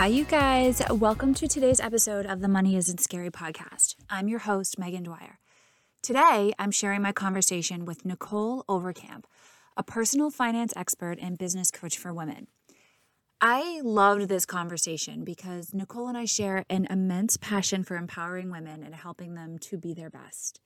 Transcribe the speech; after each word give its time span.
Hi, 0.00 0.06
you 0.06 0.24
guys. 0.24 0.80
Welcome 0.90 1.34
to 1.34 1.46
today's 1.46 1.78
episode 1.78 2.24
of 2.24 2.40
the 2.40 2.48
Money 2.48 2.74
Isn't 2.74 3.00
Scary 3.00 3.28
podcast. 3.28 3.96
I'm 4.08 4.28
your 4.28 4.38
host, 4.38 4.78
Megan 4.78 5.02
Dwyer. 5.02 5.38
Today, 6.00 6.54
I'm 6.58 6.70
sharing 6.70 7.02
my 7.02 7.12
conversation 7.12 7.84
with 7.84 8.06
Nicole 8.06 8.64
Overcamp, 8.66 9.24
a 9.76 9.82
personal 9.82 10.30
finance 10.30 10.72
expert 10.74 11.18
and 11.20 11.36
business 11.36 11.70
coach 11.70 11.98
for 11.98 12.14
women. 12.14 12.46
I 13.42 13.82
loved 13.84 14.30
this 14.30 14.46
conversation 14.46 15.22
because 15.22 15.74
Nicole 15.74 16.08
and 16.08 16.16
I 16.16 16.24
share 16.24 16.64
an 16.70 16.86
immense 16.88 17.36
passion 17.36 17.84
for 17.84 17.98
empowering 17.98 18.50
women 18.50 18.82
and 18.82 18.94
helping 18.94 19.34
them 19.34 19.58
to 19.58 19.76
be 19.76 19.92
their 19.92 20.08
best. 20.08 20.62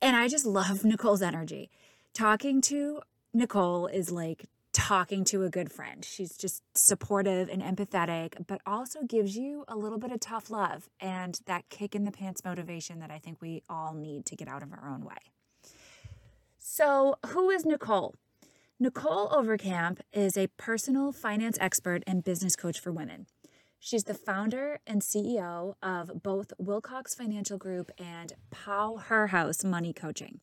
And 0.00 0.16
I 0.16 0.26
just 0.26 0.46
love 0.46 0.84
Nicole's 0.86 1.20
energy. 1.20 1.70
Talking 2.14 2.62
to 2.62 3.02
Nicole 3.34 3.88
is 3.88 4.10
like 4.10 4.46
talking 4.74 5.24
to 5.24 5.44
a 5.44 5.48
good 5.48 5.72
friend. 5.72 6.04
She's 6.04 6.36
just 6.36 6.62
supportive 6.74 7.48
and 7.48 7.62
empathetic, 7.62 8.46
but 8.46 8.60
also 8.66 9.04
gives 9.04 9.36
you 9.36 9.64
a 9.68 9.76
little 9.76 9.98
bit 9.98 10.12
of 10.12 10.20
tough 10.20 10.50
love 10.50 10.90
and 11.00 11.40
that 11.46 11.70
kick 11.70 11.94
in 11.94 12.04
the 12.04 12.12
pants 12.12 12.44
motivation 12.44 12.98
that 12.98 13.10
I 13.10 13.18
think 13.18 13.40
we 13.40 13.62
all 13.70 13.94
need 13.94 14.26
to 14.26 14.36
get 14.36 14.48
out 14.48 14.62
of 14.62 14.72
our 14.72 14.86
own 14.86 15.04
way. 15.04 15.14
So, 16.58 17.16
who 17.28 17.50
is 17.50 17.64
Nicole? 17.64 18.14
Nicole 18.80 19.28
Overcamp 19.28 20.00
is 20.12 20.36
a 20.36 20.48
personal 20.58 21.12
finance 21.12 21.56
expert 21.60 22.02
and 22.06 22.24
business 22.24 22.56
coach 22.56 22.80
for 22.80 22.90
women. 22.90 23.26
She's 23.78 24.04
the 24.04 24.14
founder 24.14 24.80
and 24.86 25.00
CEO 25.00 25.74
of 25.82 26.22
both 26.22 26.52
Wilcox 26.58 27.14
Financial 27.14 27.58
Group 27.58 27.92
and 27.98 28.32
Pow 28.50 28.96
Her 28.96 29.28
House 29.28 29.62
Money 29.62 29.92
Coaching. 29.92 30.40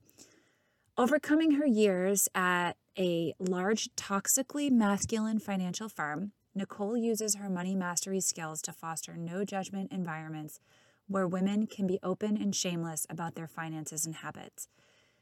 Overcoming 0.98 1.52
her 1.52 1.66
years 1.66 2.28
at 2.36 2.74
a 3.00 3.34
large, 3.40 3.90
toxically 3.96 4.70
masculine 4.70 5.40
financial 5.40 5.88
firm, 5.88 6.34
Nicole 6.54 6.98
uses 6.98 7.36
her 7.36 7.50
money 7.50 7.76
mastery 7.76 8.20
skills 8.20 8.62
to 8.64 8.74
foster 8.74 9.16
no 9.16 9.46
judgment 9.46 9.90
environments 9.94 10.60
where 11.08 11.26
women 11.26 11.66
can 11.66 11.88
be 11.88 11.98
open 12.04 12.36
and 12.36 12.54
shameless 12.54 13.08
about 13.10 13.36
their 13.36 13.48
finances 13.48 14.06
and 14.06 14.16
habits. 14.16 14.68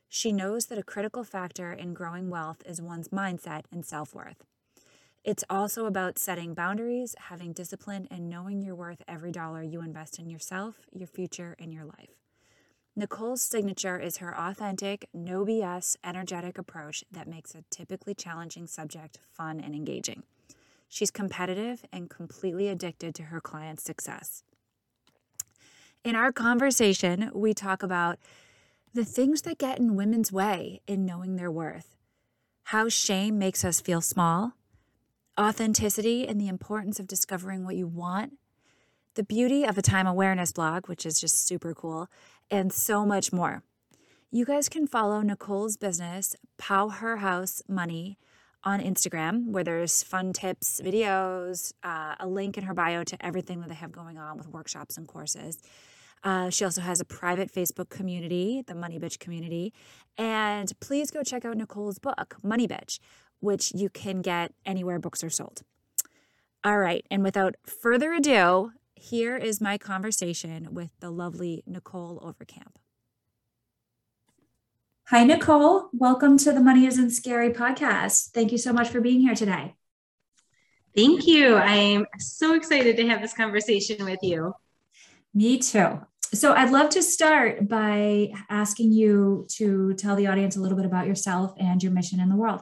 She 0.08 0.32
knows 0.32 0.66
that 0.66 0.80
a 0.80 0.84
critical 0.84 1.24
factor 1.24 1.72
in 1.72 1.94
growing 1.94 2.32
wealth 2.32 2.64
is 2.66 2.82
one's 2.82 3.10
mindset 3.10 3.66
and 3.72 3.86
self 3.86 4.16
worth. 4.16 4.44
It's 5.24 5.44
also 5.52 5.86
about 5.86 6.18
setting 6.18 6.56
boundaries, 6.56 7.14
having 7.28 7.54
discipline, 7.54 8.08
and 8.10 8.28
knowing 8.28 8.64
you're 8.64 8.74
worth 8.74 9.04
every 9.08 9.32
dollar 9.32 9.62
you 9.62 9.82
invest 9.82 10.18
in 10.18 10.32
yourself, 10.32 10.88
your 10.92 11.08
future, 11.08 11.56
and 11.60 11.72
your 11.72 11.86
life. 11.86 12.19
Nicole's 13.00 13.42
signature 13.42 13.98
is 13.98 14.18
her 14.18 14.38
authentic, 14.38 15.08
no 15.14 15.46
BS, 15.46 15.96
energetic 16.04 16.58
approach 16.58 17.02
that 17.10 17.30
makes 17.30 17.56
a 17.56 17.64
typically 17.70 18.14
challenging 18.14 18.68
subject 18.68 19.20
fun 19.32 19.62
and 19.62 19.74
engaging. 19.74 20.24
She's 20.90 21.10
competitive 21.10 21.86
and 21.94 22.10
completely 22.10 22.68
addicted 22.68 23.16
to 23.16 23.24
her 23.24 23.40
clients' 23.40 23.84
success. 23.84 24.44
In 26.04 26.14
our 26.14 26.34
conversation, 26.34 27.32
we 27.34 27.54
talk 27.54 27.84
about 27.84 28.20
the 28.94 29.06
things 29.06 29.44
that 29.44 29.60
get 29.60 29.80
in 29.80 29.96
women's 29.96 30.34
way 30.34 30.82
in 30.86 31.06
knowing 31.06 31.38
their 31.38 31.50
worth, 31.50 31.96
how 32.64 32.90
shame 32.90 33.40
makes 33.40 33.64
us 33.64 33.80
feel 33.80 34.02
small, 34.02 34.56
authenticity 35.40 36.28
and 36.28 36.40
the 36.40 36.50
importance 36.50 37.00
of 37.00 37.08
discovering 37.08 37.64
what 37.64 37.78
you 37.78 37.88
want, 37.88 38.34
the 39.16 39.24
beauty 39.24 39.64
of 39.64 39.78
a 39.78 39.82
time 39.82 40.06
awareness 40.06 40.52
blog, 40.52 40.88
which 40.88 41.06
is 41.06 41.20
just 41.20 41.48
super 41.48 41.74
cool, 41.74 42.10
and 42.52 42.72
so 42.74 43.06
much 43.06 43.32
more. 43.32 43.64
You 44.32 44.46
guys 44.46 44.70
can 44.70 44.88
follow 44.88 45.22
Nicole's 45.22 45.78
business, 45.78 46.36
Pow 46.58 46.90
Her 46.90 47.18
House 47.18 47.62
Money, 47.68 48.18
on 48.64 48.82
Instagram, 48.82 49.52
where 49.52 49.64
there's 49.64 50.04
fun 50.04 50.34
tips, 50.34 50.82
videos, 50.84 51.74
uh, 51.84 52.16
a 52.20 52.28
link 52.28 52.58
in 52.58 52.66
her 52.66 52.74
bio 52.74 53.04
to 53.04 53.26
everything 53.26 53.62
that 53.62 53.70
they 53.70 53.76
have 53.76 53.92
going 53.92 54.18
on 54.18 54.38
with 54.38 54.48
workshops 54.48 54.98
and 54.98 55.08
courses. 55.08 55.62
Uh, 56.24 56.50
she 56.50 56.66
also 56.66 56.82
has 56.82 57.00
a 57.00 57.06
private 57.06 57.52
Facebook 57.52 57.90
community, 57.90 58.62
the 58.68 58.76
Money 58.76 59.00
Bitch 59.00 59.20
community. 59.20 59.74
And 60.18 60.78
please 60.82 61.12
go 61.12 61.24
check 61.24 61.46
out 61.46 61.56
Nicole's 61.56 62.00
book, 62.00 62.36
Money 62.44 62.68
Bitch, 62.68 63.00
which 63.40 63.74
you 63.74 63.90
can 63.90 64.22
get 64.22 64.54
anywhere 64.66 65.00
books 65.00 65.24
are 65.24 65.30
sold. 65.30 65.62
All 66.64 66.78
right. 66.78 67.06
And 67.10 67.24
without 67.24 67.56
further 67.66 68.12
ado, 68.12 68.74
here 69.00 69.38
is 69.38 69.62
my 69.62 69.78
conversation 69.78 70.74
with 70.74 70.92
the 71.00 71.10
lovely 71.10 71.64
Nicole 71.66 72.20
Overcamp. 72.20 72.76
Hi, 75.08 75.24
Nicole. 75.24 75.90
Welcome 75.94 76.38
to 76.40 76.52
the 76.52 76.60
Money 76.60 76.86
Isn't 76.86 77.12
Scary 77.12 77.52
podcast. 77.52 78.32
Thank 78.32 78.52
you 78.52 78.58
so 78.58 78.74
much 78.74 78.90
for 78.90 79.00
being 79.00 79.22
here 79.22 79.36
today. 79.36 79.74
Thank 80.96 81.26
you. 81.26 81.56
I'm 81.56 82.06
so 82.20 82.54
excited 82.54 82.98
to 82.98 83.08
have 83.08 83.22
this 83.22 83.34
conversation 83.34 84.04
with 84.04 84.20
you. 84.22 84.54
Me 85.34 85.60
too. 85.60 86.02
So, 86.34 86.54
I'd 86.54 86.70
love 86.70 86.90
to 86.92 87.02
start 87.02 87.68
by 87.68 88.34
asking 88.50 88.92
you 88.92 89.48
to 89.54 89.94
tell 89.96 90.16
the 90.16 90.28
audience 90.28 90.58
a 90.58 90.62
little 90.62 90.78
bit 90.78 90.86
about 90.86 91.08
yourself 91.08 91.54
and 91.58 91.82
your 91.82 91.92
mission 91.92 92.20
in 92.20 92.30
the 92.30 92.36
world. 92.36 92.62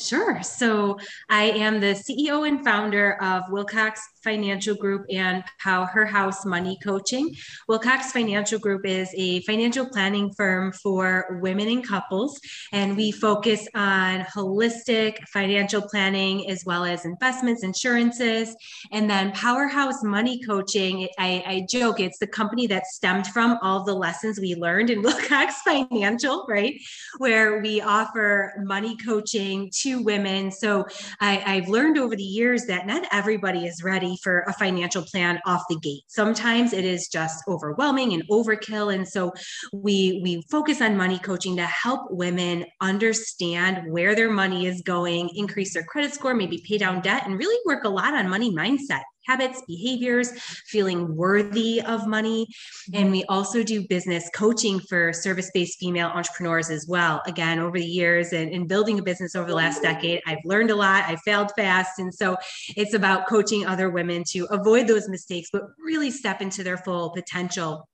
Sure. 0.00 0.42
So 0.42 0.98
I 1.28 1.44
am 1.50 1.78
the 1.78 1.94
CEO 1.94 2.48
and 2.48 2.64
founder 2.64 3.22
of 3.22 3.42
Wilcox 3.50 4.00
Financial 4.24 4.74
Group 4.74 5.06
and 5.10 5.44
Pow 5.62 5.84
Her 5.84 6.06
House 6.06 6.44
Money 6.44 6.78
Coaching. 6.82 7.34
Wilcox 7.68 8.12
Financial 8.12 8.58
Group 8.58 8.86
is 8.86 9.10
a 9.14 9.40
financial 9.42 9.86
planning 9.86 10.32
firm 10.32 10.72
for 10.72 11.38
women 11.42 11.68
and 11.68 11.86
couples, 11.86 12.40
and 12.72 12.96
we 12.96 13.10
focus 13.10 13.66
on 13.74 14.20
holistic 14.20 15.18
financial 15.28 15.82
planning 15.82 16.48
as 16.50 16.64
well 16.64 16.84
as 16.84 17.04
investments, 17.04 17.62
insurances. 17.62 18.54
And 18.92 19.08
then 19.08 19.32
Powerhouse 19.32 20.02
Money 20.02 20.42
Coaching, 20.44 21.08
I, 21.18 21.42
I 21.46 21.66
joke, 21.70 22.00
it's 22.00 22.18
the 22.18 22.26
company 22.26 22.66
that 22.68 22.86
stemmed 22.86 23.26
from 23.28 23.58
all 23.62 23.84
the 23.84 23.94
lessons 23.94 24.40
we 24.40 24.54
learned 24.54 24.90
in 24.90 25.02
Wilcox 25.02 25.62
Financial, 25.62 26.46
right? 26.48 26.74
Where 27.18 27.60
we 27.60 27.80
offer 27.80 28.54
money 28.64 28.96
coaching 28.96 29.70
to 29.80 29.89
women. 29.98 30.50
So 30.50 30.86
I, 31.20 31.42
I've 31.46 31.68
learned 31.68 31.98
over 31.98 32.16
the 32.16 32.22
years 32.22 32.66
that 32.66 32.86
not 32.86 33.04
everybody 33.12 33.66
is 33.66 33.82
ready 33.82 33.90
ready 33.90 34.16
for 34.22 34.40
a 34.46 34.52
financial 34.52 35.02
plan 35.02 35.40
off 35.46 35.62
the 35.68 35.76
gate. 35.76 36.02
Sometimes 36.06 36.72
it 36.72 36.84
is 36.84 37.08
just 37.08 37.42
overwhelming 37.48 38.12
and 38.12 38.22
overkill. 38.28 38.94
And 38.94 39.06
so 39.06 39.32
we 39.72 40.20
we 40.22 40.42
focus 40.50 40.80
on 40.80 40.96
money 40.96 41.18
coaching 41.18 41.56
to 41.56 41.66
help 41.66 42.10
women 42.10 42.64
understand 42.80 43.90
where 43.90 44.14
their 44.14 44.30
money 44.30 44.66
is 44.66 44.82
going, 44.82 45.30
increase 45.34 45.74
their 45.74 45.84
credit 45.84 46.14
score, 46.14 46.34
maybe 46.34 46.62
pay 46.66 46.78
down 46.78 47.00
debt, 47.00 47.26
and 47.26 47.38
really 47.38 47.58
work 47.66 47.84
a 47.84 47.88
lot 47.88 48.14
on 48.14 48.28
money 48.28 48.52
mindset 48.52 49.02
habits, 49.26 49.62
behaviors, 49.66 50.32
feeling 50.66 51.16
worthy 51.16 51.80
of 51.82 52.06
money. 52.06 52.46
Mm-hmm. 52.46 53.02
And 53.02 53.10
we 53.10 53.24
also 53.24 53.62
do 53.62 53.86
business 53.88 54.28
coaching 54.34 54.80
for 54.80 55.12
service 55.12 55.50
based 55.52 55.78
female 55.78 56.08
entrepreneurs 56.08 56.70
as 56.70 56.86
well. 56.88 57.22
Again, 57.26 57.58
over 57.58 57.78
the 57.78 57.84
years 57.84 58.32
and, 58.32 58.50
in 58.50 58.66
building 58.66 58.98
a 58.98 59.02
business 59.02 59.34
over 59.34 59.48
the 59.48 59.54
last 59.54 59.82
mm-hmm. 59.82 59.92
decade, 59.94 60.20
I've 60.26 60.38
learned 60.44 60.70
a 60.70 60.76
lot. 60.76 61.04
I 61.04 61.16
failed 61.16 61.52
fast. 61.56 61.98
And 61.98 62.12
so 62.12 62.36
it's 62.76 62.94
about 62.94 63.28
coaching 63.28 63.66
other 63.66 63.90
women 63.90 64.24
to 64.30 64.46
avoid 64.50 64.86
those 64.86 65.08
mistakes, 65.08 65.48
but 65.52 65.62
really 65.78 66.10
step 66.10 66.40
into 66.40 66.62
their 66.62 66.78
full 66.78 67.10
potential 67.10 67.88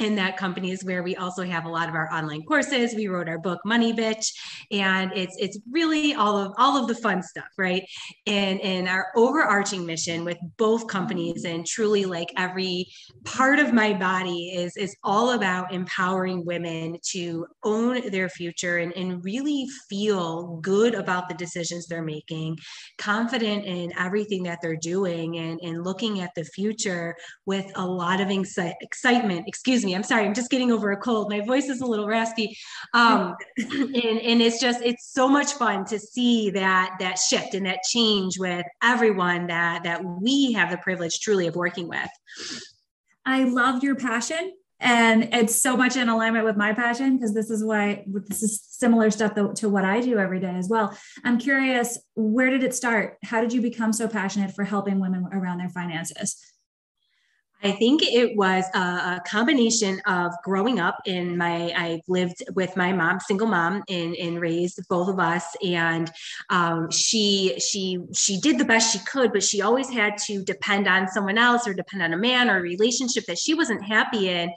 and 0.00 0.18
that 0.18 0.36
company 0.36 0.70
is 0.70 0.84
where 0.84 1.02
we 1.02 1.16
also 1.16 1.42
have 1.42 1.64
a 1.64 1.68
lot 1.68 1.88
of 1.88 1.94
our 1.94 2.12
online 2.12 2.42
courses. 2.42 2.94
We 2.94 3.08
wrote 3.08 3.28
our 3.28 3.38
book 3.38 3.60
money 3.64 3.92
bitch 3.92 4.32
and 4.70 5.12
it's 5.14 5.36
it's 5.38 5.58
really 5.70 6.14
all 6.14 6.36
of 6.36 6.52
all 6.58 6.80
of 6.80 6.88
the 6.88 6.94
fun 6.94 7.22
stuff 7.22 7.48
right? 7.58 7.84
And 8.26 8.60
and 8.60 8.88
our 8.88 9.08
overarching 9.16 9.84
mission 9.84 10.24
with 10.24 10.38
both 10.56 10.86
companies 10.86 11.44
and 11.44 11.66
truly 11.66 12.04
like 12.04 12.28
every 12.36 12.86
part 13.24 13.58
of 13.58 13.72
my 13.72 13.92
body 13.92 14.52
is 14.54 14.76
is 14.76 14.96
all 15.04 15.32
about 15.32 15.72
empowering 15.72 16.44
women 16.44 16.96
to 17.10 17.46
own 17.64 18.10
their 18.10 18.28
future 18.28 18.78
and, 18.78 18.92
and 18.94 19.24
really 19.24 19.66
feel 19.88 20.58
good 20.62 20.94
about 20.94 21.28
the 21.28 21.34
decisions 21.34 21.86
they're 21.86 22.02
making 22.02 22.56
confident 22.98 23.64
in 23.64 23.92
everything 23.98 24.42
that 24.42 24.58
they're 24.62 24.76
doing 24.76 25.36
and 25.38 25.60
and 25.62 25.84
looking 25.84 26.20
at 26.20 26.30
the 26.34 26.44
future 26.44 27.14
with 27.46 27.70
a 27.76 27.86
lot 27.86 28.20
of 28.20 28.30
excitement 28.30 29.44
excuse 29.46 29.71
excuse 29.72 29.86
me 29.86 29.94
i'm 29.96 30.02
sorry 30.02 30.26
i'm 30.26 30.34
just 30.34 30.50
getting 30.50 30.70
over 30.70 30.92
a 30.92 30.96
cold 30.98 31.30
my 31.30 31.40
voice 31.40 31.70
is 31.70 31.80
a 31.80 31.86
little 31.86 32.06
raspy 32.06 32.54
um, 32.92 33.34
and, 33.56 33.96
and 33.96 34.42
it's 34.42 34.60
just 34.60 34.82
it's 34.82 35.10
so 35.12 35.26
much 35.26 35.54
fun 35.54 35.82
to 35.86 35.98
see 35.98 36.50
that 36.50 36.94
that 37.00 37.18
shift 37.18 37.54
and 37.54 37.64
that 37.64 37.78
change 37.88 38.38
with 38.38 38.66
everyone 38.82 39.46
that 39.46 39.82
that 39.82 40.04
we 40.04 40.52
have 40.52 40.70
the 40.70 40.76
privilege 40.76 41.20
truly 41.20 41.46
of 41.46 41.56
working 41.56 41.88
with 41.88 42.10
i 43.24 43.44
love 43.44 43.82
your 43.82 43.96
passion 43.96 44.52
and 44.78 45.32
it's 45.32 45.62
so 45.62 45.74
much 45.74 45.96
in 45.96 46.10
alignment 46.10 46.44
with 46.44 46.56
my 46.56 46.74
passion 46.74 47.16
because 47.16 47.32
this 47.32 47.48
is 47.48 47.64
why 47.64 48.04
this 48.26 48.42
is 48.42 48.60
similar 48.62 49.10
stuff 49.10 49.32
to 49.54 49.68
what 49.68 49.84
I 49.84 50.00
do 50.00 50.18
every 50.18 50.40
day 50.40 50.56
as 50.56 50.68
well. 50.68 50.98
I'm 51.22 51.38
curious, 51.38 52.00
where 52.16 52.50
did 52.50 52.64
it 52.64 52.74
start? 52.74 53.16
How 53.22 53.40
did 53.40 53.52
you 53.52 53.62
become 53.62 53.92
so 53.92 54.08
passionate 54.08 54.56
for 54.56 54.64
helping 54.64 54.98
women 54.98 55.28
around 55.30 55.58
their 55.58 55.68
finances? 55.68 56.36
I 57.62 57.72
think 57.72 58.02
it 58.02 58.36
was 58.36 58.64
a, 58.74 59.20
combination 59.26 60.00
of 60.06 60.32
growing 60.42 60.80
up 60.80 60.98
in 61.06 61.36
my, 61.36 61.72
I 61.76 62.02
lived 62.08 62.42
with 62.54 62.76
my 62.76 62.92
mom, 62.92 63.20
single 63.20 63.46
mom, 63.46 63.84
and, 63.88 64.14
and 64.16 64.40
raised 64.40 64.80
both 64.88 65.08
of 65.08 65.20
us. 65.20 65.44
And 65.62 66.10
um, 66.50 66.90
she, 66.90 67.58
she, 67.60 67.98
she 68.12 68.40
did 68.40 68.58
the 68.58 68.64
best 68.64 68.92
she 68.92 68.98
could, 69.00 69.32
but 69.32 69.42
she 69.42 69.62
always 69.62 69.88
had 69.88 70.18
to 70.26 70.42
depend 70.42 70.88
on 70.88 71.08
someone 71.08 71.38
else 71.38 71.66
or 71.66 71.74
depend 71.74 72.02
on 72.02 72.12
a 72.12 72.16
man 72.16 72.50
or 72.50 72.58
a 72.58 72.62
relationship 72.62 73.24
that 73.26 73.38
she 73.38 73.54
wasn't 73.54 73.84
happy 73.84 74.28
in 74.28 74.50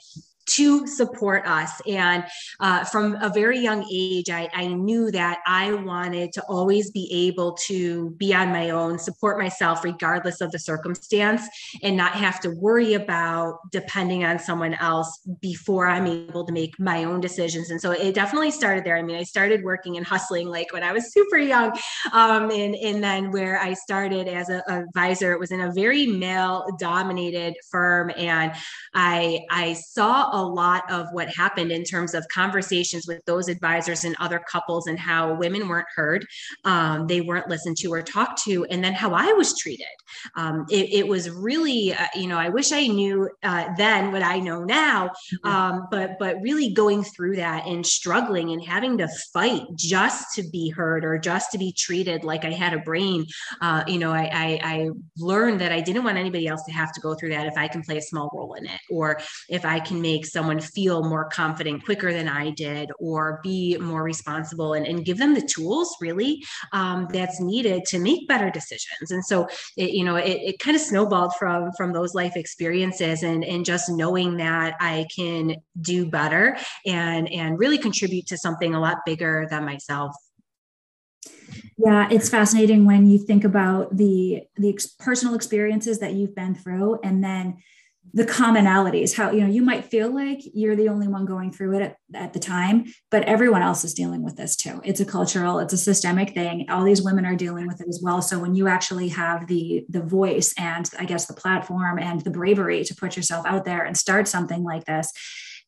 to 0.45 0.86
support 0.86 1.45
us. 1.47 1.81
And 1.88 2.24
uh, 2.59 2.83
from 2.86 3.15
a 3.21 3.30
very 3.30 3.59
young 3.59 3.88
age, 3.92 4.30
I, 4.30 4.50
I, 4.53 4.68
knew 4.68 5.09
that 5.12 5.39
I 5.47 5.74
wanted 5.74 6.33
to 6.33 6.44
always 6.44 6.92
be 6.92 7.09
able 7.12 7.53
to 7.68 8.12
be 8.12 8.33
on 8.33 8.50
my 8.50 8.69
own, 8.69 9.00
support 9.00 9.39
myself 9.39 9.83
regardless 9.83 10.42
of 10.42 10.51
the 10.51 10.59
circumstance, 10.59 11.47
and 11.81 11.97
not 11.97 12.13
have 12.13 12.39
to 12.42 12.50
worry 12.50 12.94
about 12.94 13.59
depending 13.71 14.24
on 14.24 14.38
someone 14.38 14.74
else 14.75 15.21
before 15.42 15.88
I'm 15.88 16.07
able 16.07 16.45
to 16.45 16.53
make 16.53 16.80
my 16.80 17.03
own 17.03 17.21
decisions. 17.21 17.71
And 17.71 17.81
so 17.81 17.91
it 17.91 18.13
definitely 18.13 18.51
started 18.51 18.83
there. 18.83 18.98
I 18.98 19.01
mean, 19.01 19.15
I 19.15 19.24
started 19.24 19.63
working 19.63 19.98
and 19.98 20.06
hustling 20.06 20.48
like 20.48 20.71
when 20.74 20.83
I 20.83 20.91
was 20.91 21.12
super 21.12 21.38
young. 21.38 21.71
Um, 22.12 22.51
and, 22.51 22.75
and 22.75 23.03
then 23.03 23.31
where 23.31 23.59
I 23.59 23.74
started 23.74 24.27
as 24.27 24.50
an 24.50 24.62
advisor, 24.68 25.31
it 25.31 25.39
was 25.39 25.51
in 25.51 25.62
a 25.62 25.71
very 25.71 26.06
male 26.06 26.65
dominated 26.80 27.56
firm. 27.71 28.12
And 28.18 28.53
I, 28.94 29.41
I 29.50 29.74
saw 29.74 30.34
a 30.35 30.43
lot 30.45 30.83
of 30.91 31.07
what 31.13 31.29
happened 31.29 31.71
in 31.71 31.83
terms 31.83 32.13
of 32.13 32.27
conversations 32.27 33.07
with 33.07 33.23
those 33.25 33.47
advisors 33.47 34.03
and 34.03 34.15
other 34.19 34.43
couples 34.51 34.87
and 34.87 34.99
how 34.99 35.33
women 35.35 35.67
weren't 35.69 35.87
heard, 35.95 36.25
um, 36.65 37.07
they 37.07 37.21
weren't 37.21 37.47
listened 37.47 37.77
to 37.77 37.87
or 37.87 38.01
talked 38.01 38.43
to, 38.43 38.65
and 38.65 38.83
then 38.83 38.93
how 38.93 39.13
I 39.13 39.31
was 39.33 39.57
treated. 39.57 39.85
Um, 40.35 40.65
it, 40.69 40.91
it, 40.91 41.07
was 41.07 41.29
really, 41.29 41.93
uh, 41.93 42.07
you 42.15 42.27
know, 42.27 42.37
I 42.37 42.49
wish 42.49 42.71
I 42.71 42.87
knew 42.87 43.29
uh, 43.43 43.69
then 43.77 44.11
what 44.11 44.23
I 44.23 44.39
know 44.39 44.63
now, 44.63 45.07
mm-hmm. 45.07 45.47
um, 45.47 45.87
but 45.89 46.17
but 46.19 46.35
really 46.41 46.73
going 46.73 47.03
through 47.03 47.38
that 47.38 47.65
and 47.65 47.85
struggling 47.85 48.51
and 48.51 48.61
having 48.61 48.97
to 48.97 49.07
fight 49.33 49.61
just 49.77 50.35
to 50.35 50.43
be 50.51 50.69
heard 50.69 51.05
or 51.05 51.17
just 51.17 51.51
to 51.51 51.57
be 51.57 51.71
treated 51.71 52.23
like 52.23 52.43
I 52.43 52.51
had 52.51 52.73
a 52.73 52.79
brain. 52.79 53.25
Uh, 53.61 53.83
you 53.88 53.99
know, 53.99 54.11
I, 54.11 54.29
I, 54.33 54.59
I 54.63 54.89
learned 55.17 55.61
that 55.61 55.71
I 55.71 55.79
didn't 55.79 56.03
want 56.03 56.17
anybody 56.17 56.47
else 56.47 56.63
to 56.65 56.73
have 56.73 56.91
to 56.93 57.01
go 57.01 57.13
through 57.13 57.29
that 57.29 57.47
if 57.47 57.57
I 57.57 57.67
can 57.67 57.81
play 57.81 57.97
a 57.97 58.01
small 58.01 58.29
role 58.33 58.55
in 58.55 58.65
it, 58.65 58.81
or 58.89 59.19
if 59.49 59.65
I 59.65 59.79
can 59.79 60.01
make 60.01 60.25
make 60.25 60.31
someone 60.31 60.60
feel 60.60 61.04
more 61.04 61.25
confident 61.30 61.86
quicker 61.86 62.12
than 62.12 62.27
I 62.27 62.50
did 62.51 62.92
or 63.00 63.39
be 63.44 63.77
more 63.77 64.04
responsible 64.04 64.74
and, 64.74 64.86
and 64.86 65.06
give 65.06 65.18
them 65.18 65.33
the 65.33 65.42
tools 65.42 65.95
really 66.01 66.44
um, 66.74 67.07
that's 67.12 67.39
needed 67.39 67.86
to 67.86 68.00
make 68.00 68.27
better 68.27 68.50
decisions. 68.50 69.12
And 69.12 69.24
so, 69.24 69.48
it, 69.77 69.92
you 69.92 70.04
know, 70.04 70.16
it, 70.16 70.39
it 70.42 70.60
kind 70.60 70.75
of 70.75 70.81
snowballed 70.81 71.33
from, 71.38 71.72
from 71.77 71.94
those 71.94 72.13
life 72.13 72.36
experiences 72.36 73.24
and, 73.24 73.44
and 73.44 73.66
just 73.66 73.89
knowing 73.89 74.38
that 74.38 74.75
I 74.80 75.06
can 75.16 75.57
do 75.80 76.10
better 76.10 76.57
and, 76.86 77.31
and 77.31 77.60
really 77.60 77.77
contribute 77.77 78.27
to 78.27 78.38
something 78.38 78.74
a 78.74 78.80
lot 78.80 78.98
bigger 79.06 79.48
than 79.50 79.66
myself. 79.66 80.16
Yeah, 81.77 82.07
it's 82.10 82.30
fascinating 82.30 82.86
when 82.86 83.06
you 83.07 83.18
think 83.18 83.44
about 83.44 83.98
the 83.98 84.44
the 84.56 84.80
personal 84.98 85.36
experiences 85.36 86.00
that 86.00 86.13
you've 86.13 86.33
been 86.33 86.56
through, 86.56 87.00
and 87.04 87.24
then 87.24 87.57
the 88.13 88.25
commonalities 88.25 89.15
how 89.15 89.31
you 89.31 89.41
know 89.41 89.47
you 89.47 89.61
might 89.61 89.85
feel 89.85 90.13
like 90.13 90.39
you're 90.53 90.75
the 90.75 90.87
only 90.87 91.07
one 91.07 91.25
going 91.25 91.51
through 91.51 91.75
it 91.75 91.81
at, 91.81 91.97
at, 92.13 92.33
the 92.33 92.39
time 92.39 92.85
but 93.11 93.23
everyone 93.23 93.61
else 93.61 93.83
is 93.83 93.93
dealing 93.93 94.23
with 94.23 94.37
this 94.37 94.55
too. 94.55 94.79
It's 94.83 94.99
a 94.99 95.05
cultural 95.05 95.59
it's 95.59 95.73
a 95.73 95.77
systemic 95.77 96.33
thing. 96.33 96.67
All 96.69 96.83
these 96.83 97.01
women 97.01 97.25
are 97.25 97.35
dealing 97.35 97.67
with 97.67 97.81
it 97.81 97.87
as 97.89 97.99
well. 98.03 98.21
So 98.21 98.39
when 98.39 98.55
you 98.55 98.67
actually 98.67 99.09
have 99.09 99.47
the 99.47 99.85
the 99.89 100.01
voice 100.01 100.53
and 100.57 100.89
i 100.99 101.05
guess 101.05 101.25
the 101.25 101.33
platform 101.33 101.99
and 101.99 102.21
the 102.21 102.31
bravery 102.31 102.83
to 102.85 102.95
put 102.95 103.15
yourself 103.15 103.45
out 103.45 103.65
there 103.65 103.83
and 103.83 103.97
start 103.97 104.27
something 104.27 104.63
like 104.63 104.85
this 104.85 105.11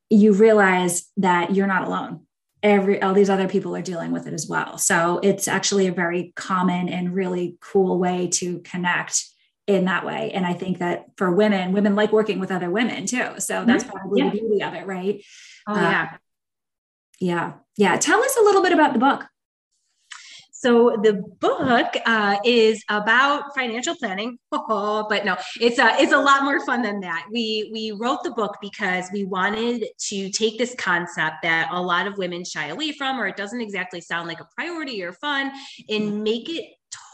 you 0.09 0.33
realize 0.33 1.07
that 1.17 1.55
you're 1.55 1.67
not 1.67 1.85
alone. 1.85 2.21
Every 2.63 3.01
all 3.01 3.13
these 3.13 3.29
other 3.29 3.47
people 3.47 3.75
are 3.75 3.81
dealing 3.81 4.11
with 4.11 4.27
it 4.27 4.33
as 4.33 4.47
well. 4.47 4.77
So 4.77 5.19
it's 5.21 5.47
actually 5.47 5.87
a 5.87 5.91
very 5.91 6.33
common 6.35 6.89
and 6.89 7.13
really 7.13 7.57
cool 7.61 7.99
way 7.99 8.27
to 8.33 8.59
connect 8.59 9.23
in 9.67 9.85
that 9.85 10.05
way. 10.05 10.31
And 10.33 10.45
I 10.45 10.53
think 10.53 10.79
that 10.79 11.07
for 11.17 11.29
women, 11.31 11.73
women 11.73 11.95
like 11.95 12.11
working 12.13 12.39
with 12.39 12.51
other 12.51 12.69
women 12.69 13.05
too. 13.05 13.39
So 13.39 13.65
that's 13.65 13.83
mm-hmm. 13.83 13.91
probably 13.91 14.21
yeah. 14.21 14.29
the 14.29 14.39
beauty 14.39 14.63
of 14.63 14.73
it, 14.73 14.87
right? 14.87 15.21
Oh, 15.67 15.75
uh, 15.75 15.81
yeah. 15.81 16.17
Yeah. 17.19 17.53
Yeah. 17.75 17.97
Tell 17.97 18.23
us 18.23 18.37
a 18.37 18.43
little 18.43 18.63
bit 18.63 18.71
about 18.71 18.93
the 18.93 18.99
book. 18.99 19.25
So 20.59 20.97
the 21.03 21.21
book 21.39 21.95
uh, 22.07 22.37
is 22.43 22.83
about 22.89 23.55
financial 23.55 23.95
planning, 23.95 24.39
but 24.51 25.23
no, 25.23 25.37
it's 25.61 25.77
a 25.77 25.95
it's 25.99 26.11
a 26.11 26.17
lot 26.17 26.43
more 26.43 26.65
fun 26.65 26.81
than 26.81 26.99
that. 27.01 27.27
We 27.31 27.69
we 27.71 27.91
wrote 27.91 28.23
the 28.23 28.31
book 28.31 28.57
because 28.59 29.05
we 29.13 29.23
wanted 29.23 29.85
to 30.07 30.29
take 30.31 30.57
this 30.57 30.73
concept 30.75 31.35
that 31.43 31.69
a 31.71 31.79
lot 31.79 32.07
of 32.07 32.17
women 32.17 32.43
shy 32.43 32.69
away 32.69 32.91
from, 32.91 33.19
or 33.19 33.27
it 33.27 33.37
doesn't 33.37 33.61
exactly 33.61 34.01
sound 34.01 34.27
like 34.27 34.39
a 34.39 34.47
priority 34.55 35.03
or 35.03 35.13
fun, 35.13 35.51
and 35.89 36.23
make 36.23 36.49
it 36.49 36.65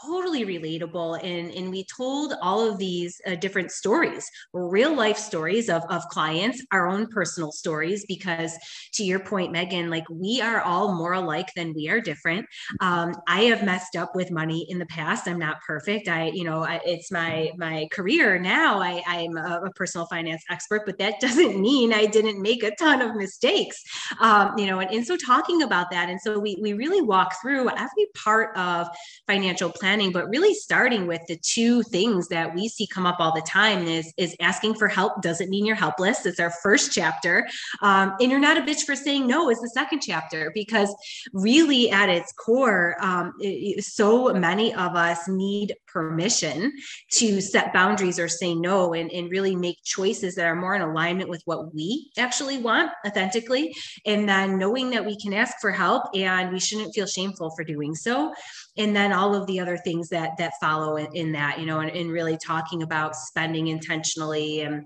totally 0.04 0.44
relatable. 0.44 1.22
And, 1.22 1.50
and 1.52 1.70
we 1.70 1.84
told 1.84 2.34
all 2.42 2.68
of 2.68 2.78
these 2.78 3.20
uh, 3.26 3.34
different 3.36 3.70
stories 3.70 4.30
real 4.52 4.94
life 4.94 5.16
stories 5.16 5.68
of, 5.68 5.82
of 5.90 6.06
clients 6.08 6.64
our 6.72 6.88
own 6.88 7.06
personal 7.08 7.52
stories 7.52 8.04
because 8.06 8.52
to 8.92 9.04
your 9.04 9.18
point 9.18 9.52
megan 9.52 9.90
like 9.90 10.04
we 10.10 10.40
are 10.40 10.60
all 10.60 10.94
more 10.94 11.12
alike 11.12 11.48
than 11.56 11.72
we 11.74 11.88
are 11.88 12.00
different. 12.00 12.46
Um, 12.80 13.14
i 13.28 13.42
have 13.42 13.64
messed 13.64 13.96
up 13.96 14.14
with 14.14 14.30
money 14.30 14.66
in 14.68 14.78
the 14.78 14.86
past. 14.86 15.28
I'm 15.28 15.38
not 15.38 15.60
perfect. 15.66 16.08
I 16.08 16.30
you 16.34 16.44
know 16.44 16.64
I, 16.64 16.80
it's 16.84 17.10
my 17.10 17.50
my 17.56 17.88
career 17.92 18.38
now. 18.38 18.80
I, 18.80 19.02
i'm 19.06 19.36
a, 19.36 19.62
a, 19.66 19.70
personal 19.74 20.06
finance 20.06 20.44
expert 20.50 20.82
but 20.86 20.98
that 20.98 21.18
doesn't 21.20 21.60
mean 21.60 21.92
i 21.92 22.06
didn't 22.06 22.40
make 22.40 22.62
a 22.62 22.74
ton 22.76 23.02
of 23.02 23.14
mistakes. 23.16 23.82
Um, 24.20 24.54
you 24.58 24.66
know 24.66 24.80
and, 24.80 24.90
and 24.90 25.06
so 25.06 25.16
talking 25.16 25.62
about 25.62 25.90
that 25.90 26.08
and 26.08 26.20
so 26.20 26.38
we, 26.38 26.56
we 26.60 26.72
really 26.72 27.00
walk 27.00 27.34
through 27.42 27.68
every 27.70 28.06
part 28.14 28.56
of 28.56 28.88
financial 29.26 29.70
planning, 29.70 29.93
but 30.12 30.28
really 30.28 30.54
starting 30.54 31.06
with 31.06 31.20
the 31.28 31.36
two 31.36 31.82
things 31.84 32.28
that 32.28 32.54
we 32.54 32.68
see 32.68 32.86
come 32.86 33.06
up 33.06 33.16
all 33.20 33.32
the 33.34 33.42
time 33.42 33.86
is, 33.86 34.12
is 34.16 34.34
asking 34.40 34.74
for 34.74 34.88
help 34.88 35.22
doesn't 35.22 35.50
mean 35.50 35.64
you're 35.64 35.76
helpless. 35.76 36.26
It's 36.26 36.40
our 36.40 36.50
first 36.62 36.92
chapter. 36.92 37.46
Um, 37.80 38.14
and 38.20 38.30
you're 38.30 38.40
not 38.40 38.58
a 38.58 38.62
bitch 38.62 38.82
for 38.82 38.96
saying 38.96 39.26
no 39.26 39.50
is 39.50 39.60
the 39.60 39.70
second 39.70 40.00
chapter 40.00 40.50
because 40.54 40.94
really 41.32 41.90
at 41.90 42.08
its 42.08 42.32
core, 42.32 42.96
um, 43.00 43.34
it, 43.38 43.84
so 43.84 44.32
many 44.34 44.74
of 44.74 44.96
us 44.96 45.28
need 45.28 45.74
permission 45.86 46.72
to 47.12 47.40
set 47.40 47.72
boundaries 47.72 48.18
or 48.18 48.26
say 48.28 48.54
no 48.54 48.94
and, 48.94 49.12
and 49.12 49.30
really 49.30 49.54
make 49.54 49.78
choices 49.84 50.34
that 50.34 50.46
are 50.46 50.56
more 50.56 50.74
in 50.74 50.82
alignment 50.82 51.28
with 51.30 51.42
what 51.44 51.72
we 51.72 52.10
actually 52.18 52.58
want 52.58 52.90
authentically. 53.06 53.72
And 54.04 54.28
then 54.28 54.58
knowing 54.58 54.90
that 54.90 55.06
we 55.06 55.16
can 55.16 55.32
ask 55.32 55.54
for 55.60 55.70
help 55.70 56.04
and 56.14 56.52
we 56.52 56.58
shouldn't 56.58 56.94
feel 56.94 57.06
shameful 57.06 57.50
for 57.50 57.62
doing 57.62 57.94
so 57.94 58.32
and 58.76 58.94
then 58.94 59.12
all 59.12 59.34
of 59.34 59.46
the 59.46 59.60
other 59.60 59.76
things 59.76 60.08
that 60.08 60.36
that 60.38 60.54
follow 60.60 60.96
in, 60.96 61.06
in 61.14 61.32
that 61.32 61.58
you 61.58 61.66
know 61.66 61.80
and, 61.80 61.90
and 61.90 62.10
really 62.10 62.36
talking 62.36 62.82
about 62.82 63.16
spending 63.16 63.68
intentionally 63.68 64.62
and 64.62 64.84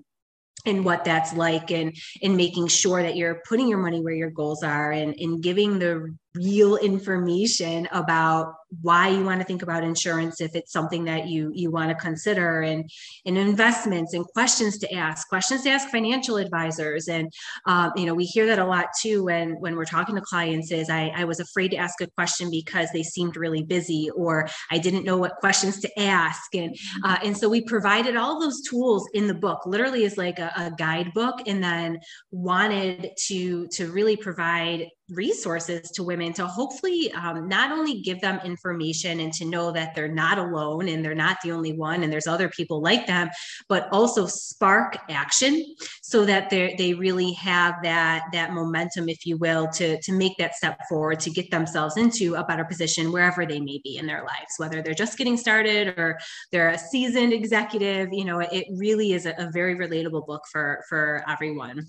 and 0.66 0.84
what 0.84 1.04
that's 1.04 1.32
like 1.34 1.70
and 1.70 1.96
and 2.22 2.36
making 2.36 2.66
sure 2.66 3.02
that 3.02 3.16
you're 3.16 3.42
putting 3.48 3.68
your 3.68 3.78
money 3.78 4.00
where 4.00 4.14
your 4.14 4.30
goals 4.30 4.62
are 4.62 4.92
and, 4.92 5.14
and 5.18 5.42
giving 5.42 5.78
the 5.78 6.14
real 6.38 6.76
information 6.76 7.88
about 7.92 8.54
why 8.82 9.08
you 9.08 9.24
want 9.24 9.40
to 9.40 9.46
think 9.46 9.62
about 9.62 9.82
insurance 9.82 10.40
if 10.40 10.54
it's 10.54 10.72
something 10.72 11.04
that 11.04 11.26
you 11.26 11.50
you 11.54 11.70
want 11.70 11.88
to 11.88 11.94
consider 11.94 12.60
and 12.60 12.88
and 13.24 13.38
investments 13.38 14.12
and 14.12 14.26
questions 14.26 14.78
to 14.78 14.92
ask 14.92 15.26
questions 15.28 15.62
to 15.62 15.70
ask 15.70 15.88
financial 15.88 16.36
advisors. 16.36 17.08
And 17.08 17.32
um, 17.66 17.92
you 17.96 18.04
know 18.04 18.14
we 18.14 18.24
hear 18.24 18.46
that 18.46 18.58
a 18.58 18.64
lot 18.64 18.88
too 19.00 19.24
when 19.24 19.52
when 19.60 19.74
we're 19.74 19.84
talking 19.84 20.14
to 20.16 20.20
clients 20.20 20.70
is 20.70 20.90
I, 20.90 21.12
I 21.16 21.24
was 21.24 21.40
afraid 21.40 21.70
to 21.70 21.76
ask 21.76 22.00
a 22.00 22.06
question 22.08 22.50
because 22.50 22.90
they 22.92 23.02
seemed 23.02 23.36
really 23.36 23.62
busy 23.62 24.10
or 24.14 24.48
I 24.70 24.78
didn't 24.78 25.04
know 25.04 25.16
what 25.16 25.36
questions 25.36 25.80
to 25.80 26.00
ask. 26.00 26.54
And 26.54 26.76
uh, 27.04 27.16
and 27.24 27.36
so 27.36 27.48
we 27.48 27.62
provided 27.62 28.16
all 28.16 28.38
those 28.38 28.60
tools 28.68 29.08
in 29.14 29.28
the 29.28 29.34
book 29.34 29.64
literally 29.64 30.04
is 30.04 30.18
like 30.18 30.38
a, 30.38 30.52
a 30.56 30.70
guidebook 30.76 31.40
and 31.46 31.64
then 31.64 32.00
wanted 32.30 33.10
to 33.28 33.66
to 33.68 33.90
really 33.90 34.16
provide 34.16 34.88
resources 35.10 35.90
to 35.90 36.02
women 36.02 36.32
to 36.34 36.46
hopefully 36.46 37.10
um, 37.12 37.48
not 37.48 37.72
only 37.72 38.00
give 38.00 38.20
them 38.20 38.40
information 38.44 39.20
and 39.20 39.32
to 39.32 39.44
know 39.44 39.72
that 39.72 39.94
they're 39.94 40.08
not 40.08 40.38
alone 40.38 40.88
and 40.88 41.04
they're 41.04 41.14
not 41.14 41.38
the 41.42 41.52
only 41.52 41.72
one 41.72 42.02
and 42.02 42.12
there's 42.12 42.26
other 42.26 42.48
people 42.50 42.82
like 42.82 43.06
them 43.06 43.28
but 43.68 43.88
also 43.90 44.26
spark 44.26 44.98
action 45.08 45.64
so 46.02 46.24
that 46.24 46.50
they 46.50 46.74
they 46.76 46.94
really 46.94 47.32
have 47.32 47.74
that 47.82 48.24
that 48.32 48.52
momentum 48.52 49.08
if 49.08 49.24
you 49.24 49.36
will 49.38 49.66
to 49.68 50.00
to 50.02 50.12
make 50.12 50.36
that 50.36 50.54
step 50.54 50.78
forward 50.88 51.18
to 51.18 51.30
get 51.30 51.50
themselves 51.50 51.96
into 51.96 52.34
a 52.34 52.44
better 52.44 52.64
position 52.64 53.10
wherever 53.10 53.46
they 53.46 53.60
may 53.60 53.80
be 53.82 53.96
in 53.96 54.06
their 54.06 54.22
lives 54.22 54.54
whether 54.58 54.82
they're 54.82 54.94
just 54.94 55.16
getting 55.16 55.36
started 55.36 55.88
or 55.98 56.18
they're 56.52 56.70
a 56.70 56.78
seasoned 56.78 57.32
executive 57.32 58.08
you 58.12 58.24
know 58.24 58.40
it 58.40 58.66
really 58.76 59.12
is 59.12 59.24
a, 59.24 59.34
a 59.38 59.50
very 59.52 59.74
relatable 59.74 60.26
book 60.26 60.42
for 60.50 60.82
for 60.88 61.24
everyone 61.28 61.86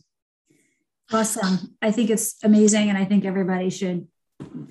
Awesome. 1.12 1.76
I 1.82 1.92
think 1.92 2.10
it's 2.10 2.36
amazing. 2.44 2.90
And 2.90 2.98
I 2.98 3.06
think 3.06 3.26
everybody 3.26 3.70
should 3.70 4.08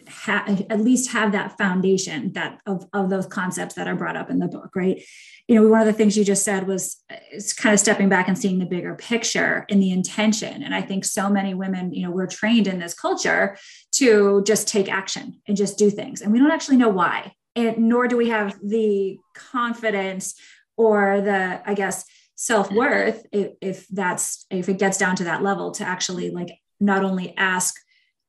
have 0.06 0.64
at 0.70 0.80
least 0.80 1.10
have 1.10 1.32
that 1.32 1.58
foundation 1.58 2.32
that 2.32 2.58
of, 2.66 2.86
of 2.92 3.10
those 3.10 3.26
concepts 3.26 3.74
that 3.74 3.86
are 3.86 3.96
brought 3.96 4.16
up 4.16 4.30
in 4.30 4.38
the 4.38 4.48
book, 4.48 4.70
right? 4.74 5.02
You 5.46 5.56
know, 5.56 5.68
one 5.68 5.80
of 5.80 5.86
the 5.86 5.92
things 5.92 6.16
you 6.16 6.24
just 6.24 6.44
said 6.44 6.66
was 6.66 7.02
it's 7.30 7.52
kind 7.52 7.74
of 7.74 7.80
stepping 7.80 8.08
back 8.08 8.28
and 8.28 8.38
seeing 8.38 8.58
the 8.58 8.66
bigger 8.66 8.94
picture 8.94 9.66
and 9.68 9.82
the 9.82 9.90
intention. 9.90 10.62
And 10.62 10.74
I 10.74 10.80
think 10.80 11.04
so 11.04 11.28
many 11.28 11.54
women, 11.54 11.92
you 11.92 12.02
know, 12.02 12.10
we're 12.10 12.26
trained 12.26 12.66
in 12.66 12.78
this 12.78 12.94
culture 12.94 13.58
to 13.92 14.42
just 14.46 14.68
take 14.68 14.90
action 14.90 15.40
and 15.46 15.56
just 15.56 15.76
do 15.76 15.90
things. 15.90 16.22
And 16.22 16.32
we 16.32 16.38
don't 16.38 16.50
actually 16.50 16.76
know 16.76 16.88
why. 16.88 17.32
And 17.54 17.88
nor 17.88 18.08
do 18.08 18.16
we 18.16 18.28
have 18.28 18.58
the 18.62 19.18
confidence 19.34 20.34
or 20.76 21.20
the, 21.20 21.60
I 21.66 21.74
guess, 21.74 22.04
self-worth 22.40 23.26
if, 23.32 23.50
if 23.60 23.88
that's 23.88 24.46
if 24.48 24.68
it 24.68 24.78
gets 24.78 24.96
down 24.96 25.16
to 25.16 25.24
that 25.24 25.42
level 25.42 25.72
to 25.72 25.82
actually 25.82 26.30
like 26.30 26.50
not 26.78 27.04
only 27.04 27.36
ask 27.36 27.74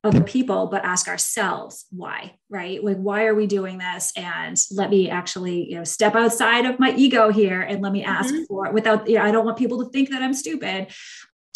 other 0.03 0.23
people 0.23 0.65
but 0.65 0.83
ask 0.83 1.07
ourselves 1.07 1.85
why 1.91 2.33
right 2.49 2.83
like 2.83 2.97
why 2.97 3.25
are 3.25 3.35
we 3.35 3.45
doing 3.45 3.77
this 3.77 4.11
and 4.15 4.57
let 4.71 4.89
me 4.89 5.11
actually 5.11 5.69
you 5.69 5.75
know 5.75 5.83
step 5.83 6.15
outside 6.15 6.65
of 6.65 6.79
my 6.79 6.91
ego 6.95 7.31
here 7.31 7.61
and 7.61 7.83
let 7.83 7.91
me 7.91 8.03
ask 8.03 8.33
mm-hmm. 8.33 8.45
for 8.45 8.65
it 8.65 8.73
without 8.73 9.07
you 9.07 9.15
know 9.15 9.23
i 9.23 9.29
don't 9.29 9.45
want 9.45 9.59
people 9.59 9.83
to 9.83 9.91
think 9.91 10.09
that 10.09 10.23
i'm 10.23 10.33
stupid 10.33 10.87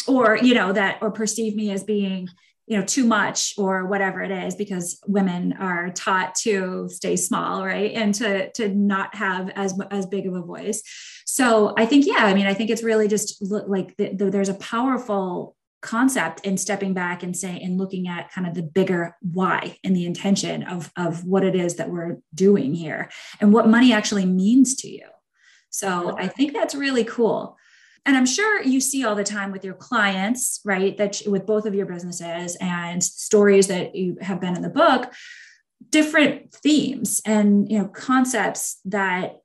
or 0.06 0.36
you 0.36 0.54
know 0.54 0.72
that 0.72 0.98
or 1.00 1.10
perceive 1.10 1.56
me 1.56 1.72
as 1.72 1.82
being 1.82 2.28
you 2.66 2.78
know 2.78 2.84
too 2.84 3.04
much 3.04 3.54
or 3.58 3.86
whatever 3.86 4.22
it 4.22 4.30
is 4.30 4.54
because 4.54 4.98
women 5.06 5.52
are 5.54 5.90
taught 5.90 6.34
to 6.34 6.88
stay 6.90 7.16
small 7.16 7.64
right 7.64 7.92
and 7.92 8.14
to 8.14 8.50
to 8.52 8.68
not 8.68 9.14
have 9.14 9.50
as 9.50 9.78
as 9.90 10.06
big 10.06 10.26
of 10.26 10.34
a 10.34 10.40
voice 10.40 10.82
so 11.34 11.74
I 11.76 11.84
think, 11.84 12.06
yeah, 12.06 12.20
I 12.20 12.32
mean, 12.32 12.46
I 12.46 12.54
think 12.54 12.70
it's 12.70 12.84
really 12.84 13.08
just 13.08 13.42
like 13.42 13.96
the, 13.96 14.14
the, 14.14 14.30
there's 14.30 14.48
a 14.48 14.54
powerful 14.54 15.56
concept 15.82 16.46
in 16.46 16.56
stepping 16.56 16.94
back 16.94 17.24
and 17.24 17.36
saying 17.36 17.62
and 17.62 17.76
looking 17.76 18.06
at 18.06 18.30
kind 18.30 18.46
of 18.46 18.54
the 18.54 18.62
bigger 18.62 19.16
why 19.20 19.76
and 19.82 19.96
the 19.96 20.06
intention 20.06 20.62
of, 20.62 20.92
of 20.96 21.24
what 21.24 21.44
it 21.44 21.56
is 21.56 21.74
that 21.74 21.90
we're 21.90 22.18
doing 22.34 22.72
here 22.72 23.10
and 23.40 23.52
what 23.52 23.68
money 23.68 23.92
actually 23.92 24.24
means 24.24 24.76
to 24.76 24.88
you. 24.88 25.06
So 25.70 26.16
I 26.16 26.28
think 26.28 26.52
that's 26.52 26.74
really 26.74 27.02
cool. 27.02 27.56
And 28.06 28.16
I'm 28.16 28.26
sure 28.26 28.62
you 28.62 28.80
see 28.80 29.04
all 29.04 29.14
the 29.14 29.24
time 29.24 29.50
with 29.50 29.64
your 29.64 29.74
clients, 29.74 30.60
right? 30.64 30.96
That 30.96 31.22
with 31.26 31.46
both 31.46 31.66
of 31.66 31.74
your 31.74 31.86
businesses 31.86 32.56
and 32.60 33.02
stories 33.02 33.68
that 33.68 33.94
you 33.94 34.18
have 34.20 34.40
been 34.40 34.56
in 34.56 34.62
the 34.62 34.68
book, 34.68 35.12
different 35.90 36.52
themes 36.52 37.20
and 37.24 37.70
you 37.70 37.78
know 37.78 37.88
concepts 37.88 38.80
that 38.86 39.36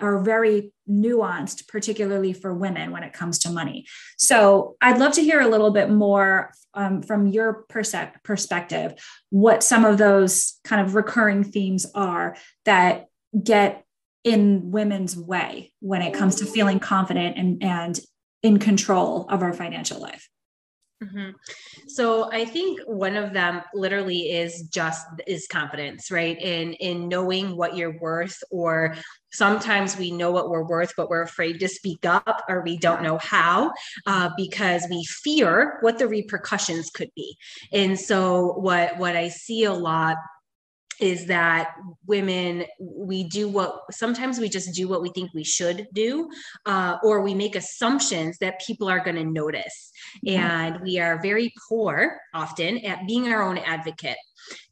are 0.00 0.20
very 0.20 0.72
nuanced, 0.88 1.68
particularly 1.68 2.32
for 2.32 2.54
women 2.54 2.90
when 2.90 3.02
it 3.02 3.12
comes 3.12 3.38
to 3.40 3.50
money. 3.50 3.86
So 4.16 4.76
I'd 4.80 4.98
love 4.98 5.12
to 5.12 5.22
hear 5.22 5.40
a 5.40 5.48
little 5.48 5.70
bit 5.70 5.90
more 5.90 6.52
um, 6.72 7.02
from 7.02 7.26
your 7.26 7.64
perspective, 7.68 8.94
what 9.30 9.62
some 9.62 9.84
of 9.84 9.98
those 9.98 10.58
kind 10.64 10.84
of 10.84 10.94
recurring 10.94 11.44
themes 11.44 11.86
are 11.94 12.36
that 12.64 13.06
get 13.42 13.83
in 14.24 14.70
women's 14.70 15.16
way 15.16 15.72
when 15.80 16.02
it 16.02 16.14
comes 16.14 16.36
to 16.36 16.46
feeling 16.46 16.80
confident 16.80 17.36
and, 17.36 17.62
and 17.62 18.00
in 18.42 18.58
control 18.58 19.26
of 19.28 19.42
our 19.42 19.52
financial 19.52 20.00
life. 20.00 20.28
Mm-hmm. 21.02 21.30
So 21.88 22.32
I 22.32 22.44
think 22.44 22.80
one 22.86 23.16
of 23.16 23.32
them 23.32 23.62
literally 23.74 24.32
is 24.32 24.62
just 24.62 25.04
is 25.26 25.46
confidence, 25.46 26.10
right? 26.10 26.40
In 26.40 26.72
in 26.74 27.08
knowing 27.08 27.56
what 27.56 27.76
you're 27.76 27.98
worth, 27.98 28.38
or 28.50 28.94
sometimes 29.32 29.98
we 29.98 30.12
know 30.12 30.30
what 30.30 30.48
we're 30.48 30.66
worth, 30.66 30.92
but 30.96 31.10
we're 31.10 31.22
afraid 31.22 31.58
to 31.60 31.68
speak 31.68 32.06
up, 32.06 32.42
or 32.48 32.62
we 32.62 32.78
don't 32.78 33.02
know 33.02 33.18
how 33.18 33.72
uh, 34.06 34.30
because 34.36 34.86
we 34.88 35.04
fear 35.04 35.78
what 35.80 35.98
the 35.98 36.08
repercussions 36.08 36.90
could 36.90 37.10
be. 37.16 37.36
And 37.72 37.98
so 37.98 38.54
what 38.54 38.96
what 38.96 39.16
I 39.16 39.28
see 39.28 39.64
a 39.64 39.74
lot 39.74 40.16
is 41.00 41.26
that 41.26 41.74
women 42.06 42.64
we 42.78 43.24
do 43.24 43.48
what 43.48 43.82
sometimes 43.90 44.38
we 44.38 44.48
just 44.48 44.74
do 44.74 44.88
what 44.88 45.02
we 45.02 45.10
think 45.10 45.32
we 45.34 45.44
should 45.44 45.86
do 45.92 46.28
uh, 46.66 46.96
or 47.02 47.20
we 47.20 47.34
make 47.34 47.56
assumptions 47.56 48.38
that 48.38 48.60
people 48.60 48.88
are 48.88 49.00
going 49.00 49.16
to 49.16 49.24
notice 49.24 49.90
and 50.26 50.80
we 50.80 50.98
are 50.98 51.20
very 51.20 51.52
poor 51.68 52.20
often 52.32 52.78
at 52.78 53.06
being 53.06 53.28
our 53.28 53.42
own 53.42 53.58
advocate 53.58 54.16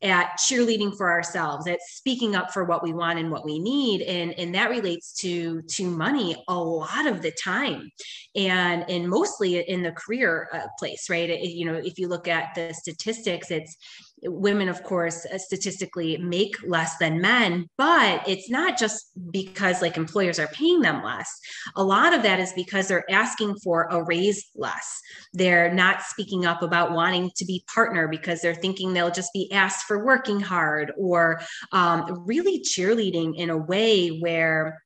at 0.02 0.38
cheerleading 0.38 0.96
for 0.96 1.10
ourselves 1.10 1.66
at 1.66 1.80
speaking 1.82 2.34
up 2.34 2.52
for 2.52 2.64
what 2.64 2.82
we 2.82 2.92
want 2.92 3.18
and 3.18 3.30
what 3.30 3.44
we 3.44 3.58
need. 3.58 4.02
And 4.02 4.32
and 4.38 4.54
that 4.54 4.70
relates 4.70 5.12
to 5.20 5.62
to 5.62 5.86
money 5.86 6.36
a 6.48 6.58
lot 6.58 7.06
of 7.06 7.22
the 7.22 7.32
time 7.32 7.90
and 8.34 8.84
and 8.88 9.08
mostly 9.08 9.58
in 9.58 9.82
the 9.82 9.92
career 9.92 10.48
uh, 10.52 10.66
place 10.78 11.08
right? 11.10 11.30
It, 11.30 11.50
you 11.50 11.64
know 11.64 11.74
if 11.74 11.98
you 11.98 12.08
look 12.08 12.28
at 12.28 12.54
the 12.54 12.72
statistics 12.74 13.50
it's 13.50 13.76
women 14.24 14.68
of 14.68 14.82
course 14.84 15.26
uh, 15.26 15.38
statistically 15.38 16.16
make 16.18 16.54
less 16.64 16.96
than 16.98 17.20
men 17.20 17.66
but 17.76 18.26
it's 18.28 18.48
not 18.48 18.78
just 18.78 19.06
because 19.30 19.82
like 19.82 19.96
employers 19.96 20.38
are 20.38 20.48
paying 20.48 20.80
them 20.80 21.02
less. 21.02 21.40
A 21.76 21.84
lot 21.84 22.14
of 22.14 22.22
that 22.22 22.40
is 22.40 22.52
because 22.52 22.88
they're 22.88 23.10
asking 23.10 23.56
for 23.62 23.88
a 23.90 24.02
raise 24.04 24.44
less. 24.54 25.00
They're 25.32 25.72
not 25.72 26.02
speaking 26.02 26.46
up 26.46 26.62
about 26.62 26.92
wanting 26.92 27.30
to 27.36 27.44
be 27.44 27.64
partner 27.72 28.08
because 28.08 28.40
they're 28.40 28.54
thinking 28.54 28.92
they'll 28.92 29.10
just 29.10 29.32
be 29.32 29.50
for 29.71 30.04
working 30.04 30.40
hard 30.40 30.92
or 30.97 31.40
um, 31.71 32.25
really 32.26 32.61
cheerleading 32.61 33.37
in 33.37 33.50
a 33.50 33.57
way 33.57 34.19
where 34.19 34.83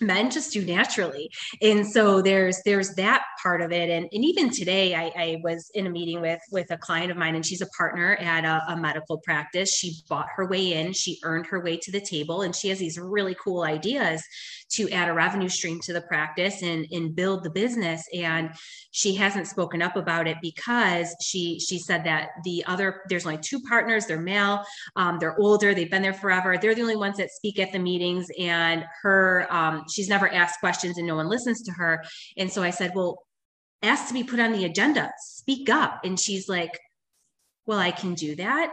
men 0.00 0.30
just 0.30 0.52
do 0.52 0.64
naturally. 0.64 1.30
And 1.62 1.86
so 1.86 2.22
there's 2.22 2.60
there's 2.64 2.94
that 2.94 3.24
part 3.42 3.60
of 3.60 3.72
it. 3.72 3.90
And, 3.90 4.08
and 4.12 4.24
even 4.24 4.50
today 4.50 4.94
I, 4.94 5.12
I 5.16 5.40
was 5.42 5.70
in 5.74 5.86
a 5.86 5.90
meeting 5.90 6.20
with 6.20 6.40
with 6.50 6.70
a 6.70 6.76
client 6.76 7.10
of 7.10 7.16
mine 7.16 7.34
and 7.34 7.44
she's 7.44 7.60
a 7.60 7.66
partner 7.76 8.16
at 8.16 8.44
a, 8.44 8.72
a, 8.72 8.76
medical 8.76 9.18
practice. 9.18 9.72
She 9.72 9.94
bought 10.08 10.28
her 10.36 10.46
way 10.46 10.74
in. 10.74 10.92
She 10.92 11.18
earned 11.22 11.46
her 11.46 11.60
way 11.60 11.76
to 11.78 11.90
the 11.90 12.00
table 12.00 12.42
and 12.42 12.54
she 12.54 12.68
has 12.68 12.78
these 12.78 12.98
really 12.98 13.36
cool 13.42 13.62
ideas 13.62 14.22
to 14.68 14.90
add 14.90 15.08
a 15.08 15.12
revenue 15.12 15.48
stream 15.48 15.80
to 15.80 15.92
the 15.92 16.00
practice 16.02 16.62
and, 16.62 16.86
and 16.90 17.14
build 17.14 17.44
the 17.44 17.50
business. 17.50 18.04
And 18.12 18.50
she 18.90 19.14
hasn't 19.14 19.46
spoken 19.46 19.82
up 19.82 19.96
about 19.96 20.26
it 20.26 20.38
because 20.42 21.14
she 21.20 21.58
she 21.60 21.78
said 21.78 22.04
that 22.04 22.30
the 22.44 22.64
other 22.66 23.02
there's 23.08 23.26
only 23.26 23.38
two 23.38 23.60
partners, 23.60 24.06
they're 24.06 24.20
male, 24.20 24.64
um, 24.96 25.18
they're 25.18 25.38
older, 25.38 25.74
they've 25.74 25.90
been 25.90 26.02
there 26.02 26.14
forever. 26.14 26.56
They're 26.58 26.74
the 26.74 26.82
only 26.82 26.96
ones 26.96 27.16
that 27.18 27.30
speak 27.30 27.58
at 27.58 27.72
the 27.72 27.78
meetings, 27.78 28.26
and 28.38 28.84
her 29.02 29.46
um, 29.50 29.84
she's 29.90 30.08
never 30.08 30.32
asked 30.32 30.60
questions 30.60 30.98
and 30.98 31.06
no 31.06 31.16
one 31.16 31.28
listens 31.28 31.62
to 31.62 31.72
her. 31.72 32.04
And 32.36 32.50
so 32.50 32.62
I 32.62 32.70
said, 32.70 32.92
well, 32.94 33.18
ask 33.82 34.08
to 34.08 34.14
be 34.14 34.24
put 34.24 34.40
on 34.40 34.52
the 34.52 34.64
agenda, 34.64 35.10
speak 35.18 35.68
up. 35.68 36.00
And 36.04 36.18
she's 36.18 36.48
like, 36.48 36.78
well, 37.66 37.78
I 37.78 37.90
can 37.90 38.14
do 38.14 38.36
that 38.36 38.72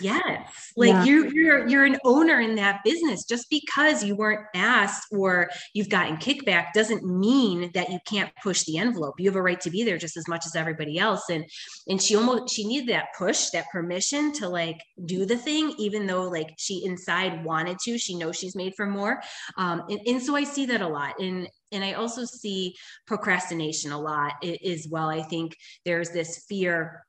yes 0.00 0.64
like 0.76 0.88
yeah. 0.88 1.04
you 1.04 1.30
you're 1.30 1.68
you're 1.68 1.84
an 1.84 1.98
owner 2.04 2.40
in 2.40 2.56
that 2.56 2.80
business. 2.84 3.24
Just 3.24 3.48
because 3.48 4.02
you 4.02 4.16
weren't 4.16 4.46
asked 4.54 5.06
or 5.12 5.50
you've 5.72 5.88
gotten 5.88 6.16
kickback 6.16 6.72
doesn't 6.72 7.04
mean 7.04 7.70
that 7.74 7.90
you 7.90 7.98
can't 8.06 8.30
push 8.42 8.64
the 8.64 8.78
envelope. 8.78 9.14
You 9.18 9.28
have 9.30 9.36
a 9.36 9.42
right 9.42 9.60
to 9.60 9.70
be 9.70 9.84
there 9.84 9.98
just 9.98 10.16
as 10.16 10.26
much 10.28 10.46
as 10.46 10.56
everybody 10.56 10.98
else. 10.98 11.28
And 11.30 11.44
and 11.88 12.02
she 12.02 12.16
almost 12.16 12.52
she 12.52 12.66
needed 12.66 12.88
that 12.88 13.08
push 13.16 13.50
that 13.50 13.70
permission 13.70 14.32
to 14.34 14.48
like 14.48 14.80
do 15.04 15.24
the 15.26 15.36
thing 15.36 15.74
even 15.78 16.06
though 16.06 16.28
like 16.28 16.54
she 16.58 16.84
inside 16.84 17.44
wanted 17.44 17.78
to. 17.84 17.98
She 17.98 18.16
knows 18.16 18.36
she's 18.36 18.56
made 18.56 18.74
for 18.76 18.86
more. 18.86 19.22
Um 19.56 19.82
and, 19.88 20.00
and 20.06 20.22
so 20.22 20.34
i 20.34 20.44
see 20.44 20.66
that 20.66 20.80
a 20.80 20.88
lot. 20.88 21.20
And 21.20 21.48
and 21.72 21.84
I 21.84 21.94
also 21.94 22.24
see 22.24 22.74
procrastination 23.06 23.90
a 23.90 24.00
lot 24.00 24.34
as 24.44 24.86
well. 24.88 25.08
I 25.08 25.22
think 25.22 25.56
there's 25.84 26.10
this 26.10 26.44
fear 26.48 27.04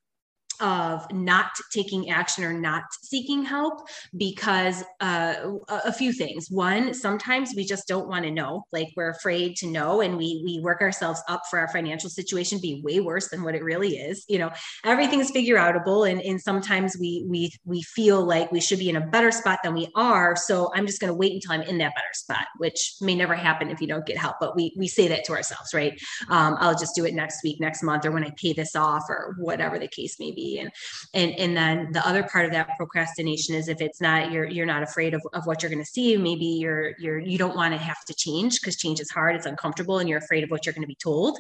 of 0.62 1.12
not 1.12 1.51
taking 1.71 2.09
action 2.09 2.43
or 2.43 2.53
not 2.53 2.83
seeking 3.01 3.43
help 3.43 3.88
because 4.17 4.83
uh, 5.00 5.35
a 5.69 5.93
few 5.93 6.12
things. 6.12 6.50
One 6.50 6.93
sometimes 6.93 7.53
we 7.55 7.65
just 7.65 7.88
don't 7.88 8.07
want 8.07 8.25
to 8.25 8.31
know. 8.31 8.65
Like 8.71 8.89
we're 8.95 9.09
afraid 9.09 9.55
to 9.57 9.67
know 9.67 10.01
and 10.01 10.17
we 10.17 10.41
we 10.43 10.59
work 10.62 10.81
ourselves 10.81 11.21
up 11.27 11.43
for 11.50 11.59
our 11.59 11.67
financial 11.69 12.09
situation 12.09 12.59
be 12.62 12.81
way 12.83 13.00
worse 13.00 13.29
than 13.29 13.43
what 13.43 13.55
it 13.55 13.63
really 13.63 13.97
is 13.97 14.25
you 14.27 14.39
know? 14.39 14.51
Everything's 14.83 15.31
figure 15.31 15.57
outable 15.57 16.09
and, 16.09 16.21
and 16.21 16.41
sometimes 16.41 16.97
we 17.00 17.25
we 17.27 17.51
we 17.63 17.81
feel 17.81 18.24
like 18.25 18.51
we 18.51 18.59
should 18.59 18.79
be 18.79 18.89
in 18.89 18.95
a 18.95 19.07
better 19.07 19.31
spot 19.31 19.59
than 19.63 19.74
we 19.74 19.88
are 19.95 20.35
so 20.35 20.71
i'm 20.75 20.85
just 20.85 21.00
going 21.00 21.12
to 21.12 21.17
wait 21.17 21.33
until 21.33 21.51
i'm 21.51 21.62
in 21.62 21.77
that 21.77 21.93
better 21.95 22.13
spot 22.13 22.45
which 22.57 22.95
may 23.01 23.15
never 23.15 23.35
happen 23.35 23.69
if 23.69 23.81
you 23.81 23.88
don't 23.88 24.05
get 24.05 24.17
help 24.17 24.35
but 24.39 24.55
we 24.55 24.74
we 24.77 24.88
say 24.88 25.07
that 25.07 25.24
to 25.25 25.33
ourselves 25.33 25.74
right? 25.74 26.00
Um, 26.29 26.55
i'll 26.59 26.77
just 26.77 26.95
do 26.95 27.05
it 27.05 27.13
next 27.13 27.43
week 27.43 27.59
next 27.59 27.83
month 27.83 28.05
or 28.05 28.12
when 28.12 28.24
i 28.24 28.31
pay 28.38 28.53
this 28.53 28.75
off 28.75 29.03
or 29.09 29.35
whatever 29.39 29.79
the 29.79 29.88
case 29.88 30.19
may 30.19 30.31
be 30.31 30.45
and 30.60 30.72
and 31.14 31.32
and 31.40 31.58
then 31.58 31.92
the 31.92 32.06
other 32.08 32.24
part 32.24 32.46
of 32.46 32.52
that 32.52 32.70
procrastination 32.78 33.56
is 33.56 33.68
if 33.68 33.82
it's 33.82 34.02
not 34.02 34.32
you're 34.32 34.46
you're 34.46 34.66
not 34.66 34.84
afraid 34.84 35.14
of, 35.14 35.22
of 35.34 35.46
what 35.46 35.62
you're 35.62 35.70
going 35.70 35.84
to 35.84 35.90
see 35.90 36.16
maybe 36.18 36.46
you're 36.46 36.94
you're 37.00 37.20
you 37.20 37.38
don't 37.38 37.56
want 37.56 37.74
to 37.74 37.80
have 37.80 38.04
to 38.06 38.14
change 38.14 38.60
because 38.60 38.75
change 38.78 39.00
is 39.00 39.10
hard 39.10 39.36
it's 39.36 39.46
uncomfortable 39.46 40.00
and 40.00 40.08
you're 40.10 40.20
afraid 40.20 40.44
of 40.44 40.50
what 40.50 40.66
you're 40.66 40.74
going 40.74 40.84
to 40.84 40.88
be 40.88 40.96
told. 40.96 41.38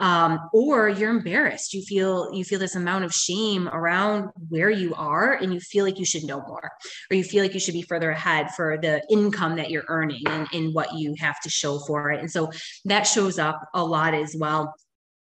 Um, 0.00 0.38
or 0.52 0.88
you're 0.88 1.10
embarrassed 1.10 1.72
you 1.74 1.82
feel 1.82 2.32
you 2.32 2.44
feel 2.44 2.58
this 2.58 2.76
amount 2.76 3.04
of 3.04 3.12
shame 3.12 3.68
around 3.68 4.30
where 4.48 4.70
you 4.70 4.94
are 4.94 5.34
and 5.34 5.52
you 5.52 5.60
feel 5.60 5.84
like 5.84 5.98
you 5.98 6.04
should 6.04 6.24
know 6.24 6.40
more 6.46 6.70
or 7.10 7.16
you 7.16 7.24
feel 7.24 7.42
like 7.42 7.54
you 7.54 7.60
should 7.60 7.74
be 7.74 7.82
further 7.82 8.10
ahead 8.10 8.50
for 8.54 8.78
the 8.78 9.02
income 9.10 9.56
that 9.56 9.70
you're 9.70 9.84
earning 9.88 10.22
and, 10.26 10.46
and 10.52 10.74
what 10.74 10.92
you 10.94 11.14
have 11.18 11.40
to 11.40 11.50
show 11.50 11.78
for 11.80 12.10
it. 12.10 12.20
And 12.20 12.30
so 12.30 12.50
that 12.84 13.02
shows 13.02 13.38
up 13.38 13.60
a 13.74 13.84
lot 13.84 14.14
as 14.14 14.36
well 14.38 14.74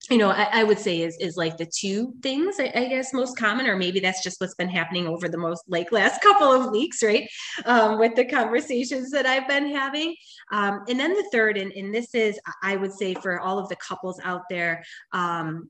you 0.09 0.17
know, 0.17 0.29
I, 0.29 0.47
I, 0.51 0.63
would 0.63 0.79
say 0.79 1.01
is 1.01 1.17
is 1.19 1.35
like 1.37 1.57
the 1.57 1.65
two 1.65 2.13
things 2.21 2.55
I, 2.59 2.71
I, 2.73 2.85
guess 2.85 3.13
most 3.13 3.37
common, 3.37 3.67
or 3.67 3.75
maybe 3.75 3.99
that's 3.99 4.23
just 4.23 4.39
what's 4.39 4.55
been 4.55 4.69
happening 4.69 5.07
over 5.07 5.27
the 5.27 5.37
most 5.37 5.63
like 5.67 5.91
last 5.91 6.21
couple 6.23 6.51
of 6.51 6.71
weeks, 6.71 7.03
right? 7.03 7.27
Um, 7.65 7.99
with 7.99 8.15
the 8.15 8.25
conversations 8.25 9.11
that 9.11 9.25
I've 9.25 9.47
been 9.47 9.73
having. 9.73 10.15
Um, 10.51 10.83
and 10.87 10.99
then 10.99 11.13
the 11.13 11.27
third, 11.31 11.57
and, 11.57 11.71
and 11.73 11.93
this 11.93 12.15
is, 12.15 12.39
I 12.63 12.77
would 12.77 12.93
say 12.93 13.13
for 13.15 13.39
all 13.39 13.59
of 13.59 13.69
the 13.69 13.75
couples 13.75 14.19
out 14.23 14.43
there, 14.49 14.83
um, 15.11 15.69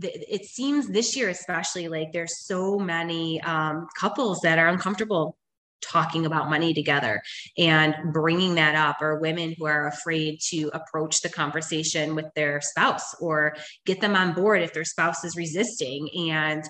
it 0.00 0.46
seems 0.46 0.88
this 0.88 1.16
year 1.16 1.28
especially 1.28 1.88
like 1.88 2.12
there's 2.12 2.46
so 2.46 2.78
many 2.78 3.40
um, 3.42 3.86
couples 3.98 4.40
that 4.40 4.58
are 4.58 4.68
uncomfortable 4.68 5.36
talking 5.82 6.26
about 6.26 6.50
money 6.50 6.72
together 6.72 7.22
and 7.58 7.94
bringing 8.12 8.54
that 8.54 8.74
up 8.74 9.02
or 9.02 9.20
women 9.20 9.54
who 9.58 9.66
are 9.66 9.88
afraid 9.88 10.40
to 10.40 10.70
approach 10.72 11.20
the 11.20 11.28
conversation 11.28 12.14
with 12.14 12.26
their 12.34 12.60
spouse 12.60 13.14
or 13.20 13.54
get 13.84 14.00
them 14.00 14.16
on 14.16 14.32
board 14.32 14.62
if 14.62 14.72
their 14.72 14.84
spouse 14.84 15.24
is 15.24 15.36
resisting 15.36 16.08
and 16.30 16.64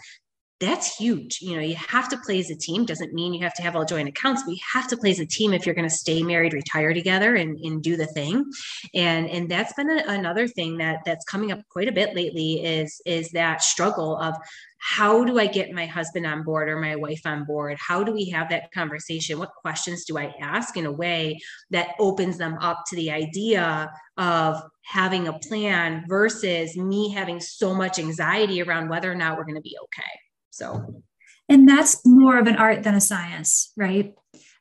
that's 0.63 0.95
huge. 0.95 1.41
You 1.43 1.57
know, 1.57 1.61
you 1.61 1.75
have 1.75 2.09
to 2.11 2.17
play 2.19 2.39
as 2.39 2.49
a 2.49 2.55
team. 2.55 2.85
Doesn't 2.85 3.13
mean 3.13 3.35
you 3.35 3.43
have 3.43 3.55
to 3.55 3.63
have 3.63 3.75
all 3.75 3.85
joint 3.85 4.09
accounts, 4.09 4.45
but 4.45 4.53
you 4.53 4.61
have 4.73 4.87
to 4.89 4.97
play 4.97 5.11
as 5.11 5.19
a 5.19 5.27
team 5.27 5.53
if 5.53 5.67
you're 5.67 5.75
going 5.75 5.89
to 5.89 5.95
stay 5.95 6.23
married, 6.23 6.53
retire 6.53 6.95
together, 6.95 7.35
and, 7.35 7.59
and 7.59 7.83
do 7.83 7.97
the 7.97 8.07
thing. 8.07 8.45
And 8.95 9.29
and 9.29 9.51
that's 9.51 9.73
been 9.73 9.91
a, 9.91 10.05
another 10.07 10.47
thing 10.47 10.79
that 10.79 11.01
that's 11.05 11.25
coming 11.25 11.51
up 11.51 11.59
quite 11.69 11.89
a 11.89 11.93
bit 11.93 12.15
lately 12.15 12.65
is 12.65 13.03
is 13.05 13.33
that 13.33 13.61
struggle 13.61 14.17
of 14.17 14.37
how 14.79 15.25
do 15.25 15.41
I 15.41 15.49
get 15.49 15.73
my 15.73 15.87
husband 15.87 16.27
on 16.27 16.45
board 16.45 16.69
or 16.69 16.81
my 16.81 16.95
wife 16.95 17.23
on 17.25 17.45
board? 17.45 17.77
How 17.81 18.05
do 18.05 18.13
we 18.13 18.31
have 18.31 18.49
that 18.51 18.71
conversation? 18.71 19.41
What 19.41 19.55
questions 19.55 20.05
do 20.05 20.17
I 20.17 20.33
ask 20.41 20.77
in 20.77 20.87
a 20.87 20.93
way 20.93 21.41
that 21.71 21.95
opens 21.99 22.39
them 22.39 22.57
up 22.61 22.85
to 22.89 22.97
the 22.97 23.11
idea 23.11 23.91
of 24.17 24.63
having 24.85 25.27
a 25.27 25.39
plan 25.39 26.05
versus 26.09 26.77
me 26.77 27.11
having 27.11 27.41
so 27.41 27.75
much 27.75 27.99
anxiety 27.99 28.63
around 28.63 28.89
whether 28.89 29.11
or 29.11 29.17
not 29.17 29.37
we're 29.37 29.45
going 29.45 29.57
to 29.57 29.61
be 29.61 29.77
okay? 29.85 30.32
So, 30.53 31.03
and 31.49 31.69
that's 31.69 32.07
more 32.07 32.39
of 32.39 32.47
an 32.47 32.57
art 32.57 32.85
than 32.85 32.95
a 32.95 33.01
science, 33.01 33.73
right? 33.77 34.15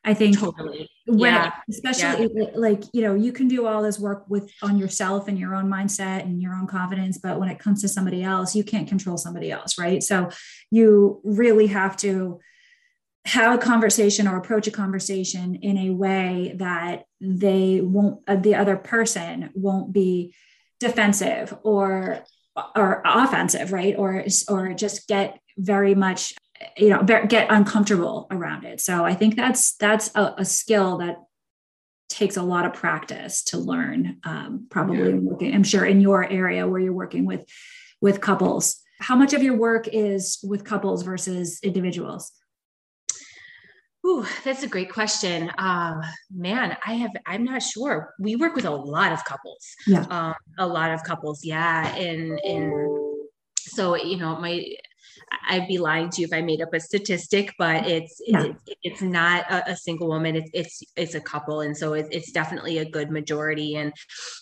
I 0.04 0.14
think 0.14 0.38
totally. 0.38 0.90
When, 1.06 1.32
yeah. 1.32 1.52
especially 1.70 2.28
yeah. 2.34 2.50
like 2.56 2.82
you 2.92 3.02
know 3.02 3.14
you 3.14 3.32
can 3.32 3.46
do 3.46 3.66
all 3.66 3.82
this 3.82 4.00
work 4.00 4.24
with 4.28 4.50
on 4.60 4.76
yourself 4.76 5.28
and 5.28 5.38
your 5.38 5.54
own 5.54 5.70
mindset 5.70 6.22
and 6.22 6.42
your 6.42 6.54
own 6.54 6.66
confidence 6.66 7.18
but 7.18 7.38
when 7.38 7.48
it 7.48 7.58
comes 7.58 7.82
to 7.82 7.88
somebody 7.88 8.22
else 8.22 8.56
you 8.56 8.64
can't 8.64 8.88
control 8.88 9.16
somebody 9.16 9.50
else 9.50 9.78
right 9.78 10.02
so 10.02 10.28
you 10.70 11.20
really 11.24 11.68
have 11.68 11.96
to 11.98 12.40
have 13.24 13.54
a 13.54 13.62
conversation 13.62 14.26
or 14.26 14.36
approach 14.36 14.66
a 14.66 14.72
conversation 14.72 15.54
in 15.56 15.78
a 15.78 15.90
way 15.90 16.52
that 16.56 17.04
they 17.20 17.80
won't 17.80 18.20
uh, 18.26 18.36
the 18.36 18.56
other 18.56 18.76
person 18.76 19.50
won't 19.54 19.92
be 19.92 20.34
defensive 20.80 21.56
or 21.62 22.24
or 22.74 23.02
offensive 23.04 23.72
right 23.72 23.94
or 23.96 24.24
or 24.48 24.74
just 24.74 25.06
get 25.06 25.38
very 25.56 25.94
much 25.94 26.34
you 26.76 26.88
know 26.88 27.02
get 27.02 27.46
uncomfortable 27.50 28.26
around 28.30 28.64
it 28.64 28.80
so 28.80 29.04
i 29.04 29.14
think 29.14 29.36
that's 29.36 29.74
that's 29.76 30.10
a, 30.14 30.34
a 30.38 30.44
skill 30.44 30.98
that 30.98 31.16
takes 32.08 32.36
a 32.36 32.42
lot 32.42 32.66
of 32.66 32.74
practice 32.74 33.42
to 33.42 33.58
learn 33.58 34.18
um, 34.24 34.66
probably 34.70 35.10
yeah. 35.10 35.16
working, 35.16 35.54
i'm 35.54 35.64
sure 35.64 35.84
in 35.84 36.00
your 36.00 36.28
area 36.30 36.66
where 36.66 36.80
you're 36.80 36.92
working 36.92 37.24
with 37.24 37.44
with 38.00 38.20
couples 38.20 38.80
how 39.00 39.16
much 39.16 39.32
of 39.32 39.42
your 39.42 39.56
work 39.56 39.88
is 39.88 40.38
with 40.44 40.64
couples 40.64 41.02
versus 41.02 41.58
individuals 41.62 42.32
Ooh, 44.04 44.26
that's 44.44 44.64
a 44.64 44.68
great 44.68 44.92
question. 44.92 45.48
Uh, 45.50 46.02
man, 46.34 46.76
I 46.84 46.94
have, 46.94 47.12
I'm 47.24 47.44
not 47.44 47.62
sure. 47.62 48.12
We 48.18 48.34
work 48.34 48.56
with 48.56 48.64
a 48.64 48.70
lot 48.70 49.12
of 49.12 49.24
couples. 49.24 49.64
Yeah. 49.86 50.04
Um, 50.10 50.34
a 50.58 50.66
lot 50.66 50.90
of 50.90 51.04
couples. 51.04 51.44
Yeah. 51.44 51.94
And, 51.94 52.36
and 52.40 52.72
so, 53.58 53.94
you 53.94 54.16
know, 54.16 54.40
my, 54.40 54.64
I'd 55.48 55.68
be 55.68 55.78
lying 55.78 56.10
to 56.10 56.20
you 56.20 56.26
if 56.26 56.32
I 56.32 56.40
made 56.40 56.60
up 56.60 56.72
a 56.72 56.80
statistic, 56.80 57.54
but 57.58 57.86
it's 57.86 58.20
yeah. 58.26 58.44
it's, 58.44 58.62
it's 58.82 59.02
not 59.02 59.50
a, 59.50 59.72
a, 59.72 59.76
single 59.76 60.08
woman. 60.08 60.36
It's 60.36 60.50
it's 60.52 60.82
it's 60.96 61.14
a 61.14 61.20
couple, 61.20 61.60
and 61.60 61.76
so 61.76 61.94
it, 61.94 62.06
it's 62.10 62.32
definitely 62.32 62.78
a 62.78 62.88
good 62.88 63.10
majority, 63.10 63.76
and 63.76 63.92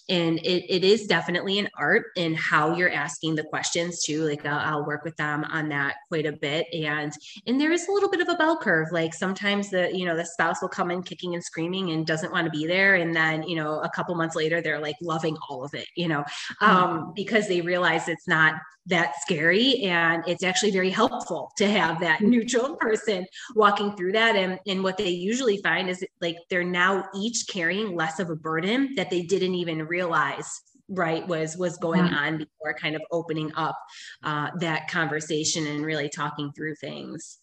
and 0.09 0.39
it, 0.39 0.65
it 0.69 0.85
is 0.85 1.07
definitely 1.07 1.59
an 1.59 1.69
art 1.77 2.07
in 2.17 2.35
how 2.35 2.75
you're 2.75 2.91
asking 2.91 3.35
the 3.35 3.45
questions 3.45 4.03
too. 4.03 4.25
Like 4.25 4.45
I'll, 4.47 4.79
I'll 4.79 4.87
work 4.87 5.05
with 5.05 5.17
them 5.17 5.45
on 5.45 5.69
that 5.71 5.97
quite 6.09 6.27
a 6.27 6.33
bit, 6.33 6.67
and 6.73 7.13
and 7.47 7.61
there 7.61 7.73
is 7.73 7.89
a 7.89 7.93
little 7.93 8.11
bit 8.11 8.21
of 8.21 8.29
a 8.29 8.37
bell 8.37 8.57
curve. 8.57 8.89
Like 8.93 9.15
sometimes 9.15 9.71
the 9.71 9.91
you 9.97 10.05
know 10.05 10.17
the 10.17 10.27
spouse 10.27 10.61
will 10.61 10.69
come 10.69 10.91
in 10.91 11.03
kicking 11.03 11.35
and 11.35 11.43
screaming 11.43 11.91
and 11.91 12.07
doesn't 12.07 12.33
want 12.33 12.45
to 12.47 12.51
be 12.51 12.67
there, 12.67 12.97
and 12.97 13.15
then 13.15 13.43
you 13.45 13.57
know 13.57 13.81
a 13.81 13.91
couple 13.91 14.15
months 14.15 14.37
later 14.37 14.61
they're 14.61 14.81
like 14.81 14.97
loving 15.01 15.37
all 15.49 15.65
of 15.65 15.75
it, 15.75 15.87
you 15.97 16.09
know, 16.09 16.21
mm-hmm. 16.21 16.65
um, 16.65 17.13
because 17.15 17.49
they 17.49 17.61
realize 17.61 18.09
it's 18.09 18.29
not 18.29 18.55
that 18.91 19.21
scary 19.21 19.83
and 19.83 20.23
it's 20.27 20.43
actually 20.43 20.71
very 20.71 20.91
helpful 20.91 21.53
to 21.57 21.69
have 21.69 22.01
that 22.01 22.19
mm-hmm. 22.19 22.31
neutral 22.31 22.77
person 22.81 23.25
walking 23.55 23.97
through 23.97 24.13
that 24.13 24.37
and, 24.37 24.59
and 24.67 24.83
what 24.83 24.97
they 24.97 25.09
usually 25.09 25.57
find 25.59 25.89
is 25.89 26.05
like 26.21 26.37
they're 26.51 26.65
now 26.65 27.05
each 27.17 27.47
carrying 27.49 27.97
less 27.97 28.19
of 28.19 28.31
a 28.31 28.37
burden 28.37 28.95
that 28.97 29.11
they 29.11 29.23
didn't 29.23 29.55
even 29.55 29.87
realize 29.87 30.61
right 30.91 31.27
was 31.29 31.57
was 31.57 31.77
going 31.77 32.05
yeah. 32.05 32.19
on 32.19 32.39
before 32.39 32.75
kind 32.75 32.97
of 32.97 33.03
opening 33.13 33.53
up 33.55 33.79
uh, 34.25 34.49
that 34.59 34.89
conversation 34.89 35.67
and 35.67 35.85
really 35.85 36.09
talking 36.09 36.51
through 36.53 36.75
things 36.75 37.39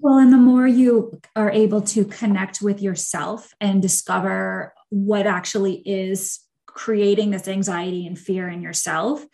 well 0.00 0.18
and 0.18 0.32
the 0.32 0.36
more 0.36 0.66
you 0.66 1.20
are 1.36 1.50
able 1.50 1.80
to 1.80 2.04
connect 2.04 2.60
with 2.60 2.82
yourself 2.82 3.52
and 3.60 3.80
discover 3.80 4.74
what 4.90 5.26
actually 5.26 5.74
is 5.86 6.40
creating 6.66 7.30
this 7.30 7.48
anxiety 7.48 8.06
and 8.06 8.18
fear 8.18 8.48
in 8.48 8.62
yourself 8.62 9.24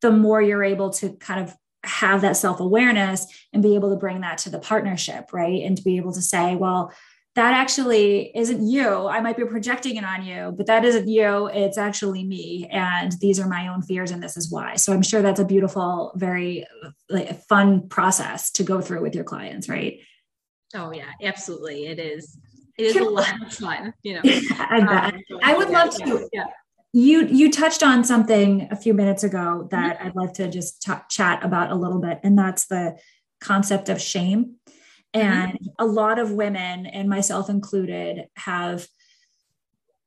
the 0.00 0.10
more 0.10 0.40
you're 0.40 0.64
able 0.64 0.90
to 0.90 1.10
kind 1.16 1.40
of 1.40 1.54
have 1.84 2.20
that 2.22 2.36
self 2.36 2.60
awareness 2.60 3.26
and 3.52 3.62
be 3.62 3.74
able 3.74 3.90
to 3.90 3.96
bring 3.96 4.20
that 4.20 4.38
to 4.38 4.50
the 4.50 4.58
partnership, 4.58 5.32
right? 5.32 5.62
And 5.62 5.76
to 5.76 5.82
be 5.82 5.96
able 5.96 6.12
to 6.12 6.22
say, 6.22 6.56
well, 6.56 6.92
that 7.34 7.54
actually 7.54 8.32
isn't 8.34 8.66
you. 8.66 9.06
I 9.06 9.20
might 9.20 9.36
be 9.36 9.44
projecting 9.44 9.96
it 9.96 10.04
on 10.04 10.24
you, 10.24 10.52
but 10.56 10.66
that 10.66 10.84
isn't 10.84 11.06
you. 11.06 11.46
It's 11.46 11.78
actually 11.78 12.24
me. 12.24 12.68
And 12.70 13.12
these 13.20 13.38
are 13.38 13.46
my 13.46 13.68
own 13.68 13.82
fears, 13.82 14.10
and 14.10 14.20
this 14.20 14.36
is 14.36 14.50
why. 14.50 14.74
So 14.74 14.92
I'm 14.92 15.02
sure 15.02 15.22
that's 15.22 15.38
a 15.38 15.44
beautiful, 15.44 16.12
very 16.16 16.66
like, 17.08 17.40
fun 17.46 17.88
process 17.88 18.50
to 18.52 18.64
go 18.64 18.80
through 18.80 19.02
with 19.02 19.14
your 19.14 19.24
clients, 19.24 19.68
right? 19.68 20.00
Oh, 20.74 20.92
yeah, 20.92 21.10
absolutely. 21.22 21.86
It 21.86 22.00
is. 22.00 22.36
It 22.76 22.86
is 22.86 22.96
a 22.96 23.04
lot 23.04 23.42
of 23.42 23.52
fun, 23.52 23.94
you 24.02 24.14
know. 24.14 24.22
I, 24.24 25.12
um, 25.12 25.40
I 25.42 25.56
would 25.56 25.70
love 25.70 25.94
to. 25.96 26.28
Yeah 26.32 26.44
you 26.92 27.26
you 27.26 27.52
touched 27.52 27.82
on 27.82 28.02
something 28.02 28.68
a 28.70 28.76
few 28.76 28.94
minutes 28.94 29.22
ago 29.22 29.68
that 29.70 29.98
mm-hmm. 29.98 30.06
I'd 30.06 30.16
like 30.16 30.34
to 30.34 30.48
just 30.48 30.82
t- 30.82 30.92
chat 31.10 31.44
about 31.44 31.70
a 31.70 31.74
little 31.74 32.00
bit, 32.00 32.20
and 32.22 32.38
that's 32.38 32.66
the 32.66 32.98
concept 33.40 33.88
of 33.88 34.00
shame. 34.00 34.56
Mm-hmm. 35.14 35.20
And 35.20 35.52
mm-hmm. 35.52 35.66
a 35.78 35.86
lot 35.86 36.18
of 36.18 36.32
women, 36.32 36.86
and 36.86 37.08
myself 37.08 37.50
included, 37.50 38.28
have 38.36 38.86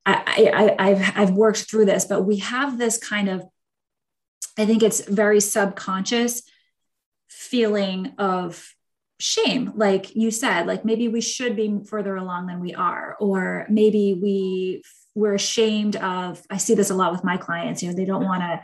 I, 0.06 0.76
I, 0.80 0.90
I've 0.90 1.12
I've 1.16 1.32
worked 1.32 1.70
through 1.70 1.86
this, 1.86 2.06
but 2.06 2.24
we 2.24 2.38
have 2.38 2.80
this 2.80 2.98
kind 2.98 3.30
of, 3.30 3.46
I 4.58 4.66
think 4.66 4.82
it's 4.82 5.08
very 5.08 5.40
subconscious 5.40 6.42
feeling 7.30 8.14
of 8.18 8.74
shame 9.20 9.72
like 9.76 10.16
you 10.16 10.32
said 10.32 10.66
like 10.66 10.84
maybe 10.84 11.08
we 11.08 11.22
should 11.22 11.56
be 11.56 11.80
further 11.86 12.16
along 12.16 12.48
than 12.48 12.60
we 12.60 12.74
are 12.74 13.16
or 13.20 13.68
maybe 13.70 14.18
we 14.20 14.82
we're 15.16 15.34
ashamed 15.34 15.96
of 15.98 16.42
i 16.50 16.58
see 16.58 16.76
this 16.76 16.90
a 16.90 16.96
lot 16.96 17.12
with 17.12 17.24
my 17.24 17.38
clients 17.38 17.82
you 17.82 17.90
know 17.90 17.96
they 17.96 18.06
don't 18.06 18.24
want 18.24 18.42
to 18.42 18.62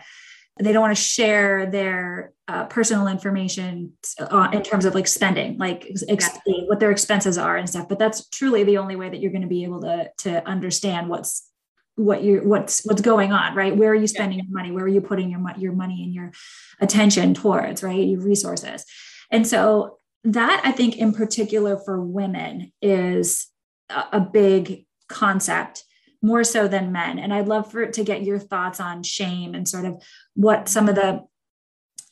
they 0.59 0.73
don't 0.73 0.81
want 0.81 0.95
to 0.95 1.03
share 1.03 1.67
their 1.67 2.33
uh, 2.47 2.65
personal 2.65 3.07
information 3.07 3.93
uh, 4.19 4.49
in 4.51 4.63
terms 4.63 4.85
of 4.85 4.95
like 4.95 5.07
spending 5.07 5.57
like 5.57 5.87
ex- 6.09 6.39
what 6.67 6.79
their 6.79 6.91
expenses 6.91 7.37
are 7.37 7.57
and 7.57 7.69
stuff 7.69 7.87
but 7.87 7.99
that's 7.99 8.27
truly 8.29 8.63
the 8.63 8.77
only 8.77 8.95
way 8.95 9.09
that 9.09 9.19
you're 9.19 9.31
going 9.31 9.41
to 9.41 9.47
be 9.47 9.63
able 9.63 9.81
to 9.81 10.09
to 10.17 10.45
understand 10.47 11.09
what's 11.09 11.49
what 11.95 12.23
you're 12.23 12.43
what's 12.43 12.85
what's 12.85 13.01
going 13.01 13.33
on 13.33 13.55
right? 13.55 13.75
Where 13.75 13.89
are 13.89 13.95
you 13.95 14.05
spending 14.05 14.37
yeah. 14.37 14.45
your 14.47 14.53
money? 14.53 14.71
Where 14.71 14.85
are 14.85 14.87
you 14.87 15.01
putting 15.01 15.31
your, 15.31 15.41
your 15.57 15.73
money 15.73 16.03
and 16.03 16.13
your 16.13 16.31
attention 16.79 17.33
towards 17.33 17.81
right? 17.81 18.07
Your 18.07 18.21
resources. 18.21 18.85
And 19.31 19.47
so 19.47 19.97
that 20.23 20.61
i 20.65 20.71
think 20.71 20.97
in 20.97 21.13
particular 21.13 21.77
for 21.77 22.01
women 22.01 22.71
is 22.81 23.47
a, 23.89 24.03
a 24.13 24.19
big 24.19 24.85
concept 25.07 25.83
more 26.21 26.43
so 26.43 26.67
than 26.67 26.91
men. 26.91 27.19
And 27.19 27.33
I'd 27.33 27.47
love 27.47 27.71
for 27.71 27.81
it 27.81 27.93
to 27.93 28.03
get 28.03 28.23
your 28.23 28.39
thoughts 28.39 28.79
on 28.79 29.03
shame 29.03 29.53
and 29.53 29.67
sort 29.67 29.85
of 29.85 30.01
what 30.35 30.67
some 30.67 30.89
of 30.89 30.95
the 30.95 31.23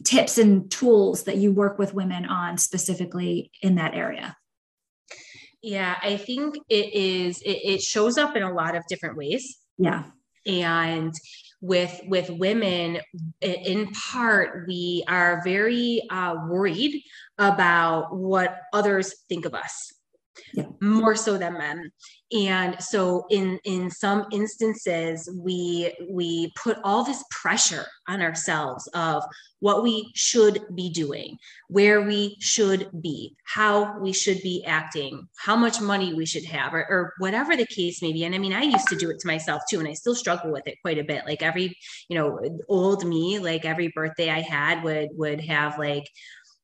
tips 0.04 0.38
and 0.38 0.70
tools 0.70 1.24
that 1.24 1.38
you 1.38 1.52
work 1.52 1.80
with 1.80 1.94
women 1.94 2.26
on 2.26 2.58
specifically 2.58 3.52
in 3.62 3.76
that 3.76 3.94
area? 3.94 4.36
Yeah, 5.62 5.96
I 6.02 6.18
think 6.18 6.58
it 6.70 6.94
is, 6.94 7.42
it, 7.42 7.60
it 7.64 7.82
shows 7.82 8.18
up 8.18 8.36
in 8.36 8.44
a 8.44 8.54
lot 8.54 8.76
of 8.76 8.84
different 8.88 9.18
ways. 9.18 9.58
Yeah. 9.78 10.04
And 10.46 11.14
with 11.62 12.02
with 12.06 12.30
women 12.30 13.00
in 13.42 13.90
part 13.92 14.68
we 14.68 15.04
are 15.08 15.42
very 15.44 16.02
uh, 16.12 16.36
worried 16.48 17.02
about 17.40 18.16
what 18.16 18.58
others 18.74 19.16
think 19.30 19.46
of 19.46 19.56
us 19.56 19.92
yeah. 20.54 20.66
more 20.82 21.16
so 21.16 21.38
than 21.38 21.54
men 21.54 21.92
and 22.34 22.82
so 22.82 23.26
in 23.30 23.60
in 23.66 23.90
some 23.92 24.26
instances 24.32 25.30
we 25.44 25.94
we 26.10 26.52
put 26.62 26.78
all 26.84 27.04
this 27.04 27.24
pressure 27.30 27.86
on 28.08 28.22
ourselves 28.22 28.88
of 28.96 29.24
what 29.60 29.84
we 29.84 30.12
should 30.16 30.60
be 30.74 30.90
doing 30.90 31.38
where 31.70 32.02
we 32.02 32.36
should 32.40 32.90
be 33.02 33.36
how 33.46 33.98
we 34.00 34.12
should 34.12 34.42
be 34.42 34.64
acting 34.66 35.28
how 35.38 35.56
much 35.56 35.80
money 35.80 36.14
we 36.14 36.26
should 36.26 36.44
have 36.44 36.74
or, 36.74 36.86
or 36.90 37.14
whatever 37.20 37.56
the 37.56 37.66
case 37.68 38.02
may 38.02 38.12
be. 38.12 38.24
And 38.24 38.34
i 38.34 38.40
mean 38.40 38.54
i 38.54 38.64
used 38.64 38.88
to 38.88 38.96
do 38.96 39.12
it 39.12 39.20
to 39.20 39.28
myself 39.28 39.62
too 39.70 39.80
and 39.80 39.88
i 39.88 39.94
still 39.94 40.16
struggle 40.16 40.52
with 40.52 40.68
it 40.68 40.82
quite 40.82 40.98
a 40.98 41.04
bit. 41.04 41.26
Like 41.26 41.44
every 41.44 41.78
you 42.10 42.18
know 42.18 42.40
old 42.68 43.06
me 43.06 43.38
like 43.38 43.66
every 43.66 43.90
birthday 43.90 44.32
i 44.32 44.42
had 44.42 44.84
would 44.84 45.10
would 45.14 45.42
have 45.42 45.78
like 45.78 46.10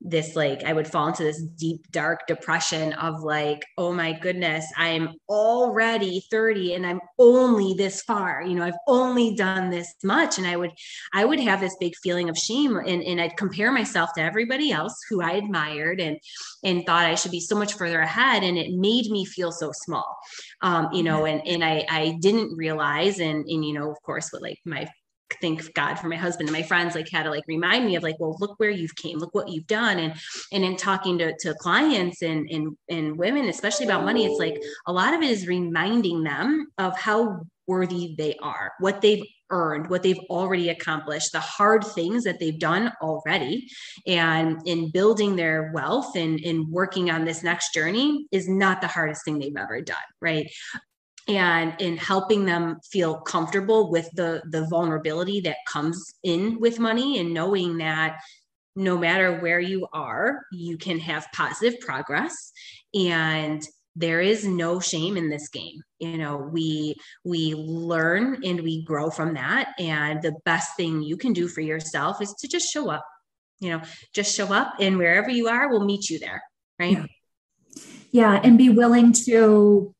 this 0.04 0.36
like 0.36 0.64
I 0.64 0.74
would 0.74 0.88
fall 0.88 1.08
into 1.08 1.24
this 1.24 1.42
deep 1.42 1.92
dark 1.92 2.28
depression 2.28 2.94
of 2.94 3.22
like 3.22 3.64
oh 3.78 3.94
my 3.94 4.14
goodness 4.14 4.66
I'm 4.78 5.14
already 5.30 6.24
30 6.32 6.74
and 6.74 6.86
I'm 6.86 7.00
only 7.20 7.74
this 7.76 8.02
far 8.02 8.42
you 8.42 8.56
know 8.56 8.64
I've 8.64 8.74
only 8.88 9.36
done 9.36 9.70
this 9.70 9.94
much. 10.04 10.38
And 10.38 10.48
I 10.48 10.56
would 10.56 10.72
I 11.14 11.26
would 11.26 11.40
have 11.40 11.60
this 11.60 11.76
big 11.80 11.94
feeling 12.04 12.30
of 12.30 12.38
shame 12.38 12.78
and, 12.78 13.04
and 13.04 13.22
I'd 13.22 13.38
compare 13.38 13.72
myself 13.72 14.12
to 14.16 14.22
everybody 14.22 14.72
else 14.72 14.96
who 15.10 15.22
I 15.22 15.32
admired 15.32 16.00
and 16.00 16.18
and 16.64 16.86
thought 16.86 17.06
I 17.06 17.16
should 17.16 17.32
be 17.32 17.40
so 17.40 17.58
much 17.58 17.74
further 17.74 18.02
ahead. 18.02 18.44
And 18.44 18.58
it 18.58 18.72
made 18.72 19.10
me 19.10 19.26
feel 19.26 19.52
so 19.52 19.72
small 19.74 20.18
um 20.62 20.90
you 20.92 21.04
know 21.04 21.26
and 21.26 21.46
and 21.48 21.64
I 21.64 21.86
I 21.90 22.18
didn't 22.20 22.56
realize 22.56 23.20
and 23.20 23.46
and 23.48 23.66
you 23.66 23.74
know 23.74 23.92
of 23.92 24.02
course 24.04 24.32
with 24.32 24.42
like 24.42 24.60
my 24.66 24.88
thank 25.42 25.74
God 25.74 25.96
for 25.96 26.08
my 26.08 26.16
husband 26.16 26.50
and 26.50 26.58
my 26.58 26.64
friends, 26.64 26.96
like 26.96 27.10
had 27.10 27.24
to 27.24 27.30
like 27.30 27.44
remind 27.48 27.86
me 27.86 27.96
of 27.96 28.04
like, 28.04 28.20
well, 28.20 28.36
look 28.40 28.60
where 28.60 28.70
you've 28.70 28.96
came, 28.96 29.18
look 29.18 29.34
what 29.34 29.50
you've 29.50 29.68
done. 29.68 30.00
And 30.00 30.14
and 30.52 30.64
in 30.64 30.76
talking 30.76 31.18
to, 31.20 31.34
to 31.40 31.54
clients 31.56 32.22
and, 32.22 32.50
and 32.50 32.78
and 32.90 33.18
women, 33.18 33.50
especially 33.50 33.86
about 33.86 34.06
money, 34.06 34.26
it's 34.26 34.40
like 34.40 34.62
a 34.88 34.94
lot 34.94 35.14
of 35.14 35.22
it 35.22 35.30
is 35.30 35.48
reminding 35.48 36.24
them 36.24 36.68
of 36.78 36.98
how 36.98 37.42
worthy 37.68 38.16
they 38.18 38.36
are, 38.42 38.74
what 38.80 39.02
they've 39.02 39.24
earned, 39.50 39.90
what 39.90 40.02
they've 40.02 40.20
already 40.30 40.70
accomplished, 40.70 41.32
the 41.32 41.40
hard 41.40 41.84
things 41.84 42.24
that 42.24 42.40
they've 42.40 42.60
done 42.60 42.92
already. 43.02 43.68
And 44.08 44.62
in 44.66 44.92
building 44.92 45.36
their 45.36 45.72
wealth 45.74 46.16
and 46.16 46.40
in 46.40 46.72
working 46.72 47.12
on 47.12 47.26
this 47.26 47.44
next 47.44 47.74
journey 47.74 48.28
is 48.32 48.48
not 48.50 48.82
the 48.82 48.88
hardest 48.88 49.24
thing 49.26 49.40
they've 49.40 49.56
ever 49.58 49.82
done. 49.82 49.98
Right 50.22 50.48
and 51.38 51.80
in 51.80 51.98
helping 51.98 52.46
them 52.46 52.80
feel 52.84 53.20
comfortable 53.22 53.92
with 53.92 54.10
the 54.14 54.42
the 54.50 54.68
vulnerability 54.68 55.42
that 55.42 55.58
comes 55.68 56.14
in 56.24 56.60
with 56.60 56.80
money 56.80 57.20
and 57.20 57.34
knowing 57.34 57.78
that 57.78 58.20
no 58.76 58.98
matter 58.98 59.40
where 59.40 59.60
you 59.60 59.88
are 59.94 60.42
you 60.52 60.78
can 60.78 61.00
have 61.00 61.28
positive 61.34 61.80
progress 61.80 62.52
and 62.94 63.66
there 63.98 64.22
is 64.22 64.48
no 64.48 64.80
shame 64.80 65.18
in 65.18 65.30
this 65.30 65.50
game. 65.50 65.82
You 66.00 66.18
know 66.18 66.38
we 66.38 66.96
we 67.26 67.54
learn 67.56 68.42
and 68.46 68.62
we 68.62 68.86
grow 68.86 69.10
from 69.10 69.34
that. 69.34 69.74
And 69.80 70.22
the 70.22 70.36
best 70.46 70.78
thing 70.78 71.04
you 71.04 71.18
can 71.18 71.34
do 71.34 71.50
for 71.50 71.60
yourself 71.60 72.22
is 72.22 72.34
to 72.36 72.48
just 72.48 72.72
show 72.72 72.90
up 72.90 73.06
you 73.60 73.70
know 73.70 73.82
just 74.14 74.36
show 74.36 74.52
up 74.52 74.76
and 74.80 74.98
wherever 74.98 75.30
you 75.30 75.48
are 75.48 75.70
we'll 75.70 75.86
meet 75.86 76.10
you 76.10 76.20
there 76.20 76.42
right? 76.82 76.98
Yeah, 78.12 78.34
yeah. 78.34 78.42
And 78.44 78.58
be 78.58 78.70
willing 78.70 79.14
to 79.26 79.94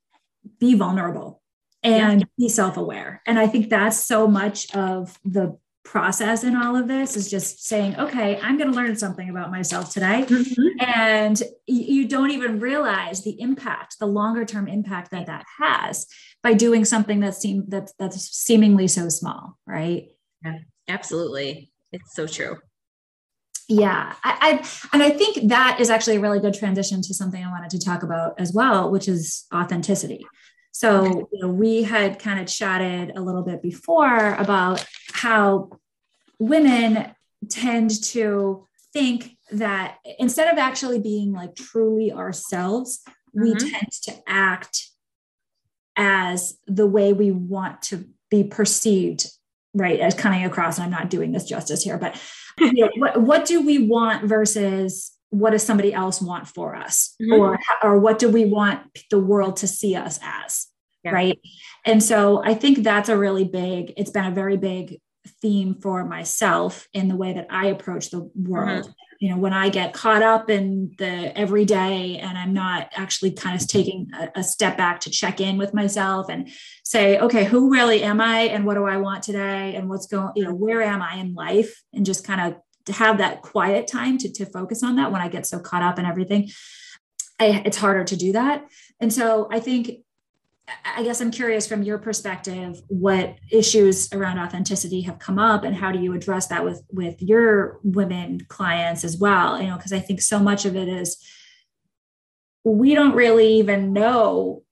be 0.60 0.76
vulnerable 0.76 1.42
and 1.84 2.22
yeah. 2.22 2.26
be 2.38 2.50
self-aware. 2.50 3.22
And 3.26 3.40
i 3.40 3.48
think 3.48 3.70
that's 3.70 3.98
so 3.98 4.28
much 4.28 4.74
of 4.76 5.20
the 5.24 5.58
process 5.84 6.44
in 6.44 6.56
all 6.56 6.76
of 6.76 6.88
this 6.88 7.18
is 7.18 7.30
just 7.30 7.66
saying 7.66 7.96
okay 7.98 8.40
i'm 8.44 8.56
going 8.56 8.70
to 8.70 8.76
learn 8.76 8.96
something 8.96 9.30
about 9.30 9.50
myself 9.50 9.92
today. 9.92 10.26
Mm-hmm. 10.28 10.80
and 10.80 11.42
you 11.66 12.08
don't 12.08 12.30
even 12.30 12.60
realize 12.60 13.24
the 13.24 13.42
impact 13.42 13.98
the 14.00 14.06
longer 14.06 14.46
term 14.46 14.68
impact 14.68 15.10
that 15.10 15.26
that 15.26 15.44
has 15.60 16.06
by 16.44 16.54
doing 16.54 16.86
something 16.86 17.20
that 17.22 17.34
seem 17.34 17.66
that 17.70 17.92
that's 17.98 18.30
seemingly 18.30 18.88
so 18.88 19.10
small 19.10 19.58
right? 19.66 20.10
Yeah 20.46 20.60
absolutely. 20.88 21.72
It's 21.92 22.14
so 22.16 22.28
true 22.28 22.58
yeah 23.72 24.14
I, 24.24 24.38
I, 24.42 24.70
and 24.94 25.02
i 25.02 25.10
think 25.10 25.48
that 25.50 25.80
is 25.80 25.90
actually 25.90 26.18
a 26.18 26.20
really 26.20 26.40
good 26.40 26.54
transition 26.54 27.02
to 27.04 27.14
something 27.14 27.44
i 27.44 27.50
wanted 27.50 27.70
to 27.72 27.80
talk 27.80 28.04
about 28.04 28.40
as 28.40 28.54
well 28.54 28.92
which 28.92 29.08
is 29.08 29.46
authenticity 29.54 30.26
so 30.74 31.28
you 31.32 31.42
know, 31.42 31.50
we 31.50 31.84
had 31.84 32.20
kind 32.20 32.40
of 32.40 32.48
chatted 32.48 33.12
a 33.16 33.22
little 33.22 33.44
bit 33.44 33.62
before 33.62 34.34
about 34.36 34.86
how 35.14 35.70
women 36.40 37.14
tend 37.50 38.02
to 38.04 38.68
think 38.94 39.38
that 39.52 39.98
instead 40.20 40.52
of 40.52 40.58
actually 40.58 41.00
being 41.00 41.32
like 41.34 41.56
truly 41.56 42.12
ourselves 42.12 43.02
mm-hmm. 43.36 43.44
we 43.44 43.56
tend 43.56 43.92
to 44.04 44.14
act 44.28 44.90
as 45.96 46.58
the 46.68 46.88
way 46.88 47.14
we 47.14 47.32
want 47.32 47.82
to 47.84 48.06
be 48.30 48.44
perceived 48.44 49.28
right 49.74 50.00
as 50.00 50.14
coming 50.14 50.44
across 50.44 50.78
and 50.78 50.86
i'm 50.86 50.92
not 50.92 51.10
doing 51.10 51.32
this 51.32 51.46
justice 51.46 51.84
here 51.84 51.98
but 51.98 52.20
you 52.60 52.86
know, 52.86 52.92
what, 52.98 53.22
what 53.22 53.46
do 53.46 53.66
we 53.66 53.88
want 53.88 54.26
versus 54.26 55.12
what 55.30 55.52
does 55.52 55.64
somebody 55.64 55.94
else 55.94 56.22
want 56.22 56.48
for 56.48 56.76
us 56.76 57.16
mm-hmm. 57.22 57.34
or 57.34 57.60
or 57.84 57.98
what 57.98 58.20
do 58.20 58.30
we 58.30 58.46
want 58.46 58.82
the 59.10 59.20
world 59.20 59.58
to 59.58 59.68
see 59.68 59.96
us 59.96 60.20
as 60.22 60.68
yeah. 61.04 61.12
right 61.12 61.40
and 61.86 62.04
so 62.04 62.44
i 62.44 62.54
think 62.54 62.84
that's 62.84 63.10
a 63.10 63.18
really 63.18 63.46
big 63.46 63.94
it's 63.98 64.12
been 64.12 64.26
a 64.26 64.32
very 64.32 64.58
big 64.58 65.00
theme 65.42 65.76
for 65.76 66.04
myself 66.06 66.88
in 66.94 67.08
the 67.08 67.16
way 67.16 67.34
that 67.34 67.48
i 67.50 67.68
approach 67.68 68.10
the 68.10 68.30
world 68.36 68.84
mm-hmm. 68.86 68.92
you 69.20 69.30
know 69.30 69.38
when 69.38 69.54
i 69.54 69.70
get 69.70 69.94
caught 69.94 70.24
up 70.24 70.50
in 70.50 70.94
the 70.98 71.38
everyday 71.38 72.18
and 72.18 72.38
i'm 72.38 72.54
not 72.54 72.90
actually 72.96 73.32
kind 73.32 73.60
of 73.60 73.68
taking 73.68 74.10
a, 74.20 74.40
a 74.40 74.44
step 74.44 74.78
back 74.78 75.00
to 75.00 75.10
check 75.10 75.40
in 75.40 75.58
with 75.58 75.74
myself 75.74 76.28
and 76.30 76.50
say 76.84 77.20
okay 77.20 77.46
who 77.46 77.72
really 77.72 78.02
am 78.04 78.20
i 78.20 78.42
and 78.42 78.66
what 78.66 78.76
do 78.76 78.86
i 78.86 78.98
want 78.98 79.24
today 79.24 79.76
and 79.76 79.88
what's 79.90 80.08
going 80.08 80.32
you 80.36 80.44
know 80.44 80.54
where 80.54 80.82
am 80.82 81.02
i 81.02 81.16
in 81.16 81.34
life 81.34 81.84
and 81.94 82.06
just 82.06 82.26
kind 82.26 82.42
of 82.42 82.60
to 82.86 82.94
have 82.94 83.18
that 83.20 83.42
quiet 83.42 83.88
time 83.88 84.18
to, 84.18 84.32
to 84.32 84.46
focus 84.46 84.84
on 84.84 84.96
that 84.96 85.12
when 85.12 85.22
I 85.22 85.28
get 85.28 85.46
so 85.46 85.60
caught 85.60 85.84
up 85.84 86.00
in 86.00 86.06
everything. 86.06 86.50
I, 87.40 87.64
it's 87.66 87.78
harder 87.78 88.04
to 88.04 88.16
do 88.16 88.34
that. 88.34 88.66
And 89.00 89.12
so 89.12 89.48
I 89.52 89.60
think, 89.60 90.00
I 90.86 91.04
guess 91.04 91.22
I'm 91.22 91.32
curious 91.32 91.68
from 91.68 91.84
your 91.84 91.98
perspective, 91.98 92.82
what 92.88 93.36
issues 93.52 94.12
around 94.14 94.40
authenticity 94.40 95.02
have 95.02 95.20
come 95.20 95.40
up 95.40 95.64
and 95.64 95.76
how 95.76 95.92
do 95.92 96.00
you 96.00 96.14
address 96.14 96.48
that 96.48 96.64
with, 96.64 96.84
with 96.92 97.22
your 97.22 97.80
women 97.84 98.46
clients 98.48 99.04
as 99.04 99.18
well? 99.18 99.62
You 99.62 99.68
know, 99.68 99.76
because 99.76 99.94
I 99.94 100.00
think 100.00 100.22
so 100.22 100.40
much 100.40 100.66
of 100.66 100.76
it 100.76 100.88
is 100.88 101.18
we 102.64 102.94
don't 102.94 103.16
really 103.16 103.56
even 103.56 103.94
know 103.94 104.64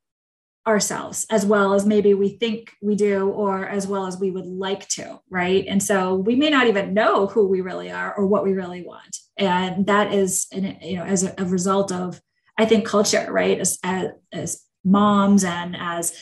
ourselves 0.68 1.26
as 1.32 1.46
well 1.46 1.74
as 1.74 1.86
maybe 1.86 2.14
we 2.14 2.30
think 2.30 2.74
we 2.82 2.96
do 2.96 3.30
or 3.30 3.68
as 3.68 3.88
well 3.88 4.06
as 4.06 4.20
we 4.20 4.30
would 4.30 4.46
like 4.46 4.88
to 4.90 5.20
right? 5.30 5.66
And 5.68 5.82
so 5.82 6.16
we 6.16 6.36
may 6.36 6.50
not 6.50 6.68
even 6.68 6.94
know 6.94 7.26
who 7.28 7.48
we 7.48 7.62
really 7.62 7.92
are 7.92 8.14
or 8.14 8.28
what 8.28 8.44
we 8.44 8.54
really 8.54 8.84
want. 8.84 9.18
And 9.38 9.88
that 9.88 10.14
is 10.14 10.48
you 10.52 10.98
know 10.98 11.04
as 11.04 11.24
a, 11.24 11.34
a, 11.38 11.46
result 11.46 11.92
of 11.92 12.22
i 12.58 12.66
think 12.66 12.86
culture 12.86 13.26
right? 13.32 13.60
As, 13.60 13.80
as, 13.84 14.10
as 14.32 14.62
moms 14.84 15.44
and 15.44 15.76
as 15.78 16.14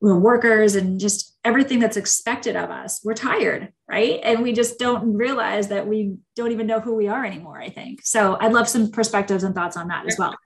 workers 0.00 0.76
and 0.76 1.00
just 1.00 1.36
everything 1.44 1.80
that's 1.80 1.96
expected 1.96 2.54
of 2.54 2.70
us 2.70 3.00
we're 3.04 3.14
tired 3.14 3.72
right? 3.88 4.20
And 4.22 4.42
we 4.42 4.52
just 4.52 4.78
don't 4.78 5.14
realize 5.14 5.68
that 5.68 5.86
we 5.88 6.16
don't 6.36 6.52
even 6.52 6.66
know 6.66 6.78
who 6.78 6.94
we 6.94 7.08
are 7.08 7.24
anymore 7.24 7.60
i 7.60 7.70
think. 7.70 8.00
So 8.04 8.36
i'd 8.40 8.52
love 8.52 8.68
some 8.68 8.90
perspectives 8.90 9.44
and 9.44 9.54
thoughts 9.54 9.76
on 9.76 9.88
that 9.88 10.06
as 10.06 10.16
well. 10.18 10.36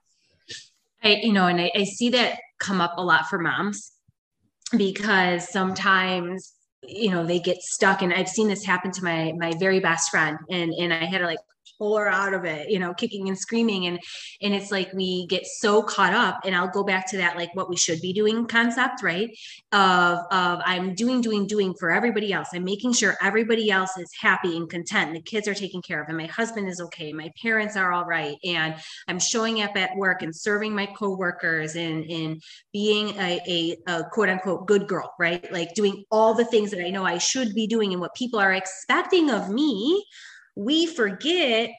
I, 1.03 1.19
you 1.21 1.33
know, 1.33 1.47
and 1.47 1.59
I, 1.59 1.69
I 1.75 1.83
see 1.83 2.09
that 2.11 2.39
come 2.59 2.79
up 2.79 2.93
a 2.97 3.03
lot 3.03 3.27
for 3.27 3.37
moms 3.37 3.91
because 4.77 5.49
sometimes 5.51 6.53
you 6.81 7.11
know 7.11 7.25
they 7.25 7.39
get 7.39 7.61
stuck. 7.61 8.01
And 8.01 8.13
i've 8.13 8.29
seen 8.29 8.47
this 8.47 8.65
happen 8.65 8.91
to 8.91 9.03
my 9.03 9.33
my 9.37 9.53
very 9.59 9.79
best 9.79 10.09
friend. 10.09 10.37
And 10.49 10.73
and 10.73 10.93
i 10.93 11.05
had 11.05 11.19
to 11.19 11.25
like 11.25 11.39
pull 11.77 11.97
out 11.97 12.33
of 12.33 12.45
it, 12.45 12.69
you 12.69 12.79
know, 12.79 12.93
kicking 12.93 13.27
and 13.27 13.37
screaming. 13.37 13.85
And 13.87 13.99
and 14.41 14.53
it's 14.53 14.71
like 14.71 14.91
we 14.93 15.27
get 15.27 15.45
so 15.45 15.81
caught 15.81 16.13
up. 16.13 16.39
And 16.45 16.55
I'll 16.55 16.69
go 16.69 16.83
back 16.83 17.09
to 17.11 17.17
that 17.17 17.37
like 17.37 17.55
what 17.55 17.69
we 17.69 17.75
should 17.75 18.01
be 18.01 18.13
doing 18.13 18.45
concept, 18.47 19.03
right? 19.03 19.29
Of 19.71 20.19
of 20.31 20.61
I'm 20.65 20.95
doing, 20.95 21.21
doing, 21.21 21.47
doing 21.47 21.73
for 21.79 21.91
everybody 21.91 22.33
else. 22.33 22.49
I'm 22.53 22.63
making 22.63 22.93
sure 22.93 23.15
everybody 23.21 23.71
else 23.71 23.97
is 23.97 24.09
happy 24.19 24.57
and 24.57 24.69
content. 24.69 25.13
The 25.13 25.21
kids 25.21 25.47
are 25.47 25.53
taken 25.53 25.81
care 25.81 26.01
of, 26.01 26.09
and 26.09 26.17
my 26.17 26.25
husband 26.27 26.67
is 26.67 26.81
okay. 26.81 27.13
My 27.13 27.31
parents 27.41 27.75
are 27.75 27.91
all 27.91 28.05
right. 28.05 28.35
And 28.43 28.75
I'm 29.07 29.19
showing 29.19 29.61
up 29.61 29.75
at 29.75 29.95
work 29.95 30.21
and 30.21 30.35
serving 30.35 30.73
my 30.73 30.85
coworkers 30.85 31.75
and 31.75 32.03
and 32.09 32.41
being 32.71 33.09
a, 33.19 33.39
a, 33.47 33.77
a 33.87 34.03
quote 34.11 34.29
unquote 34.29 34.67
good 34.67 34.87
girl, 34.87 35.13
right? 35.19 35.51
Like 35.51 35.73
doing 35.73 36.03
all 36.11 36.33
the 36.33 36.45
things 36.45 36.71
that 36.71 36.83
I 36.83 36.89
know 36.89 37.05
I 37.05 37.17
should 37.17 37.53
be 37.53 37.67
doing 37.67 37.91
and 37.91 38.01
what 38.01 38.15
people 38.15 38.39
are 38.39 38.53
expecting 38.53 39.29
of 39.29 39.49
me 39.49 40.03
we 40.55 40.85
forget 40.85 41.71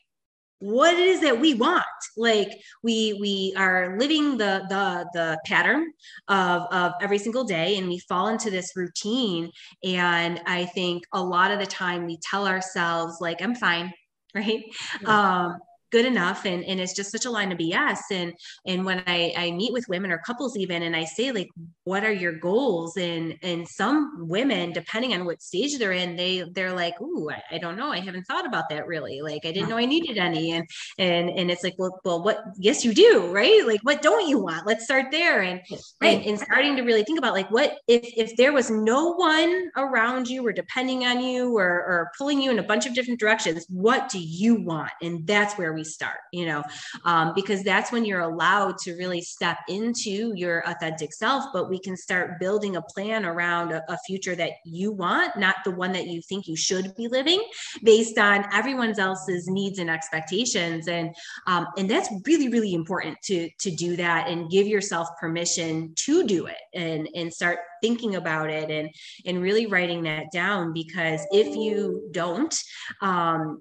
what 0.60 0.94
it 0.94 1.00
is 1.00 1.20
that 1.20 1.40
we 1.40 1.54
want. 1.54 1.84
Like 2.16 2.48
we 2.82 3.18
we 3.20 3.54
are 3.56 3.98
living 3.98 4.38
the 4.38 4.64
the 4.68 5.06
the 5.12 5.38
pattern 5.44 5.92
of 6.28 6.62
of 6.72 6.92
every 7.02 7.18
single 7.18 7.44
day 7.44 7.76
and 7.76 7.88
we 7.88 7.98
fall 7.98 8.28
into 8.28 8.50
this 8.50 8.72
routine. 8.76 9.50
And 9.84 10.40
i 10.46 10.64
think 10.64 11.04
a 11.12 11.22
lot 11.22 11.50
of 11.50 11.58
the 11.58 11.66
time 11.66 12.06
we 12.06 12.18
tell 12.30 12.46
ourselves 12.46 13.18
like 13.20 13.42
i'm 13.42 13.54
fine 13.54 13.92
right? 14.34 14.64
Yeah. 15.02 15.44
um 15.44 15.58
good 15.94 16.04
enough 16.04 16.44
and, 16.44 16.64
and 16.64 16.80
it's 16.80 16.92
just 16.92 17.12
such 17.12 17.24
a 17.24 17.30
line 17.30 17.52
of 17.52 17.58
bs 17.58 17.98
and 18.10 18.32
and 18.66 18.84
when 18.84 19.00
I, 19.06 19.32
I 19.36 19.52
meet 19.52 19.72
with 19.72 19.86
women 19.88 20.10
or 20.10 20.18
couples 20.18 20.56
even 20.56 20.82
and 20.82 20.96
i 20.96 21.04
say 21.04 21.30
like 21.30 21.50
what 21.84 22.02
are 22.02 22.12
your 22.12 22.32
goals? 22.32 22.96
And 22.96 23.36
and 23.42 23.68
some 23.68 24.26
women 24.28 24.72
depending 24.72 25.12
on 25.12 25.24
what 25.24 25.42
stage 25.42 25.78
they're 25.78 25.92
in 25.92 26.16
they 26.16 26.44
they're 26.52 26.72
like 26.72 27.00
ooh 27.00 27.30
I, 27.30 27.42
I 27.56 27.58
don't 27.58 27.76
know. 27.76 27.92
I 27.92 28.00
haven't 28.00 28.24
thought 28.24 28.46
about 28.46 28.70
that 28.70 28.86
really. 28.86 29.20
Like 29.20 29.44
i 29.44 29.52
didn't 29.52 29.68
know 29.68 29.76
i 29.76 29.84
needed 29.84 30.18
any. 30.18 30.52
And 30.52 30.66
and 30.98 31.30
and 31.30 31.50
it's 31.50 31.62
like 31.62 31.74
well 31.78 32.00
well 32.04 32.22
what 32.22 32.42
yes 32.58 32.84
you 32.84 32.94
do 32.94 33.30
right? 33.30 33.66
Like 33.66 33.80
what 33.82 34.02
don't 34.02 34.28
you 34.28 34.38
want? 34.38 34.66
Let's 34.66 34.84
start 34.84 35.06
there. 35.10 35.42
And 35.42 35.60
right. 36.00 36.26
and, 36.26 36.38
starting 36.44 36.76
to 36.76 36.82
really 36.82 37.04
think 37.04 37.18
about 37.18 37.32
like 37.32 37.50
what 37.50 37.78
if 37.86 38.12
if 38.16 38.36
there 38.36 38.52
was 38.52 38.70
no 38.70 39.12
one 39.12 39.70
around 39.76 40.28
you 40.28 40.46
or 40.46 40.52
depending 40.52 41.06
on 41.06 41.22
you 41.22 41.56
or 41.56 41.68
or 41.68 42.10
pulling 42.18 42.40
you 42.40 42.50
in 42.50 42.58
a 42.58 42.62
bunch 42.62 42.86
of 42.86 42.94
different 42.94 43.20
directions 43.20 43.66
what 43.68 44.08
do 44.08 44.18
you 44.18 44.56
want? 44.56 44.90
And 45.02 45.26
that's 45.26 45.54
where 45.54 45.72
we 45.72 45.83
start, 45.84 46.18
you 46.32 46.46
know, 46.46 46.62
um, 47.04 47.32
because 47.34 47.62
that's 47.62 47.92
when 47.92 48.04
you're 48.04 48.20
allowed 48.20 48.78
to 48.78 48.94
really 48.96 49.20
step 49.20 49.58
into 49.68 50.32
your 50.34 50.68
authentic 50.68 51.12
self. 51.12 51.44
But 51.52 51.68
we 51.68 51.78
can 51.78 51.96
start 51.96 52.40
building 52.40 52.76
a 52.76 52.82
plan 52.82 53.24
around 53.24 53.72
a, 53.72 53.82
a 53.88 53.98
future 54.06 54.34
that 54.36 54.52
you 54.64 54.92
want, 54.92 55.36
not 55.36 55.56
the 55.64 55.70
one 55.70 55.92
that 55.92 56.06
you 56.06 56.20
think 56.22 56.46
you 56.46 56.56
should 56.56 56.94
be 56.96 57.08
living 57.08 57.42
based 57.82 58.18
on 58.18 58.46
everyone 58.52 58.98
else's 58.98 59.48
needs 59.48 59.78
and 59.78 59.90
expectations. 59.90 60.88
And 60.88 61.14
um, 61.46 61.66
and 61.76 61.90
that's 61.90 62.08
really, 62.26 62.48
really 62.48 62.74
important 62.74 63.18
to 63.24 63.48
to 63.60 63.70
do 63.70 63.96
that 63.96 64.28
and 64.28 64.50
give 64.50 64.66
yourself 64.66 65.08
permission 65.20 65.92
to 65.96 66.24
do 66.24 66.46
it 66.46 66.58
and 66.74 67.08
and 67.14 67.32
start 67.32 67.58
thinking 67.82 68.16
about 68.16 68.50
it 68.50 68.70
and 68.70 68.90
and 69.26 69.42
really 69.42 69.66
writing 69.66 70.02
that 70.02 70.30
down 70.32 70.72
because 70.72 71.20
if 71.30 71.54
you 71.54 72.08
don't 72.12 72.56
um, 73.02 73.60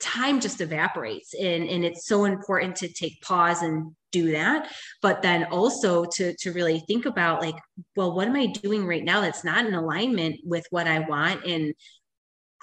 time 0.00 0.40
just 0.40 0.60
evaporates 0.60 1.34
and, 1.34 1.68
and 1.68 1.84
it's 1.84 2.06
so 2.06 2.24
important 2.24 2.76
to 2.76 2.88
take 2.88 3.20
pause 3.22 3.62
and 3.62 3.94
do 4.10 4.32
that. 4.32 4.70
But 5.02 5.22
then 5.22 5.44
also 5.44 6.04
to 6.14 6.34
to 6.34 6.52
really 6.52 6.80
think 6.80 7.06
about 7.06 7.42
like 7.42 7.56
well 7.96 8.14
what 8.14 8.26
am 8.26 8.36
i 8.36 8.46
doing 8.46 8.86
right 8.86 9.04
now 9.04 9.20
that's 9.20 9.44
not 9.44 9.66
in 9.66 9.74
alignment 9.74 10.40
with 10.44 10.66
what 10.70 10.86
i 10.86 11.00
want? 11.00 11.44
And 11.44 11.74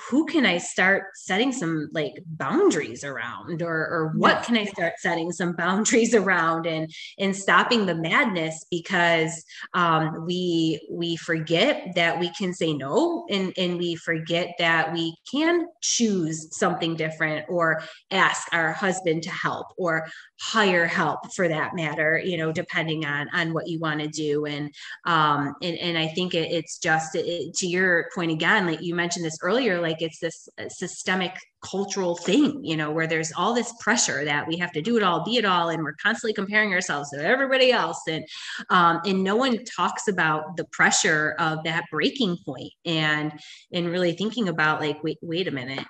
who 0.10 0.25
can 0.25 0.45
I 0.45 0.58
start 0.58 1.05
setting 1.15 1.51
some 1.51 1.89
like 1.93 2.13
boundaries 2.25 3.03
around? 3.03 3.62
Or 3.62 3.75
or 3.75 4.12
what 4.15 4.43
can 4.43 4.58
I 4.58 4.65
start 4.65 4.93
setting 4.97 5.31
some 5.31 5.53
boundaries 5.53 6.13
around 6.15 6.65
and 6.67 6.91
and 7.17 7.36
stopping 7.36 7.86
the 7.86 7.95
madness 7.95 8.65
because 8.69 9.43
um, 9.73 10.25
we 10.25 10.86
we 10.91 11.15
forget 11.15 11.93
that 11.95 12.19
we 12.19 12.29
can 12.34 12.53
say 12.53 12.73
no 12.73 13.25
and 13.29 13.53
and 13.58 13.77
we 13.77 13.95
forget 13.95 14.55
that 14.60 14.93
we 14.93 15.15
can 15.31 15.67
choose 15.81 16.58
something 16.58 16.95
different 16.95 17.45
or 17.49 17.81
ask 18.12 18.47
our 18.53 18.73
husband 18.73 19.23
to 19.23 19.29
help 19.29 19.67
or 19.77 20.08
hire 20.41 20.86
help 20.86 21.34
for 21.34 21.47
that 21.47 21.73
matter 21.73 22.21
you 22.23 22.38
know 22.38 22.51
depending 22.51 23.05
on 23.05 23.27
on 23.34 23.53
what 23.53 23.67
you 23.67 23.79
want 23.79 23.99
to 24.01 24.08
do. 24.08 24.45
And 24.45 24.73
um 25.05 25.55
and 25.62 25.77
and 25.77 25.97
I 25.97 26.08
think 26.08 26.34
it, 26.34 26.51
it's 26.51 26.77
just 26.79 27.15
it, 27.15 27.53
to 27.55 27.67
your 27.67 28.10
point 28.13 28.31
again 28.31 28.65
like 28.65 28.81
you 28.81 28.95
mentioned 28.95 29.25
this 29.25 29.38
earlier 29.41 29.79
like 29.86 30.02
it's 30.02 30.19
this 30.19 30.50
systemic 30.69 31.34
cultural 31.63 32.15
thing, 32.15 32.60
you 32.63 32.76
know, 32.76 32.91
where 32.91 33.08
there's 33.08 33.32
all 33.38 33.54
this 33.54 33.71
pressure 33.80 34.26
that 34.26 34.48
we 34.48 34.58
have 34.58 34.71
to 34.71 34.82
do 34.82 34.98
it 34.98 35.04
all, 35.04 35.24
be 35.24 35.38
it 35.38 35.45
all, 35.45 35.69
and 35.69 35.84
we're 35.84 35.95
constantly 36.02 36.34
comparing 36.34 36.74
ourselves 36.74 37.12
to 37.12 37.24
everybody 37.24 37.71
else, 37.71 38.02
and 38.08 38.26
um, 38.69 39.00
and 39.06 39.24
no 39.24 39.36
one 39.36 39.63
talks 39.65 40.08
about 40.08 40.58
the 40.58 40.65
pressure 40.71 41.36
of 41.39 41.63
that 41.63 41.86
breaking 41.91 42.38
point, 42.45 42.74
and 42.86 43.32
and 43.71 43.89
really 43.89 44.13
thinking 44.13 44.50
about 44.50 44.82
like, 44.82 45.04
wait, 45.04 45.17
wait 45.21 45.48
a 45.48 45.52
minute, 45.52 45.86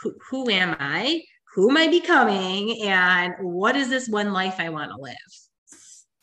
who, 0.00 0.14
who 0.30 0.50
am 0.50 0.76
I? 0.78 1.22
Who 1.54 1.70
am 1.70 1.76
I 1.76 1.88
becoming? 1.88 2.82
And 2.82 3.34
what 3.40 3.76
is 3.76 3.88
this 3.88 4.08
one 4.08 4.32
life 4.32 4.56
I 4.58 4.68
want 4.68 4.90
to 4.90 5.00
live? 5.00 5.16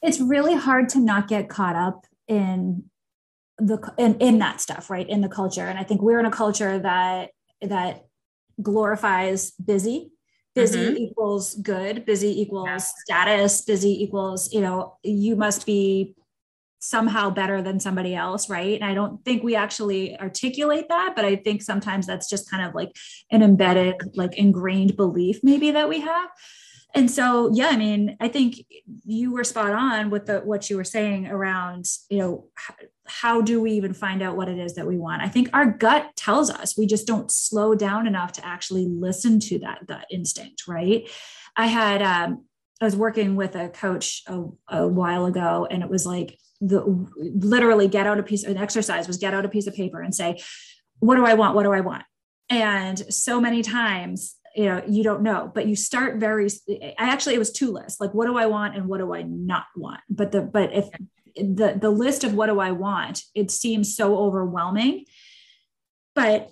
It's 0.02 0.22
really 0.22 0.56
hard 0.56 0.90
to 0.90 1.00
not 1.00 1.28
get 1.28 1.50
caught 1.50 1.76
up 1.76 2.06
in 2.28 2.84
the 3.58 3.94
in, 3.98 4.16
in 4.20 4.40
that 4.40 4.60
stuff 4.62 4.90
right 4.90 5.08
in 5.08 5.22
the 5.22 5.30
culture. 5.30 5.66
And 5.66 5.80
i 5.80 5.84
think 5.84 6.02
we're 6.02 6.20
in 6.20 6.26
a 6.26 6.32
culture 6.32 6.80
that 6.80 7.32
that 7.62 8.06
glorifies 8.62 9.52
busy. 9.52 10.12
Busy 10.54 10.80
mm-hmm. 10.80 10.98
equals 10.98 11.56
good. 11.56 12.06
Busy 12.06 12.42
equals 12.42 12.68
yeah. 12.68 12.78
status. 12.78 13.62
Busy 13.62 14.04
equals 14.04 14.54
you 14.54 14.62
know 14.62 14.98
you 15.04 15.36
must 15.36 15.66
be 15.66 16.16
somehow 16.80 17.32
better 17.32 17.64
than 17.64 17.80
somebody 17.80 18.14
else 18.14 18.48
right? 18.48 18.80
And 18.80 18.90
i 18.90 18.94
don't 18.94 19.24
think 19.26 19.44
we 19.44 19.56
actually 19.56 20.20
articulate 20.20 20.88
that 20.90 21.14
but 21.16 21.26
i 21.26 21.36
think 21.36 21.64
sometimes 21.64 22.06
that's 22.06 22.30
just 22.30 22.50
kind 22.50 22.64
of 22.64 22.76
like 22.76 22.96
an 23.32 23.42
embedded 23.42 23.96
like 24.14 24.38
ingrained 24.38 24.96
belief 24.96 25.40
maybe 25.42 25.72
that 25.72 25.90
we 25.90 26.02
have 26.02 26.30
and 26.96 27.12
so 27.12 27.52
yeah 27.54 27.68
i 27.68 27.78
mean 27.78 28.18
i 28.20 28.28
think 28.28 28.66
you 29.06 29.32
were 29.32 29.44
spot 29.44 29.72
on 29.72 30.10
with 30.10 30.26
the 30.26 30.40
what 30.40 30.70
you 30.70 30.78
were 30.78 30.84
saying 30.84 31.28
around 31.28 31.86
you 32.10 32.18
know 32.18 32.48
how 33.08 33.42
do 33.42 33.62
we 33.62 33.72
even 33.74 33.94
find 33.94 34.22
out 34.22 34.36
what 34.36 34.50
it 34.50 34.58
is 34.58 34.76
that 34.76 34.88
we 34.88 34.98
want? 34.98 35.22
I 35.22 35.28
think 35.28 35.50
our 35.54 35.66
gut 35.66 36.16
tells 36.16 36.50
us 36.50 36.78
we 36.78 36.88
just 36.88 37.06
don't 37.06 37.32
slow 37.32 37.76
down 37.76 38.08
enough 38.08 38.32
to 38.34 38.46
actually 38.46 38.88
listen 38.88 39.40
to 39.42 39.60
that 39.60 39.86
gut 39.86 40.06
instinct 40.12 40.68
right? 40.68 41.10
I 41.56 41.68
had 41.68 42.02
um, 42.02 42.46
i 42.82 42.86
was 42.86 42.96
working 42.96 43.36
with 43.36 43.56
a 43.56 43.70
coach 43.70 44.24
a, 44.28 44.44
a 44.68 44.88
while 44.88 45.26
ago 45.26 45.66
and 45.70 45.82
it 45.82 45.90
was 45.90 46.06
like 46.06 46.38
the 46.60 46.84
literally 47.18 47.88
get 47.88 48.08
out 48.08 48.20
a 48.20 48.24
piece 48.24 48.44
of 48.44 48.52
an 48.52 48.58
exercise 48.58 49.08
was 49.08 49.18
get 49.18 49.34
out 49.34 49.46
a 49.46 49.50
piece 49.50 49.68
of 49.68 49.74
paper 49.74 50.02
and 50.02 50.14
say 50.14 50.38
what 51.00 51.16
do 51.16 51.26
i 51.26 51.34
want? 51.34 51.56
What 51.56 51.64
do 51.64 51.72
i 51.72 51.82
want? 51.82 52.04
And 52.50 52.98
so 53.14 53.40
many 53.40 53.62
times 53.62 54.36
you 54.56 54.66
know 54.66 54.82
you 54.88 55.04
don't 55.04 55.22
know 55.22 55.52
but 55.54 55.68
you 55.68 55.76
start 55.76 56.18
very 56.18 56.48
i 56.70 56.94
actually 56.98 57.36
it 57.36 57.40
was 57.40 57.52
two 57.52 57.72
lists 57.72 58.00
like 58.00 58.14
what 58.14 58.26
do 58.26 58.38
i 58.38 58.46
want 58.46 58.76
and 58.76 58.88
what 58.88 59.00
do 59.00 59.14
i 59.14 59.22
not 59.22 59.66
want? 59.76 60.00
But 60.10 60.32
the 60.32 60.42
but 60.42 60.74
if 60.74 60.90
the 61.36 61.78
the 61.80 61.90
list 61.90 62.24
of 62.24 62.34
what 62.34 62.48
do 62.48 62.60
i 62.60 62.72
want 62.72 63.22
it 63.34 63.52
seems 63.52 63.96
so 63.96 64.18
overwhelming 64.18 65.06
but 66.14 66.50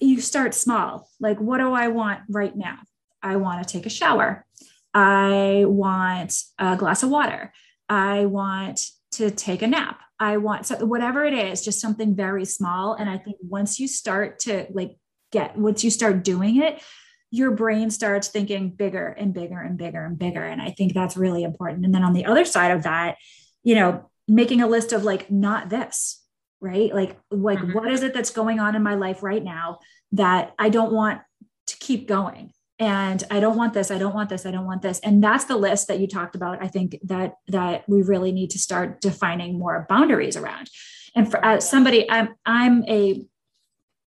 you 0.00 0.20
start 0.20 0.54
small 0.54 1.08
like 1.20 1.38
what 1.38 1.58
do 1.58 1.72
i 1.72 1.88
want 1.88 2.20
right 2.28 2.56
now? 2.56 2.78
I 3.22 3.36
want 3.36 3.66
to 3.66 3.72
take 3.72 3.86
a 3.86 3.90
shower. 3.90 4.44
I 4.92 5.64
want 5.66 6.34
a 6.58 6.76
glass 6.76 7.04
of 7.04 7.10
water. 7.10 7.52
I 7.88 8.26
want 8.26 8.80
to 9.12 9.30
take 9.30 9.62
a 9.62 9.68
nap. 9.68 10.00
I 10.18 10.38
want 10.38 10.66
so 10.66 10.84
whatever 10.84 11.24
it 11.24 11.34
is 11.34 11.64
just 11.64 11.80
something 11.80 12.14
very 12.14 12.44
small 12.44 12.94
and 12.94 13.10
i 13.10 13.18
think 13.18 13.36
once 13.40 13.80
you 13.80 13.88
start 13.88 14.38
to 14.40 14.68
like 14.70 14.92
get 15.32 15.58
once 15.58 15.82
you 15.82 15.90
start 15.90 16.22
doing 16.22 16.62
it 16.62 16.80
your 17.32 17.50
brain 17.50 17.90
starts 17.90 18.28
thinking 18.28 18.68
bigger 18.68 19.08
and 19.08 19.32
bigger 19.32 19.58
and 19.58 19.78
bigger 19.78 20.04
and 20.04 20.18
bigger. 20.18 20.44
And 20.44 20.60
I 20.60 20.70
think 20.70 20.92
that's 20.92 21.16
really 21.16 21.42
important. 21.42 21.84
And 21.84 21.94
then 21.94 22.04
on 22.04 22.12
the 22.12 22.26
other 22.26 22.44
side 22.44 22.70
of 22.70 22.82
that, 22.82 23.16
you 23.64 23.74
know, 23.74 24.10
making 24.28 24.60
a 24.60 24.66
list 24.66 24.92
of 24.92 25.02
like, 25.02 25.30
not 25.30 25.70
this, 25.70 26.22
right? 26.60 26.94
Like, 26.94 27.18
like 27.30 27.58
mm-hmm. 27.58 27.72
what 27.72 27.90
is 27.90 28.02
it 28.02 28.12
that's 28.12 28.30
going 28.30 28.60
on 28.60 28.76
in 28.76 28.82
my 28.82 28.96
life 28.96 29.22
right 29.22 29.42
now 29.42 29.78
that 30.12 30.52
I 30.58 30.68
don't 30.68 30.92
want 30.92 31.22
to 31.68 31.76
keep 31.78 32.06
going? 32.06 32.52
And 32.78 33.24
I 33.30 33.40
don't 33.40 33.56
want 33.56 33.72
this, 33.72 33.90
I 33.90 33.96
don't 33.96 34.14
want 34.14 34.28
this, 34.28 34.44
I 34.44 34.50
don't 34.50 34.66
want 34.66 34.82
this. 34.82 35.00
And 35.00 35.24
that's 35.24 35.46
the 35.46 35.56
list 35.56 35.88
that 35.88 36.00
you 36.00 36.06
talked 36.06 36.34
about. 36.34 36.62
I 36.62 36.68
think 36.68 36.98
that 37.04 37.36
that 37.48 37.88
we 37.88 38.02
really 38.02 38.32
need 38.32 38.50
to 38.50 38.58
start 38.58 39.00
defining 39.00 39.58
more 39.58 39.86
boundaries 39.88 40.36
around. 40.36 40.68
And 41.14 41.30
for 41.30 41.42
uh, 41.44 41.60
somebody, 41.60 42.10
I'm 42.10 42.34
I'm 42.44 42.84
a 42.88 43.24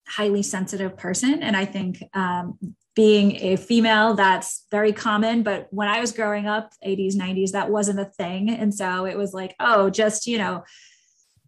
highly 0.10 0.42
sensitive 0.42 0.98
person 0.98 1.44
and 1.44 1.56
i 1.56 1.66
think 1.66 2.04
um, 2.16 2.58
being 2.96 3.36
a 3.38 3.56
female 3.56 4.14
that's 4.14 4.66
very 4.72 4.92
common. 4.92 5.44
But 5.44 5.68
when 5.72 5.88
i 5.88 6.00
was 6.00 6.12
growing 6.12 6.48
up 6.48 6.74
80s 6.86 7.16
90s 7.16 7.52
that 7.52 7.70
wasn't 7.70 8.00
a 8.00 8.06
thing. 8.06 8.50
And 8.50 8.74
so 8.74 9.06
it 9.06 9.18
was 9.18 9.34
like 9.34 9.56
oh 9.60 9.90
just 9.90 10.28
you 10.28 10.38
know 10.38 10.64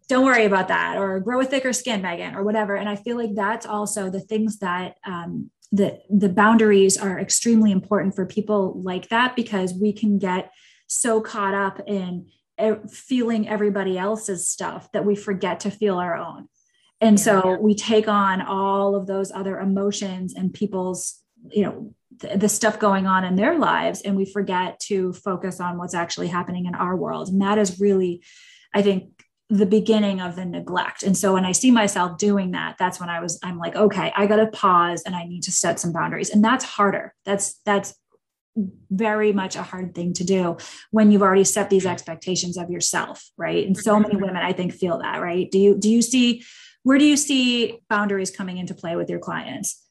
don't 0.08 0.24
worry 0.24 0.44
about 0.44 0.68
that 0.68 0.98
or 0.98 1.20
grow 1.20 1.40
a 1.40 1.44
thicker 1.44 1.72
skin 1.72 2.02
megan 2.02 2.34
or 2.34 2.42
whatever. 2.42 2.76
And 2.76 2.88
i 2.88 2.96
feel 2.96 3.16
like 3.16 3.34
that's 3.34 3.66
also 3.66 4.10
the 4.10 4.20
things 4.20 4.58
that 4.58 4.96
um, 5.06 5.50
the 5.72 6.00
the 6.10 6.28
boundaries 6.28 6.98
are 6.98 7.18
extremely 7.18 7.72
important 7.72 8.14
for 8.14 8.26
people 8.26 8.80
like 8.82 9.08
that 9.08 9.34
because 9.34 9.72
we 9.72 9.92
can 9.92 10.18
get 10.18 10.52
so 10.86 11.20
caught 11.20 11.54
up 11.54 11.80
in 11.86 12.26
feeling 12.90 13.48
everybody 13.48 13.98
else's 13.98 14.46
stuff 14.46 14.92
that 14.92 15.04
we 15.04 15.16
forget 15.16 15.60
to 15.60 15.70
feel 15.70 15.96
our 15.96 16.16
own. 16.16 16.48
And 17.00 17.18
so 17.18 17.58
we 17.60 17.74
take 17.74 18.06
on 18.06 18.40
all 18.40 18.94
of 18.94 19.08
those 19.08 19.32
other 19.32 19.58
emotions 19.58 20.34
and 20.34 20.54
people's 20.54 21.21
you 21.50 21.64
know 21.64 21.94
the, 22.18 22.36
the 22.36 22.48
stuff 22.48 22.78
going 22.78 23.06
on 23.06 23.24
in 23.24 23.36
their 23.36 23.58
lives 23.58 24.02
and 24.02 24.16
we 24.16 24.24
forget 24.24 24.78
to 24.80 25.12
focus 25.12 25.60
on 25.60 25.78
what's 25.78 25.94
actually 25.94 26.28
happening 26.28 26.66
in 26.66 26.74
our 26.74 26.96
world 26.96 27.28
and 27.28 27.40
that 27.40 27.58
is 27.58 27.80
really 27.80 28.22
i 28.74 28.82
think 28.82 29.22
the 29.52 29.66
beginning 29.66 30.18
of 30.18 30.34
the 30.34 30.46
neglect. 30.46 31.02
And 31.02 31.14
so 31.14 31.34
when 31.34 31.44
I 31.44 31.52
see 31.52 31.70
myself 31.70 32.16
doing 32.16 32.52
that, 32.52 32.76
that's 32.78 32.98
when 32.98 33.10
I 33.10 33.20
was, 33.20 33.38
I'm 33.42 33.58
like, 33.58 33.76
okay, 33.76 34.10
I 34.16 34.26
got 34.26 34.36
to 34.36 34.46
pause 34.46 35.02
and 35.04 35.14
I 35.14 35.24
need 35.24 35.42
to 35.42 35.52
set 35.52 35.78
some 35.78 35.92
boundaries. 35.92 36.30
And 36.30 36.42
that's 36.42 36.64
harder. 36.64 37.12
That's, 37.26 37.60
that's 37.66 37.94
very 38.90 39.34
much 39.34 39.54
a 39.54 39.62
hard 39.62 39.94
thing 39.94 40.14
to 40.14 40.24
do 40.24 40.56
when 40.90 41.10
you've 41.10 41.20
already 41.20 41.44
set 41.44 41.68
these 41.68 41.84
expectations 41.84 42.56
of 42.56 42.70
yourself. 42.70 43.22
Right. 43.36 43.66
And 43.66 43.76
so 43.76 43.92
mm-hmm. 43.92 44.02
many 44.02 44.16
women, 44.16 44.36
I 44.36 44.54
think, 44.54 44.72
feel 44.72 44.98
that, 45.00 45.20
right? 45.20 45.50
Do 45.50 45.58
you, 45.58 45.76
do 45.78 45.90
you 45.90 46.00
see, 46.00 46.42
where 46.82 46.96
do 46.96 47.04
you 47.04 47.18
see 47.18 47.80
boundaries 47.90 48.30
coming 48.30 48.56
into 48.56 48.74
play 48.74 48.96
with 48.96 49.10
your 49.10 49.20
clients? 49.20 49.81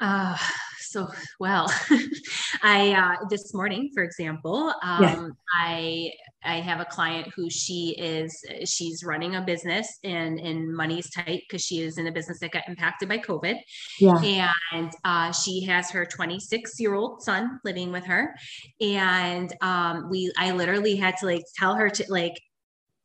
Uh, 0.00 0.36
so 0.80 1.08
well 1.38 1.70
i 2.62 2.92
uh, 2.92 3.26
this 3.28 3.52
morning 3.52 3.90
for 3.92 4.02
example 4.02 4.72
um, 4.82 5.02
yeah. 5.02 5.28
i 5.54 6.10
i 6.44 6.54
have 6.60 6.80
a 6.80 6.84
client 6.84 7.28
who 7.36 7.50
she 7.50 7.94
is 7.98 8.42
she's 8.64 9.04
running 9.04 9.36
a 9.36 9.42
business 9.42 9.98
and 10.04 10.38
and 10.40 10.74
money's 10.74 11.10
tight 11.10 11.42
because 11.48 11.62
she 11.62 11.80
is 11.80 11.98
in 11.98 12.06
a 12.06 12.12
business 12.12 12.38
that 12.40 12.52
got 12.52 12.62
impacted 12.68 13.08
by 13.08 13.18
covid. 13.18 13.56
Yeah. 14.00 14.52
And 14.72 14.90
uh, 15.04 15.32
she 15.32 15.64
has 15.64 15.90
her 15.90 16.06
26 16.06 16.80
year 16.80 16.94
old 16.94 17.22
son 17.22 17.60
living 17.64 17.92
with 17.92 18.04
her. 18.04 18.34
And 18.80 19.52
um, 19.60 20.08
we 20.10 20.32
i 20.38 20.52
literally 20.52 20.96
had 20.96 21.16
to 21.18 21.26
like 21.26 21.42
tell 21.56 21.74
her 21.74 21.90
to 21.90 22.04
like 22.08 22.34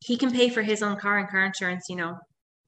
he 0.00 0.16
can 0.16 0.30
pay 0.30 0.48
for 0.48 0.62
his 0.62 0.82
own 0.82 0.96
car 0.96 1.18
and 1.18 1.28
car 1.28 1.44
insurance 1.44 1.86
you 1.88 1.96
know 1.96 2.16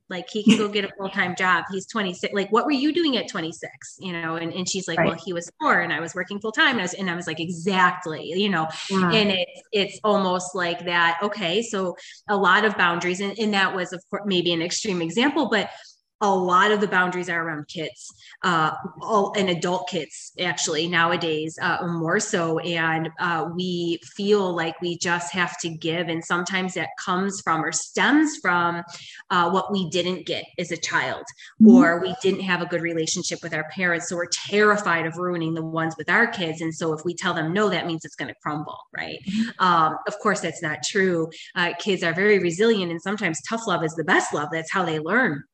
like 0.08 0.26
he 0.30 0.42
can 0.44 0.56
go 0.56 0.68
get 0.68 0.84
a 0.84 0.90
full-time 0.96 1.34
job 1.36 1.64
he's 1.70 1.86
26 1.86 2.32
like 2.34 2.50
what 2.52 2.64
were 2.64 2.72
you 2.72 2.92
doing 2.92 3.16
at 3.16 3.28
26 3.28 3.96
you 3.98 4.12
know 4.12 4.36
and, 4.36 4.52
and 4.52 4.68
she's 4.68 4.86
like 4.86 4.98
right. 4.98 5.08
well 5.08 5.18
he 5.24 5.32
was 5.32 5.50
four 5.60 5.80
and 5.80 5.92
i 5.92 6.00
was 6.00 6.14
working 6.14 6.38
full-time 6.40 6.72
and 6.72 6.80
I 6.80 6.82
was, 6.82 6.94
and 6.94 7.10
I 7.10 7.16
was 7.16 7.26
like 7.26 7.40
exactly 7.40 8.24
you 8.24 8.48
know 8.48 8.68
yeah. 8.90 9.10
and 9.10 9.30
it's 9.30 9.62
it's 9.72 10.00
almost 10.04 10.54
like 10.54 10.84
that 10.84 11.18
okay 11.22 11.62
so 11.62 11.96
a 12.28 12.36
lot 12.36 12.64
of 12.64 12.76
boundaries 12.76 13.20
and, 13.20 13.38
and 13.38 13.54
that 13.54 13.74
was 13.74 13.92
of 13.92 14.02
course 14.10 14.22
maybe 14.26 14.52
an 14.52 14.62
extreme 14.62 15.02
example 15.02 15.48
but 15.50 15.70
a 16.20 16.34
lot 16.34 16.70
of 16.70 16.80
the 16.80 16.88
boundaries 16.88 17.28
are 17.28 17.46
around 17.46 17.68
kids 17.68 18.12
uh, 18.42 18.72
all, 19.02 19.32
and 19.36 19.48
adult 19.48 19.88
kids 19.88 20.32
actually 20.40 20.88
nowadays 20.88 21.58
uh, 21.60 21.86
more 21.86 22.20
so. 22.20 22.58
And 22.60 23.10
uh, 23.18 23.48
we 23.54 24.00
feel 24.02 24.54
like 24.54 24.80
we 24.80 24.96
just 24.98 25.32
have 25.32 25.58
to 25.60 25.68
give 25.68 26.08
and 26.08 26.24
sometimes 26.24 26.74
that 26.74 26.90
comes 26.98 27.40
from 27.40 27.64
or 27.64 27.72
stems 27.72 28.36
from 28.36 28.82
uh, 29.30 29.50
what 29.50 29.72
we 29.72 29.90
didn't 29.90 30.26
get 30.26 30.44
as 30.58 30.70
a 30.70 30.76
child 30.76 31.24
mm-hmm. 31.60 31.74
or 31.74 32.00
we 32.00 32.14
didn't 32.22 32.40
have 32.40 32.62
a 32.62 32.66
good 32.66 32.82
relationship 32.82 33.40
with 33.42 33.54
our 33.54 33.68
parents 33.70 34.08
so 34.08 34.16
we're 34.16 34.26
terrified 34.26 35.06
of 35.06 35.16
ruining 35.16 35.54
the 35.54 35.62
ones 35.62 35.94
with 35.98 36.08
our 36.08 36.26
kids. 36.26 36.60
And 36.60 36.74
so 36.74 36.92
if 36.92 37.04
we 37.04 37.14
tell 37.14 37.34
them 37.34 37.52
no 37.52 37.68
that 37.68 37.86
means 37.86 38.04
it's 38.04 38.16
going 38.16 38.28
to 38.28 38.40
crumble 38.42 38.78
right? 38.96 39.18
Mm-hmm. 39.28 39.64
um, 39.64 39.96
of 40.06 40.18
course 40.20 40.40
that's 40.40 40.62
not 40.62 40.78
true. 40.82 41.28
Uh, 41.54 41.72
kids 41.78 42.02
are 42.02 42.14
very 42.14 42.38
resilient 42.38 42.90
and 42.90 43.02
sometimes 43.02 43.40
tough 43.42 43.66
love 43.66 43.84
is 43.84 43.94
the 43.94 44.04
best 44.04 44.32
love. 44.32 44.48
That's 44.52 44.70
how 44.70 44.84
they 44.84 44.98
learn 44.98 45.44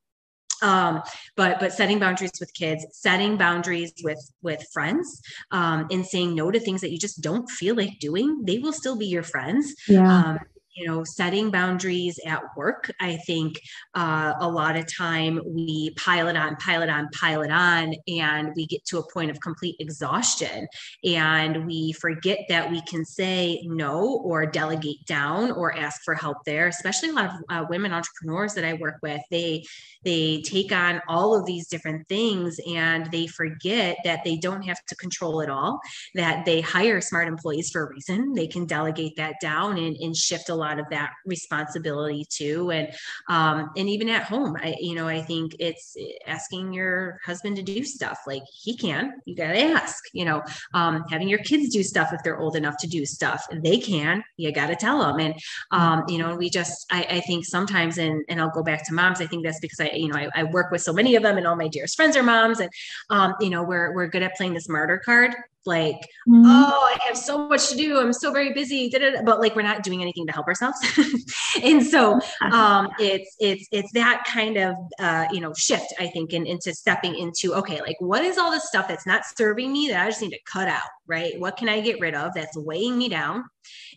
um, 0.63 1.01
but 1.35 1.59
but 1.59 1.73
setting 1.73 1.99
boundaries 1.99 2.31
with 2.39 2.53
kids 2.53 2.85
setting 2.91 3.37
boundaries 3.37 3.93
with 4.03 4.31
with 4.41 4.65
friends 4.73 5.21
um, 5.51 5.87
and 5.91 6.05
saying 6.05 6.33
no 6.33 6.49
to 6.49 6.59
things 6.59 6.81
that 6.81 6.91
you 6.91 6.97
just 6.97 7.21
don't 7.21 7.49
feel 7.49 7.75
like 7.75 7.99
doing 7.99 8.43
they 8.43 8.57
will 8.57 8.73
still 8.73 8.97
be 8.97 9.05
your 9.05 9.23
friends 9.23 9.75
yeah. 9.87 10.11
um, 10.11 10.39
you 10.75 10.87
know 10.87 11.03
setting 11.03 11.51
boundaries 11.51 12.19
at 12.25 12.41
work 12.55 12.91
i 12.99 13.15
think 13.17 13.59
uh, 13.95 14.33
a 14.39 14.47
lot 14.47 14.75
of 14.75 14.91
time 14.91 15.39
we 15.45 15.93
pile 15.97 16.27
it 16.27 16.35
on 16.35 16.55
pile 16.57 16.81
it 16.81 16.89
on 16.89 17.07
pile 17.09 17.41
it 17.41 17.51
on 17.51 17.93
and 18.07 18.51
we 18.55 18.65
get 18.65 18.83
to 18.85 18.97
a 18.97 19.13
point 19.13 19.29
of 19.29 19.39
complete 19.39 19.75
exhaustion. 19.79 20.67
And 21.03 21.65
we 21.65 21.93
forget 21.93 22.39
that 22.49 22.69
we 22.71 22.81
can 22.81 23.05
say 23.05 23.61
no 23.65 24.21
or 24.23 24.45
delegate 24.45 25.05
down 25.05 25.51
or 25.51 25.75
ask 25.75 26.01
for 26.03 26.15
help 26.15 26.37
there 26.45 26.67
especially 26.67 27.09
a 27.09 27.13
lot 27.13 27.25
of 27.25 27.31
uh, 27.49 27.65
women 27.69 27.93
entrepreneurs 27.93 28.53
that 28.53 28.65
i 28.65 28.73
work 28.73 28.97
with 29.01 29.21
they 29.29 29.63
they 30.03 30.41
take 30.41 30.71
on 30.71 31.01
all 31.07 31.37
of 31.37 31.45
these 31.45 31.67
different 31.67 32.07
things 32.07 32.59
and 32.67 33.09
they 33.11 33.27
forget 33.27 33.97
that 34.03 34.23
they 34.23 34.37
don't 34.37 34.63
have 34.63 34.83
to 34.85 34.95
control 34.95 35.41
it 35.41 35.49
all 35.49 35.79
that 36.15 36.45
they 36.45 36.61
hire 36.61 37.01
smart 37.01 37.27
employees 37.27 37.69
for 37.69 37.83
a 37.83 37.89
reason. 37.89 38.33
They 38.33 38.47
can 38.47 38.65
delegate 38.65 39.15
that 39.17 39.35
down 39.41 39.77
and, 39.77 39.95
and 39.97 40.15
shift 40.15 40.49
a 40.49 40.55
lot 40.63 40.79
of 40.79 40.85
that 40.89 41.11
responsibility 41.25 42.25
too. 42.29 42.71
And 42.71 42.87
um, 43.29 43.71
and 43.77 43.87
even 43.89 44.09
at 44.09 44.23
home 44.23 44.55
i 44.67 44.75
you 44.79 44.95
know 44.95 45.07
i 45.07 45.21
think 45.21 45.55
it's 45.59 45.95
asking 46.27 46.73
your 46.73 47.19
husband 47.25 47.55
to 47.57 47.63
do 47.63 47.83
stuff. 47.83 48.19
Like 48.27 48.43
he 48.63 48.75
can 48.75 49.13
you 49.25 49.35
got 49.35 49.51
to 49.51 49.61
ask 49.61 50.03
you 50.13 50.25
know 50.25 50.41
um, 50.73 51.03
having 51.09 51.29
your 51.29 51.39
kids 51.39 51.69
do 51.69 51.83
stuff 51.83 52.13
if 52.13 52.21
they're 52.23 52.39
old 52.39 52.55
enough 52.55 52.77
to 52.83 52.87
do 52.87 53.05
stuff. 53.05 53.45
They 53.51 53.77
can 53.77 54.23
you 54.37 54.51
got 54.51 54.67
to 54.67 54.75
tell 54.75 54.99
them 54.99 55.19
and 55.19 55.33
um, 55.71 56.03
you 56.07 56.17
know 56.17 56.35
we 56.35 56.49
just 56.49 56.85
I, 56.91 57.01
I 57.17 57.19
think 57.21 57.45
sometimes 57.45 57.97
and 57.97 58.23
and 58.29 58.41
i'll 58.41 58.49
go 58.49 58.63
back 58.63 58.85
to 58.87 58.93
moms 58.93 59.21
i 59.21 59.27
think 59.27 59.43
that's 59.45 59.59
because 59.59 59.79
i 59.79 59.89
you 59.93 60.07
know 60.07 60.17
I, 60.17 60.27
I 60.35 60.43
work 60.43 60.71
with 60.71 60.81
so 60.81 60.93
many 60.93 61.15
of 61.15 61.23
them 61.23 61.37
and 61.37 61.47
all 61.47 61.55
my 61.55 61.67
dearest 61.67 61.95
friends 61.95 62.15
are 62.15 62.23
moms. 62.23 62.59
And 62.59 62.69
um, 63.09 63.35
you 63.39 63.49
know 63.49 63.63
we're 63.63 63.93
we're 63.93 64.07
good 64.07 64.23
at 64.23 64.35
playing 64.35 64.53
this 64.53 64.69
martyr 64.69 65.01
card 65.03 65.35
like 65.65 65.95
mm-hmm. 66.27 66.43
oh 66.45 66.95
i 66.95 66.97
have 67.07 67.17
so 67.17 67.47
much 67.47 67.69
to 67.69 67.75
do. 67.75 67.99
I'm 67.99 68.13
so 68.13 68.31
very 68.31 68.53
busy. 68.53 68.91
But 69.25 69.39
like 69.39 69.55
we're 69.55 69.61
not 69.61 69.83
doing 69.83 70.01
anything 70.01 70.25
to 70.27 70.33
help 70.33 70.47
ourselves. 70.47 70.77
And 71.63 71.85
so 71.85 72.19
um 72.51 72.89
it's 72.99 73.35
it's 73.39 73.67
it's 73.71 73.91
that 73.93 74.23
kind 74.27 74.57
of 74.57 74.75
uh 74.99 75.25
you 75.31 75.39
know 75.39 75.53
shift 75.53 75.93
i 75.99 76.07
think 76.07 76.33
in, 76.33 76.47
into 76.47 76.73
stepping 76.73 77.15
into 77.15 77.53
okay 77.53 77.79
like 77.81 77.95
what 77.99 78.23
is 78.23 78.37
all 78.37 78.51
this 78.51 78.67
stuff 78.67 78.87
that's 78.87 79.05
not 79.05 79.23
serving 79.37 79.71
me 79.71 79.89
that 79.89 80.03
i 80.03 80.09
just 80.09 80.21
need 80.21 80.31
to 80.31 80.39
cut 80.51 80.67
out 80.67 80.81
right? 81.07 81.39
What 81.39 81.57
can 81.57 81.69
i 81.69 81.81
get 81.81 81.99
rid 81.99 82.15
of 82.15 82.33
that's 82.33 82.57
weighing 82.57 82.97
me 82.97 83.09
down 83.09 83.43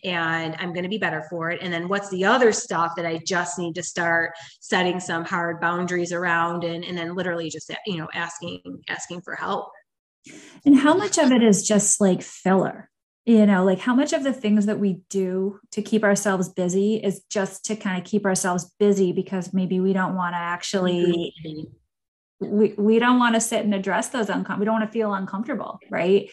and 0.05 0.55
i'm 0.59 0.72
going 0.72 0.85
to 0.85 0.88
be 0.88 0.98
better 0.98 1.24
for 1.31 1.50
it? 1.50 1.61
And 1.62 1.72
then 1.72 1.88
what's 1.88 2.11
the 2.11 2.24
other 2.24 2.52
stuff 2.52 2.92
that 2.96 3.07
i 3.07 3.18
just 3.18 3.59
need 3.59 3.74
to 3.76 3.83
start 3.83 4.33
setting 4.61 5.00
some 5.00 5.24
hard 5.24 5.61
boundaries 5.61 6.12
around 6.12 6.64
and 6.64 6.85
and 6.85 6.96
then 6.96 7.14
literally 7.14 7.50
just 7.50 7.70
you 7.87 7.98
know 7.98 8.09
asking 8.14 8.61
asking 8.88 9.22
for 9.22 9.35
help 9.35 9.70
and 10.64 10.76
how 10.76 10.96
much 10.96 11.18
of 11.18 11.32
it 11.32 11.42
is 11.42 11.66
just 11.66 12.00
like 12.00 12.22
filler? 12.22 12.90
You 13.24 13.44
know, 13.44 13.64
like 13.64 13.80
how 13.80 13.94
much 13.94 14.12
of 14.12 14.22
the 14.22 14.32
things 14.32 14.66
that 14.66 14.78
we 14.78 15.00
do 15.10 15.58
to 15.72 15.82
keep 15.82 16.04
ourselves 16.04 16.48
busy 16.48 16.96
is 16.96 17.22
just 17.28 17.64
to 17.64 17.76
kind 17.76 17.98
of 17.98 18.04
keep 18.04 18.24
ourselves 18.24 18.72
busy 18.78 19.12
because 19.12 19.52
maybe 19.52 19.80
we 19.80 19.92
don't 19.92 20.14
want 20.14 20.34
to 20.34 20.38
actually 20.38 21.34
we, 22.38 22.74
we 22.76 22.98
don't 22.98 23.18
want 23.18 23.34
to 23.34 23.40
sit 23.40 23.64
and 23.64 23.74
address 23.74 24.08
those 24.08 24.26
uncom 24.26 24.58
we 24.58 24.64
don't 24.64 24.78
want 24.78 24.86
to 24.86 24.92
feel 24.92 25.12
uncomfortable, 25.12 25.80
right? 25.90 26.30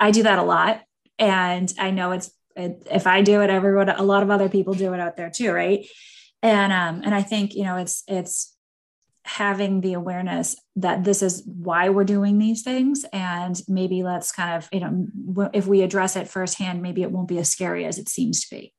I 0.00 0.10
do 0.10 0.24
that 0.24 0.38
a 0.38 0.42
lot. 0.42 0.82
And 1.18 1.72
I 1.78 1.90
know 1.90 2.12
it's 2.12 2.30
if 2.56 3.06
I 3.06 3.22
do 3.22 3.40
it, 3.42 3.50
everyone 3.50 3.88
a 3.88 4.02
lot 4.02 4.22
of 4.22 4.30
other 4.30 4.48
people 4.48 4.74
do 4.74 4.92
it 4.94 5.00
out 5.00 5.16
there 5.16 5.30
too, 5.30 5.52
right? 5.52 5.86
And 6.42 6.72
um, 6.72 7.02
and 7.04 7.14
I 7.14 7.22
think, 7.22 7.54
you 7.54 7.64
know, 7.64 7.76
it's 7.76 8.02
it's 8.06 8.53
having 9.24 9.80
the 9.80 9.94
awareness 9.94 10.56
that 10.76 11.04
this 11.04 11.22
is 11.22 11.42
why 11.46 11.88
we're 11.88 12.04
doing 12.04 12.38
these 12.38 12.62
things. 12.62 13.04
And 13.12 13.60
maybe 13.68 14.02
let's 14.02 14.32
kind 14.32 14.56
of 14.56 14.68
you 14.72 14.80
know 14.80 15.50
if 15.52 15.66
we 15.66 15.82
address 15.82 16.16
it 16.16 16.28
firsthand 16.28 16.82
maybe 16.82 17.02
it 17.02 17.10
won't 17.10 17.28
be 17.28 17.38
as 17.38 17.48
scary 17.48 17.84
as 17.84 17.98
it 17.98 18.08
seems 18.08 18.40
to 18.42 18.54
be. 18.54 18.74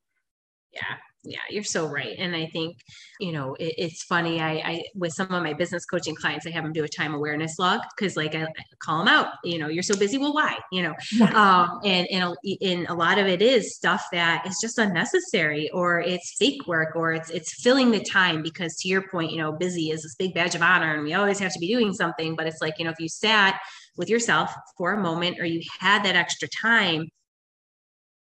Yeah 0.72 0.98
yeah 1.26 1.40
you're 1.50 1.64
so 1.64 1.88
right 1.88 2.16
and 2.18 2.36
i 2.36 2.46
think 2.48 2.78
you 3.20 3.32
know 3.32 3.56
it, 3.56 3.74
it's 3.78 4.04
funny 4.04 4.40
I, 4.40 4.52
I 4.54 4.84
with 4.94 5.14
some 5.14 5.32
of 5.32 5.44
my 5.44 5.54
business 5.54 5.86
coaching 5.86 6.16
clients 6.16 6.46
i 6.46 6.52
have 6.52 6.64
them 6.64 6.74
do 6.74 6.84
a 6.84 6.88
time 6.88 7.14
awareness 7.14 7.58
log 7.60 7.82
because 7.96 8.16
like 8.16 8.36
I, 8.36 8.44
I, 8.44 8.48
call 8.80 9.00
them 9.00 9.08
out 9.08 9.28
you 9.44 9.58
know 9.58 9.68
you're 9.68 9.84
so 9.84 9.98
busy 9.98 10.18
well 10.18 10.34
why? 10.34 10.58
You 10.72 10.84
know? 10.84 10.94
Yeah. 11.12 11.32
um 11.34 11.80
and 11.84 12.08
and 12.12 12.24
a, 12.24 12.58
and 12.62 12.88
a 12.88 12.94
lot 12.94 13.18
of 13.18 13.28
it 13.28 13.42
is 13.42 13.76
stuff 13.76 14.06
that 14.12 14.46
is 14.46 14.58
just 14.62 14.78
unnecessary 14.78 15.70
or 15.72 16.00
it's 16.00 16.36
fake 16.38 16.68
work 16.68 16.96
or 16.96 17.14
it's 17.14 17.30
it's 17.30 17.62
filling 17.62 17.92
the 17.92 18.04
time 18.04 18.42
because 18.42 18.76
to 18.78 18.88
your 18.88 19.08
point 19.10 19.32
you 19.32 19.38
know 19.38 19.52
busy 19.52 19.92
is 19.92 20.04
this 20.04 20.16
big 20.16 20.34
badge 20.34 20.56
of 20.56 20.62
honor 20.62 20.96
and 20.96 21.04
we 21.04 21.14
always 21.14 21.40
have 21.40 21.54
to 21.54 21.60
be 21.60 21.68
doing 21.68 21.94
something 21.94 22.36
but 22.36 22.48
it's 22.48 22.62
like 22.62 22.76
you 22.78 22.86
know 22.86 22.92
if 22.92 23.00
you 23.00 23.10
sat 23.10 23.60
with 23.98 24.10
yourself 24.10 24.54
for 24.78 24.94
a 24.94 25.02
moment 25.02 25.40
or 25.40 25.46
you 25.46 25.62
had 25.80 26.04
that 26.04 26.16
extra 26.16 26.48
time 26.48 27.08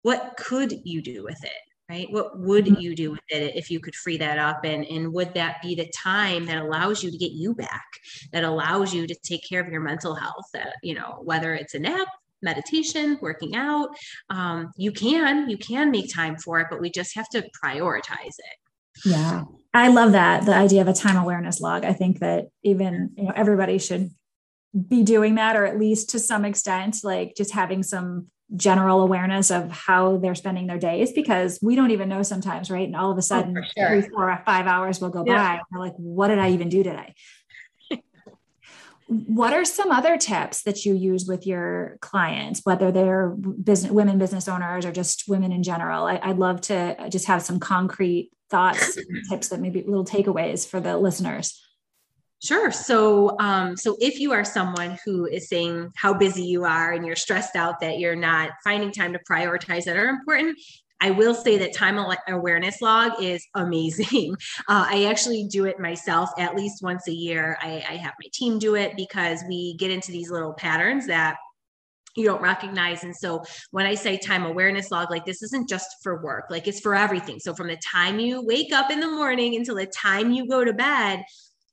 what 0.03 0.35
could 0.37 0.73
you 0.85 1.03
do 1.03 1.25
with 1.25 1.43
it 1.43 1.73
right? 1.88 2.11
What 2.11 2.38
would 2.38 2.66
mm-hmm. 2.66 2.81
you 2.81 2.94
do 2.94 3.11
with 3.12 3.20
it 3.29 3.57
if 3.57 3.70
you 3.70 3.81
could 3.81 3.94
free 3.94 4.16
that 4.18 4.38
up? 4.38 4.64
And 4.64 4.85
and 4.87 5.12
would 5.12 5.35
that 5.35 5.61
be 5.62 5.75
the 5.75 5.90
time 5.97 6.47
that 6.47 6.62
allows 6.62 7.03
you 7.03 7.11
to 7.11 7.18
get 7.18 7.33
you 7.33 7.55
back 7.55 7.85
that 8.33 8.44
allows 8.44 8.94
you 8.94 9.07
to 9.07 9.14
take 9.23 9.47
care 9.49 9.61
of 9.61 9.68
your 9.68 9.81
mental 9.81 10.14
health 10.14 10.47
that 10.53 10.77
you 10.83 10.94
know 10.94 11.20
whether 11.23 11.55
it's 11.55 11.75
a 11.75 11.79
nap 11.79 12.09
meditation 12.42 13.18
working 13.23 13.57
out 13.57 13.88
um, 14.29 14.70
you 14.77 14.92
can 14.92 15.49
you 15.49 15.57
can 15.57 15.90
make 15.90 16.12
time 16.12 16.37
for 16.37 16.61
it 16.61 16.66
but 16.70 16.81
we 16.81 16.90
just 16.90 17.14
have 17.14 17.29
to 17.31 17.42
prioritize 17.62 18.37
it. 18.38 18.59
Yeah. 19.05 19.44
I 19.73 19.88
love 19.88 20.12
that 20.12 20.47
the 20.47 20.55
idea 20.55 20.83
of 20.83 20.88
a 20.88 20.92
time 20.92 21.17
awareness 21.17 21.61
log. 21.61 21.85
I 21.85 21.92
think 21.92 22.21
that 22.21 22.46
even 22.63 23.11
you 23.17 23.25
know 23.25 23.33
everybody 23.35 23.79
should 23.79 24.11
be 24.88 25.02
doing 25.02 25.37
that 25.37 25.56
or 25.56 25.65
at 25.65 25.79
least 25.79 26.11
to 26.11 26.19
some 26.19 26.44
extent 26.44 26.98
like 27.04 27.35
just 27.37 27.52
having 27.52 27.83
some 27.83 28.27
general 28.57 29.01
awareness 29.01 29.51
of 29.51 29.71
how 29.71 30.19
they're 30.19 30.35
spending 30.35 30.67
their 30.67 30.79
days 30.79 31.13
because 31.13 31.59
we 31.63 31.75
don't 31.77 31.90
even 31.90 32.09
know 32.09 32.23
sometimes, 32.23 32.71
right? 32.71 32.87
And 32.87 32.97
all 32.97 33.11
of 33.11 33.17
a 33.17 33.19
oh, 33.19 33.23
sudden, 33.23 33.57
oh, 33.57 33.63
sure. 33.77 33.88
three, 33.88 34.09
four, 34.11 34.42
five 34.45 34.67
hours 34.67 35.01
will 35.01 35.11
go 35.11 35.25
yeah. 35.27 35.35
by. 35.37 35.53
And 35.55 35.63
we're 35.73 35.81
like, 35.81 35.95
what 35.97 36.29
did 36.29 36.38
I 36.38 36.51
even 36.51 36.69
do 36.69 36.83
today? 36.83 37.15
what 39.07 39.53
are 39.53 39.65
some 39.65 39.90
other 39.90 40.17
tips 40.17 40.63
that 40.63 40.85
you 40.85 40.95
use 40.95 41.27
with 41.27 41.47
your 41.47 41.99
clients 42.01 42.63
whether 42.65 42.90
they're 42.90 43.29
business 43.29 43.92
women 43.92 44.19
business 44.19 44.49
owners 44.49 44.87
or 44.87 44.92
just 44.92 45.25
women 45.29 45.53
in 45.53 45.63
general 45.63 46.07
I, 46.07 46.29
would 46.29 46.38
love 46.38 46.63
to 46.63 46.97
just 47.11 47.27
have 47.27 47.42
some 47.42 47.61
concrete 47.61 48.31
thoughts 48.51 48.99
tips 49.29 49.49
that 49.49 49.61
maybe 49.61 49.83
little 49.83 50.07
takeaways 50.07 50.67
for 50.67 50.81
the 50.81 50.97
listeners 50.97 51.63
Sure. 52.42 52.70
So, 52.70 53.38
um, 53.40 53.76
so 53.76 53.96
if 54.00 54.20
you 54.20 54.32
are 54.32 54.44
someone 54.44 54.98
who 55.04 55.26
is 55.26 55.48
saying 55.48 55.90
how 55.96 56.12
busy 56.12 56.42
you 56.44 56.64
are 56.64 56.92
and 56.92 57.06
you're 57.06 57.16
stressed 57.16 57.56
out 57.56 57.80
that 57.80 57.98
you're 57.98 58.16
not 58.16 58.50
finding 58.62 58.92
time 58.92 59.14
to 59.14 59.20
prioritize 59.28 59.85
that 59.85 59.96
are 59.96 60.08
important, 60.08 60.58
I 61.00 61.10
will 61.10 61.35
say 61.35 61.58
that 61.58 61.74
time 61.74 61.98
awareness 62.28 62.80
log 62.80 63.12
is 63.22 63.44
amazing. 63.54 64.37
Uh, 64.68 64.87
I 64.88 65.04
actually 65.04 65.46
do 65.50 65.66
it 65.66 65.78
myself 65.78 66.30
at 66.38 66.54
least 66.54 66.82
once 66.82 67.06
a 67.08 67.12
year. 67.12 67.58
I, 67.60 67.85
I 67.88 67.96
have 67.96 68.14
my 68.22 68.28
team 68.32 68.58
do 68.58 68.76
it 68.76 68.96
because 68.96 69.42
we 69.48 69.74
get 69.78 69.90
into 69.90 70.10
these 70.10 70.30
little 70.30 70.54
patterns 70.54 71.06
that 71.06 71.37
you 72.16 72.24
don't 72.24 72.40
recognize. 72.40 73.04
And 73.04 73.14
so 73.14 73.42
when 73.72 73.87
I 73.87 73.94
say 73.94 74.16
time 74.16 74.44
awareness 74.44 74.90
log, 74.90 75.10
like 75.10 75.24
this 75.24 75.42
isn't 75.42 75.68
just 75.68 75.88
for 76.02 76.22
work, 76.22 76.46
like 76.48 76.68
it's 76.68 76.80
for 76.80 76.94
everything. 76.94 77.38
So 77.40 77.54
from 77.54 77.68
the 77.68 77.78
time 77.78 78.18
you 78.20 78.42
wake 78.44 78.72
up 78.72 78.90
in 78.90 79.00
the 79.00 79.10
morning 79.10 79.56
until 79.56 79.74
the 79.74 79.87
time 79.87 80.30
you 80.30 80.48
go 80.48 80.64
to 80.64 80.72
bed, 80.72 81.22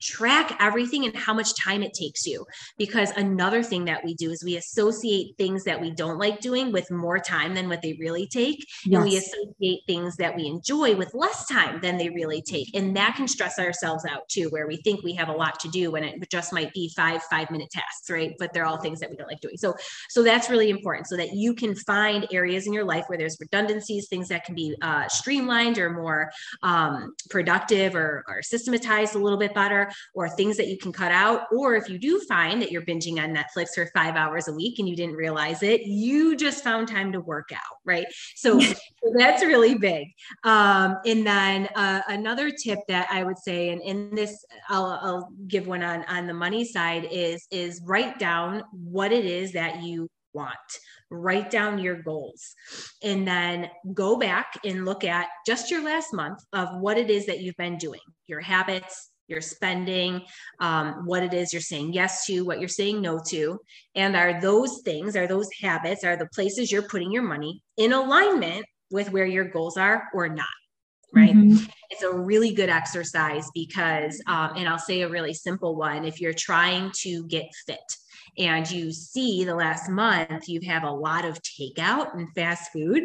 track 0.02 0.58
everything 0.60 1.06
and 1.06 1.16
how 1.16 1.34
much 1.34 1.56
time 1.56 1.84
it 1.84 1.94
takes 1.94 2.26
you. 2.26 2.46
Because 2.78 3.12
another 3.12 3.64
thing 3.64 3.86
that 3.86 4.04
we 4.04 4.14
do 4.16 4.32
is 4.32 4.44
we 4.44 4.58
associate 4.58 5.38
things 5.38 5.64
that 5.64 5.80
we 5.80 5.92
don't 5.92 6.18
like 6.18 6.40
doing 6.42 6.72
with 6.72 6.90
more 6.92 7.20
time 7.20 7.54
than 7.54 7.70
what 7.70 7.82
they 7.82 7.94
really 8.00 8.28
take. 8.28 8.66
Yes. 8.86 9.02
And 9.02 9.04
we 9.04 9.18
associate 9.18 9.82
things 9.88 10.16
that 10.18 10.36
we 10.36 10.48
enjoy 10.48 10.96
with 10.96 11.14
less 11.14 11.48
time 11.48 11.80
than 11.82 11.98
they 11.98 12.10
really 12.10 12.42
take. 12.42 12.76
And 12.76 12.96
that 12.96 13.16
can 13.16 13.28
stress 13.28 13.60
ourselves 13.60 14.06
out 14.06 14.28
too, 14.28 14.50
where 14.50 14.68
we 14.68 14.78
think 14.78 15.04
we 15.04 15.14
have 15.14 15.30
a 15.30 15.34
lot 15.34 15.60
to 15.62 15.70
do 15.70 15.92
when 15.92 16.04
it 16.04 16.30
just 16.30 16.54
might 16.54 16.74
be 16.74 16.90
five, 16.96 17.22
five 17.24 17.52
minute 17.52 17.70
tasks, 17.72 18.10
right? 18.10 18.34
But 18.40 18.54
they're 18.54 18.66
all 18.66 18.78
things 18.78 19.00
that 19.00 19.10
we 19.10 19.16
don't 19.16 19.28
like 19.28 19.42
doing. 19.42 19.58
So, 19.58 19.76
so 20.10 20.24
that's 20.24 20.50
really 20.50 20.70
important 20.70 21.08
so 21.08 21.18
that 21.18 21.34
you 21.34 21.54
can 21.54 21.76
find 21.76 22.28
areas 22.32 22.68
in 22.68 22.74
your 22.74 22.86
life 22.86 23.06
where 23.08 23.18
there's 23.18 23.38
redundancies, 23.40 24.08
things 24.08 24.30
that 24.30 24.46
can 24.46 24.56
be 24.56 24.76
uh, 24.82 25.08
streamlined 25.08 25.78
or 25.78 25.92
more 25.92 26.32
um, 26.64 27.14
productive 27.30 27.96
or, 27.96 28.24
or 28.28 28.42
systematized 28.42 29.16
a 29.16 29.20
little 29.20 29.40
bit 29.40 29.54
better 29.54 29.91
or 30.14 30.30
things 30.30 30.58
that 30.58 30.68
you 30.68 30.78
can 30.78 30.92
cut 30.92 31.12
out. 31.12 31.44
Or 31.52 31.76
if 31.76 31.90
you 31.90 31.98
do 31.98 32.20
find 32.28 32.62
that 32.62 32.72
you're 32.72 32.84
binging 32.84 33.22
on 33.22 33.36
Netflix 33.36 33.70
for 33.76 33.90
five 33.94 34.16
hours 34.16 34.48
a 34.48 34.54
week 34.54 34.80
and 34.80 34.88
you 34.88 34.96
didn't 34.96 35.16
realize 35.16 35.64
it, 35.64 35.82
you 35.82 36.36
just 36.36 36.64
found 36.64 36.88
time 36.88 37.12
to 37.12 37.20
work 37.20 37.50
out, 37.54 37.78
right? 37.86 38.06
So, 38.36 38.60
so 38.60 38.74
that's 39.18 39.44
really 39.44 39.76
big. 39.76 40.08
Um, 40.44 40.98
and 41.06 41.26
then 41.26 41.68
uh, 41.76 42.02
another 42.08 42.52
tip 42.52 42.80
that 42.88 43.08
I 43.12 43.24
would 43.24 43.38
say, 43.38 43.70
and 43.70 43.82
in 43.82 44.16
this, 44.16 44.46
I'll, 44.70 45.00
I'll 45.02 45.30
give 45.48 45.68
one 45.68 45.84
on 45.84 46.04
on 46.06 46.28
the 46.28 46.34
money 46.34 46.66
side 46.66 47.08
is 47.12 47.48
is 47.52 47.82
write 47.86 48.20
down 48.20 48.64
what 48.72 49.12
it 49.12 49.26
is 49.26 49.54
that 49.54 49.82
you 49.82 50.08
want 50.34 50.58
write 51.12 51.52
down 51.52 51.78
your 51.78 52.02
goals 52.02 52.56
and 53.04 53.28
then 53.28 53.70
go 53.94 54.18
back 54.18 54.54
and 54.64 54.86
look 54.86 55.04
at 55.04 55.28
just 55.46 55.70
your 55.70 55.84
last 55.84 56.14
month 56.14 56.40
of 56.54 56.70
what 56.80 56.98
it 56.98 57.10
is 57.10 57.26
that 57.26 57.42
you've 57.42 57.58
been 57.58 57.78
doing 57.78 58.00
your 58.28 58.40
habits 58.40 59.11
your 59.32 59.42
spending, 59.42 60.22
um, 60.60 61.06
what 61.06 61.24
it 61.24 61.34
is 61.34 61.52
you're 61.52 61.62
saying 61.62 61.94
yes 61.94 62.26
to, 62.26 62.42
what 62.42 62.60
you're 62.60 62.70
saying 62.70 63.02
no 63.02 63.20
to. 63.30 63.60
And 63.96 64.16
are 64.16 64.40
those 64.40 64.82
things, 64.84 65.16
are 65.16 65.28
those 65.28 65.50
habits, 65.60 66.04
are 66.04 66.18
the 66.18 66.28
places 66.28 66.72
you're 66.72 66.88
putting 66.88 67.12
your 67.12 67.24
money 67.24 67.62
in 67.78 67.94
alignment 67.94 68.66
with 68.92 69.12
where 69.12 69.26
your 69.26 69.46
goals 69.46 69.78
are 69.78 70.10
or 70.14 70.30
not? 70.30 70.46
Right. 71.14 71.36
Mm-hmm. 71.36 71.66
It's 71.90 72.04
a 72.04 72.14
really 72.14 72.54
good 72.54 72.70
exercise 72.70 73.50
because, 73.54 74.22
um, 74.28 74.52
and 74.56 74.70
I'll 74.70 74.80
say 74.80 75.02
a 75.02 75.10
really 75.10 75.34
simple 75.34 75.76
one 75.76 76.06
if 76.06 76.22
you're 76.22 76.34
trying 76.34 76.92
to 77.00 77.26
get 77.28 77.50
fit 77.66 77.80
and 78.38 78.70
you 78.70 78.94
see 78.94 79.44
the 79.44 79.56
last 79.56 79.90
month 79.90 80.48
you 80.48 80.62
have 80.68 80.84
a 80.84 80.92
lot 80.92 81.26
of 81.26 81.42
takeout 81.42 82.14
and 82.14 82.30
fast 82.34 82.72
food, 82.72 83.04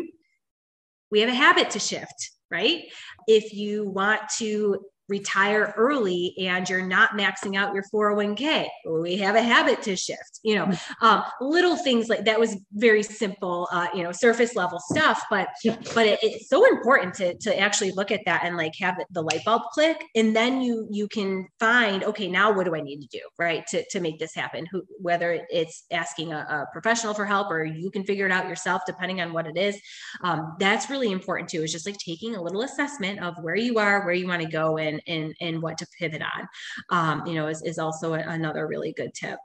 we 1.11 1.21
have 1.21 1.31
a 1.31 1.35
habit 1.35 1.71
to 1.71 1.81
shift 1.81 2.31
right? 2.51 2.85
If 3.27 3.53
you 3.53 3.89
want 3.89 4.23
to 4.39 4.81
retire 5.09 5.75
early 5.77 6.35
and 6.39 6.69
you're 6.69 6.87
not 6.87 7.11
maxing 7.11 7.57
out 7.57 7.75
your 7.75 7.85
401k 7.95 8.67
we 9.03 9.17
have 9.17 9.35
a 9.35 9.43
habit 9.43 9.83
to 9.83 9.97
shift 9.97 10.41
you 10.43 10.55
know 10.55 10.67
mm-hmm. 10.67 11.07
um, 11.07 11.23
little 11.41 11.77
things 11.77 12.09
like 12.09 12.25
that 12.25 12.41
was 12.41 12.57
very 12.73 13.03
simple 13.03 13.69
uh, 13.73 13.89
you 13.95 14.03
know 14.03 14.13
surface 14.13 14.55
level 14.55 14.79
stuff 14.79 15.23
but 15.31 15.49
but 15.95 16.07
it, 16.07 16.19
it's 16.23 16.49
so 16.49 16.65
important 16.67 17.15
to 17.15 17.37
to 17.39 17.59
actually 17.59 17.93
look 17.93 18.11
at 18.11 18.21
that 18.27 18.45
and 18.45 18.57
like 18.57 18.73
have 18.81 18.97
the 19.11 19.23
light 19.23 19.45
bulb 19.45 19.63
click 19.73 20.05
and 20.15 20.35
then 20.35 20.61
you 20.61 20.87
you 20.91 21.09
can 21.09 21.47
find 21.61 22.05
okay 22.05 22.29
now 22.29 22.53
what 22.53 22.65
do 22.65 22.75
i 22.75 22.81
need 22.81 23.01
to 23.01 23.09
do 23.09 23.21
right 23.39 23.67
to, 23.67 23.85
to 23.91 24.01
make 24.01 24.19
this 24.19 24.35
happen? 24.35 24.67
Who, 24.71 24.83
whether 25.01 25.47
it's 25.51 25.85
asking 25.91 26.33
a, 26.33 26.39
a 26.39 26.67
professional 26.73 27.15
for 27.15 27.25
help 27.25 27.51
or 27.51 27.65
you 27.65 27.91
can 27.91 28.05
figure 28.05 28.27
it 28.27 28.33
out 28.33 28.49
yourself 28.49 28.83
depending 28.87 29.21
on 29.21 29.33
what 29.33 29.47
it 29.47 29.57
is 29.57 29.81
um, 30.23 30.57
that's 30.59 30.91
really 30.91 31.11
important 31.11 31.49
too 31.49 31.63
is 31.63 31.73
just 31.73 31.87
like 31.87 31.97
taking 31.99 32.35
a 32.37 32.43
little 32.43 32.63
assessment 32.63 33.21
of 33.21 33.35
where 33.43 33.57
you 33.57 33.79
are 33.79 34.05
where 34.05 34.15
you 34.15 34.27
want 34.27 34.43
to 34.43 34.49
go 34.49 34.79
and 34.79 34.96
and 35.07 35.35
and 35.41 35.63
what 35.63 35.79
to 35.79 35.87
pivot 35.99 36.23
on 36.23 36.49
um, 36.91 37.27
you 37.27 37.35
know 37.35 37.49
is, 37.49 37.63
is 37.63 37.79
also 37.79 38.15
a, 38.15 38.19
another 38.19 38.67
really 38.67 38.93
good 38.93 39.13
tip 39.15 39.39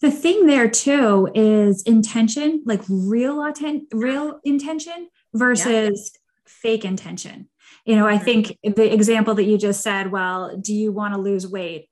the 0.00 0.10
thing 0.10 0.46
there 0.46 0.68
too 0.68 1.28
is 1.34 1.82
intention 1.82 2.62
like 2.64 2.80
real 2.88 3.42
atten- 3.42 3.86
real 3.92 4.40
intention 4.44 5.08
versus 5.34 6.12
yeah. 6.14 6.20
fake 6.46 6.84
intention 6.84 7.48
you 7.84 7.96
know 7.96 8.06
i 8.06 8.16
mm-hmm. 8.16 8.24
think 8.24 8.58
the 8.62 8.92
example 8.92 9.34
that 9.34 9.44
you 9.44 9.58
just 9.58 9.82
said 9.82 10.10
well 10.10 10.56
do 10.56 10.74
you 10.74 10.90
want 10.92 11.14
to 11.14 11.20
lose 11.20 11.46
weight 11.46 11.88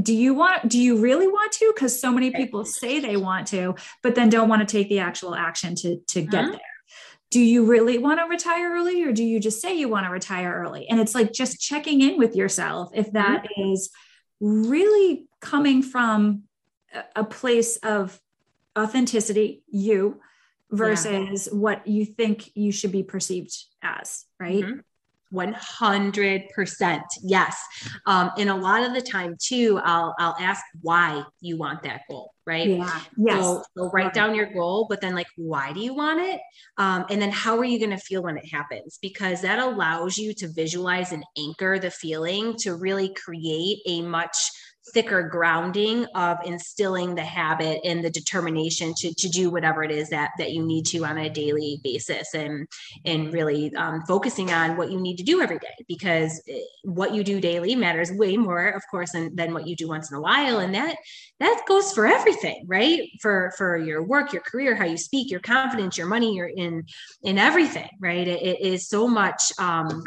do 0.00 0.14
you 0.14 0.32
want 0.32 0.68
do 0.68 0.78
you 0.78 0.98
really 0.98 1.26
want 1.26 1.52
to 1.52 1.70
because 1.74 1.98
so 1.98 2.10
many 2.10 2.30
people 2.30 2.64
say 2.64 2.98
they 2.98 3.16
want 3.16 3.46
to 3.46 3.74
but 4.02 4.14
then 4.14 4.30
don't 4.30 4.48
want 4.48 4.66
to 4.66 4.76
take 4.76 4.88
the 4.88 4.98
actual 4.98 5.34
action 5.34 5.74
to 5.74 6.00
to 6.06 6.22
get 6.22 6.44
mm-hmm. 6.44 6.52
there 6.52 6.75
do 7.30 7.40
you 7.40 7.64
really 7.64 7.98
want 7.98 8.20
to 8.20 8.26
retire 8.26 8.72
early 8.72 9.02
or 9.02 9.12
do 9.12 9.24
you 9.24 9.40
just 9.40 9.60
say 9.60 9.76
you 9.76 9.88
want 9.88 10.06
to 10.06 10.10
retire 10.10 10.62
early 10.62 10.88
and 10.88 11.00
it's 11.00 11.14
like 11.14 11.32
just 11.32 11.60
checking 11.60 12.00
in 12.00 12.18
with 12.18 12.36
yourself 12.36 12.90
if 12.94 13.12
that 13.12 13.44
mm-hmm. 13.44 13.72
is 13.72 13.90
really 14.40 15.26
coming 15.40 15.82
from 15.82 16.42
a 17.14 17.24
place 17.24 17.76
of 17.78 18.20
authenticity 18.78 19.62
you 19.68 20.20
versus 20.70 21.48
yeah. 21.50 21.58
what 21.58 21.86
you 21.86 22.04
think 22.04 22.50
you 22.54 22.72
should 22.72 22.92
be 22.92 23.02
perceived 23.02 23.54
as 23.82 24.24
right 24.38 24.64
mm-hmm. 24.64 24.80
100% 25.32 27.00
yes. 27.22 27.60
Um, 28.06 28.30
and 28.38 28.50
a 28.50 28.54
lot 28.54 28.82
of 28.82 28.94
the 28.94 29.00
time 29.00 29.36
too 29.40 29.80
i'll 29.84 30.14
i'll 30.18 30.36
ask 30.38 30.62
why 30.82 31.24
you 31.40 31.56
want 31.56 31.82
that 31.82 32.02
goal 32.08 32.32
right? 32.46 32.68
Yeah 32.68 33.00
yes. 33.16 33.42
so, 33.42 33.62
so 33.76 33.90
write 33.90 34.14
down 34.14 34.34
your 34.34 34.52
goal 34.52 34.86
but 34.88 35.00
then 35.00 35.14
like 35.14 35.26
why 35.36 35.72
do 35.72 35.80
you 35.80 35.94
want 35.94 36.20
it? 36.20 36.40
Um, 36.78 37.04
and 37.10 37.20
then 37.20 37.30
how 37.30 37.58
are 37.58 37.64
you 37.64 37.78
going 37.78 37.90
to 37.90 37.98
feel 37.98 38.22
when 38.22 38.36
it 38.36 38.46
happens? 38.50 38.98
Because 39.00 39.40
that 39.42 39.58
allows 39.58 40.16
you 40.16 40.34
to 40.34 40.48
visualize 40.48 41.12
and 41.12 41.24
anchor 41.38 41.78
the 41.78 41.90
feeling 41.90 42.56
to 42.58 42.76
really 42.76 43.12
create 43.14 43.78
a 43.86 44.02
much 44.02 44.36
thicker 44.92 45.22
grounding 45.22 46.06
of 46.14 46.38
instilling 46.44 47.14
the 47.14 47.24
habit 47.24 47.80
and 47.84 48.04
the 48.04 48.10
determination 48.10 48.94
to, 48.96 49.12
to 49.14 49.28
do 49.28 49.50
whatever 49.50 49.82
it 49.82 49.90
is 49.90 50.10
that 50.10 50.30
that 50.38 50.52
you 50.52 50.64
need 50.64 50.84
to 50.86 51.04
on 51.04 51.18
a 51.18 51.28
daily 51.28 51.80
basis 51.82 52.34
and 52.34 52.68
and 53.04 53.32
really 53.32 53.74
um, 53.74 54.02
focusing 54.02 54.52
on 54.52 54.76
what 54.76 54.90
you 54.90 55.00
need 55.00 55.16
to 55.16 55.24
do 55.24 55.40
every 55.40 55.58
day 55.58 55.74
because 55.88 56.40
eh, 56.48 56.60
what 56.84 57.14
you 57.14 57.24
do 57.24 57.40
daily 57.40 57.74
matters 57.74 58.12
way 58.12 58.36
more 58.36 58.68
of 58.68 58.82
course 58.90 59.12
than, 59.12 59.34
than 59.34 59.52
what 59.52 59.66
you 59.66 59.74
do 59.74 59.88
once 59.88 60.10
in 60.10 60.16
a 60.16 60.20
while. 60.20 60.58
And 60.58 60.74
that 60.74 60.96
that 61.40 61.62
goes 61.66 61.92
for 61.92 62.06
everything 62.06 62.64
right? 62.66 63.08
For 63.20 63.52
for 63.56 63.76
your 63.76 64.02
work 64.02 64.32
your 64.32 64.42
career 64.42 64.74
how 64.74 64.84
you 64.84 64.96
speak 64.96 65.30
your 65.30 65.40
confidence 65.40 65.98
your 65.98 66.06
money 66.06 66.34
your 66.34 66.48
in 66.48 66.84
in 67.22 67.38
everything 67.38 67.90
right? 68.00 68.26
It, 68.26 68.42
it 68.42 68.60
is 68.60 68.88
so 68.88 69.08
much 69.08 69.52
um 69.58 70.02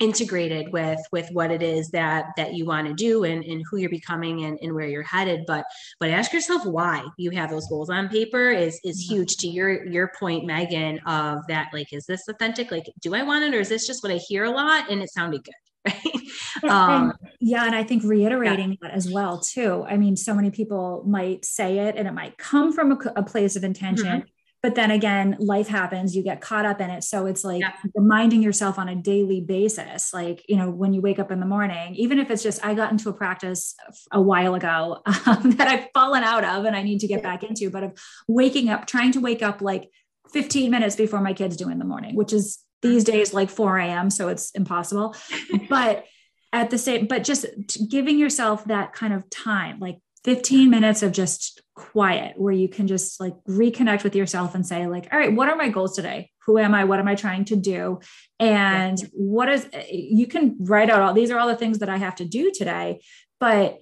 integrated 0.00 0.72
with 0.72 0.98
with 1.12 1.28
what 1.32 1.50
it 1.50 1.62
is 1.62 1.90
that 1.90 2.26
that 2.36 2.54
you 2.54 2.64
want 2.64 2.86
to 2.88 2.94
do 2.94 3.24
and, 3.24 3.44
and 3.44 3.62
who 3.70 3.76
you're 3.76 3.90
becoming 3.90 4.44
and, 4.44 4.58
and 4.60 4.74
where 4.74 4.88
you're 4.88 5.02
headed. 5.02 5.44
But 5.46 5.64
but 6.00 6.10
ask 6.10 6.32
yourself 6.32 6.64
why 6.66 7.04
you 7.16 7.30
have 7.30 7.50
those 7.50 7.68
goals 7.68 7.90
on 7.90 8.08
paper 8.08 8.50
is 8.50 8.80
is 8.84 9.04
mm-hmm. 9.04 9.14
huge 9.14 9.36
to 9.38 9.48
your 9.48 9.86
your 9.86 10.10
point 10.18 10.46
megan 10.46 10.98
of 11.00 11.46
that 11.48 11.68
like 11.72 11.92
is 11.92 12.06
this 12.06 12.26
authentic? 12.28 12.70
Like 12.70 12.86
do 13.00 13.14
i 13.14 13.22
want 13.22 13.44
it 13.44 13.54
or 13.54 13.60
is 13.60 13.68
this 13.68 13.86
just 13.86 14.02
what 14.02 14.12
i 14.12 14.16
hear 14.16 14.44
a 14.44 14.50
lot 14.50 14.90
and 14.90 15.02
it 15.02 15.12
sounded 15.12 15.44
good 15.44 15.92
right? 16.62 16.70
Um, 16.70 17.12
yeah 17.40 17.66
and 17.66 17.74
i 17.74 17.84
think 17.84 18.02
reiterating 18.04 18.70
yeah. 18.70 18.76
that 18.82 18.92
as 18.92 19.10
well 19.10 19.38
too. 19.40 19.84
I 19.86 19.96
mean 19.96 20.16
so 20.16 20.34
many 20.34 20.50
people 20.50 21.04
might 21.06 21.44
say 21.44 21.80
it 21.80 21.96
and 21.96 22.08
it 22.08 22.12
might 22.12 22.38
come 22.38 22.72
from 22.72 22.92
a, 22.92 22.98
a 23.16 23.22
place 23.22 23.54
of 23.56 23.64
intention 23.64 24.06
mm-hmm 24.06 24.28
but 24.64 24.76
then 24.76 24.90
again 24.90 25.36
life 25.38 25.68
happens 25.68 26.16
you 26.16 26.22
get 26.22 26.40
caught 26.40 26.64
up 26.64 26.80
in 26.80 26.88
it 26.88 27.04
so 27.04 27.26
it's 27.26 27.44
like 27.44 27.60
yeah. 27.60 27.72
reminding 27.94 28.42
yourself 28.42 28.78
on 28.78 28.88
a 28.88 28.96
daily 28.96 29.42
basis 29.42 30.14
like 30.14 30.42
you 30.48 30.56
know 30.56 30.70
when 30.70 30.94
you 30.94 31.02
wake 31.02 31.18
up 31.18 31.30
in 31.30 31.38
the 31.38 31.44
morning 31.44 31.94
even 31.96 32.18
if 32.18 32.30
it's 32.30 32.42
just 32.42 32.64
i 32.64 32.72
got 32.72 32.90
into 32.90 33.10
a 33.10 33.12
practice 33.12 33.74
a 34.10 34.20
while 34.22 34.54
ago 34.54 35.02
um, 35.26 35.50
that 35.50 35.68
i've 35.68 35.86
fallen 35.92 36.24
out 36.24 36.44
of 36.44 36.64
and 36.64 36.74
i 36.74 36.82
need 36.82 36.98
to 36.98 37.06
get 37.06 37.22
back 37.22 37.42
into 37.42 37.68
but 37.68 37.84
of 37.84 37.92
waking 38.26 38.70
up 38.70 38.86
trying 38.86 39.12
to 39.12 39.20
wake 39.20 39.42
up 39.42 39.60
like 39.60 39.90
15 40.32 40.70
minutes 40.70 40.96
before 40.96 41.20
my 41.20 41.34
kids 41.34 41.58
do 41.58 41.68
in 41.68 41.78
the 41.78 41.84
morning 41.84 42.16
which 42.16 42.32
is 42.32 42.58
these 42.80 43.04
mm-hmm. 43.04 43.18
days 43.18 43.34
like 43.34 43.50
4 43.50 43.78
a.m 43.80 44.08
so 44.08 44.28
it's 44.28 44.50
impossible 44.52 45.14
but 45.68 46.06
at 46.54 46.70
the 46.70 46.78
same 46.78 47.06
but 47.06 47.22
just 47.22 47.44
giving 47.90 48.18
yourself 48.18 48.64
that 48.64 48.94
kind 48.94 49.12
of 49.12 49.28
time 49.28 49.78
like 49.78 49.98
15 50.24 50.70
minutes 50.70 51.02
of 51.02 51.12
just 51.12 51.60
quiet 51.74 52.34
where 52.38 52.52
you 52.52 52.68
can 52.68 52.86
just 52.86 53.20
like 53.20 53.34
reconnect 53.48 54.04
with 54.04 54.14
yourself 54.14 54.54
and 54.54 54.66
say 54.66 54.86
like 54.86 55.08
all 55.12 55.18
right 55.18 55.34
what 55.34 55.48
are 55.48 55.56
my 55.56 55.68
goals 55.68 55.94
today? 55.96 56.30
Who 56.46 56.58
am 56.58 56.74
i? 56.74 56.84
What 56.84 56.98
am 56.98 57.08
i 57.08 57.14
trying 57.14 57.44
to 57.46 57.56
do? 57.56 58.00
And 58.38 58.98
yeah. 59.00 59.08
what 59.12 59.48
is 59.48 59.68
you 59.90 60.26
can 60.26 60.56
write 60.60 60.90
out 60.90 61.02
all 61.02 61.14
these 61.14 61.30
are 61.30 61.38
all 61.38 61.48
the 61.48 61.56
things 61.56 61.78
that 61.80 61.88
i 61.88 61.96
have 61.96 62.16
to 62.16 62.24
do 62.24 62.50
today 62.52 63.00
but 63.40 63.78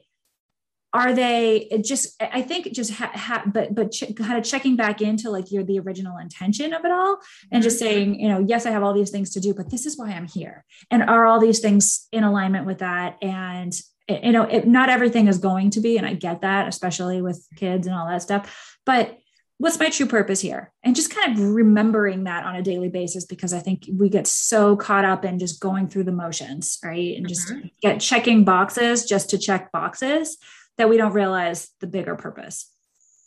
are 0.95 1.15
they 1.15 1.69
just 1.85 2.21
i 2.21 2.43
think 2.43 2.71
just 2.73 2.93
ha, 2.93 3.11
ha, 3.15 3.43
but 3.47 3.75
but 3.75 3.91
ch- 3.93 4.15
kind 4.17 4.39
of 4.39 4.45
checking 4.45 4.77
back 4.77 5.01
into 5.01 5.31
like 5.31 5.51
your 5.51 5.65
the 5.65 5.79
original 5.79 6.19
intention 6.19 6.73
of 6.73 6.85
it 6.85 6.91
all 6.91 7.19
and 7.51 7.63
just 7.63 7.77
mm-hmm. 7.77 7.87
saying 7.87 8.21
you 8.21 8.29
know 8.29 8.45
yes 8.47 8.67
i 8.67 8.71
have 8.71 8.83
all 8.83 8.93
these 8.93 9.11
things 9.11 9.31
to 9.31 9.41
do 9.41 9.55
but 9.55 9.71
this 9.71 9.87
is 9.87 9.97
why 9.97 10.11
i'm 10.11 10.27
here. 10.27 10.65
And 10.91 11.03
are 11.03 11.27
all 11.27 11.41
these 11.41 11.61
things 11.61 12.07
in 12.13 12.25
alignment 12.25 12.67
with 12.67 12.79
that? 12.79 13.17
And 13.23 13.73
you 14.09 14.33
know 14.33 14.45
it, 14.45 14.67
not 14.67 14.89
everything 14.89 15.29
is 15.29 15.39
going 15.39 15.71
to 15.71 15.81
be 15.81 15.97
and 15.97 16.07
i 16.07 16.15
get 16.15 16.41
that 16.41 16.69
especially 16.69 17.23
with 17.23 17.47
kids 17.57 17.87
and 17.87 17.97
all 17.97 18.07
that 18.07 18.23
stuff 18.23 18.77
but 18.85 19.19
what's 19.59 19.79
my 19.79 19.89
true 19.89 20.07
purpose 20.07 20.41
here 20.41 20.73
and 20.83 20.97
just 20.97 21.15
kind 21.15 21.39
of 21.39 21.45
remembering 21.51 22.25
that 22.25 22.45
on 22.45 22.57
a 22.57 22.63
daily 22.63 22.89
basis 22.89 23.25
because 23.25 23.53
i 23.53 23.61
think 23.61 23.89
we 23.97 24.09
get 24.09 24.27
so 24.27 24.77
caught 24.77 25.05
up 25.05 25.25
in 25.25 25.39
just 25.39 25.61
going 25.61 25.89
through 25.89 26.05
the 26.05 26.13
motions 26.13 26.79
right 26.85 27.17
and 27.17 27.29
just 27.29 27.49
mm-hmm. 27.49 27.69
get 27.81 28.01
checking 28.01 28.45
boxes 28.45 29.05
just 29.05 29.31
to 29.31 29.39
check 29.39 29.71
boxes 29.71 30.39
that 30.79 30.89
we 30.89 30.97
don't 30.97 31.13
realize 31.13 31.71
the 31.81 31.87
bigger 31.87 32.17
purpose. 32.17 32.71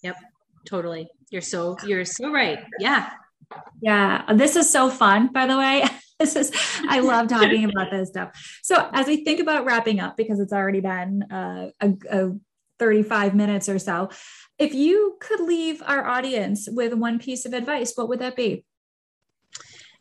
Yep, 0.03 0.15
totally. 0.65 1.07
You're 1.30 1.41
so 1.41 1.78
you're 1.86 2.05
so 2.05 2.32
right. 2.32 2.59
Yeah. 2.80 3.09
Yeah, 3.82 4.34
this 4.34 4.55
is 4.55 4.71
so 4.71 4.89
fun, 4.89 5.28
by 5.28 5.45
the 5.45 5.57
way. 5.57 5.86
this 6.20 6.36
is 6.36 6.51
I 6.88 6.99
love 7.01 7.28
talking 7.28 7.66
about 7.70 7.91
this 7.91 8.09
stuff. 8.09 8.32
So 8.63 8.89
as 8.93 9.07
we 9.07 9.24
think 9.24 9.39
about 9.39 9.66
wrapping 9.66 9.99
up, 9.99 10.16
because 10.16 10.39
it's 10.39 10.53
already 10.53 10.80
been 10.80 11.24
uh, 11.24 11.70
a, 11.82 11.93
a 12.09 12.32
35 12.80 13.36
minutes 13.36 13.68
or 13.68 13.80
so, 13.80 14.09
if 14.57 14.74
you 14.74 15.18
could 15.20 15.41
leave 15.41 15.82
our 15.86 16.05
audience 16.05 16.70
with 16.72 16.93
one 16.93 17.20
piece 17.20 17.45
of 17.45 17.53
advice, 17.53 17.93
what 17.95 18.07
would 18.09 18.20
that 18.20 18.36
be? 18.36 18.63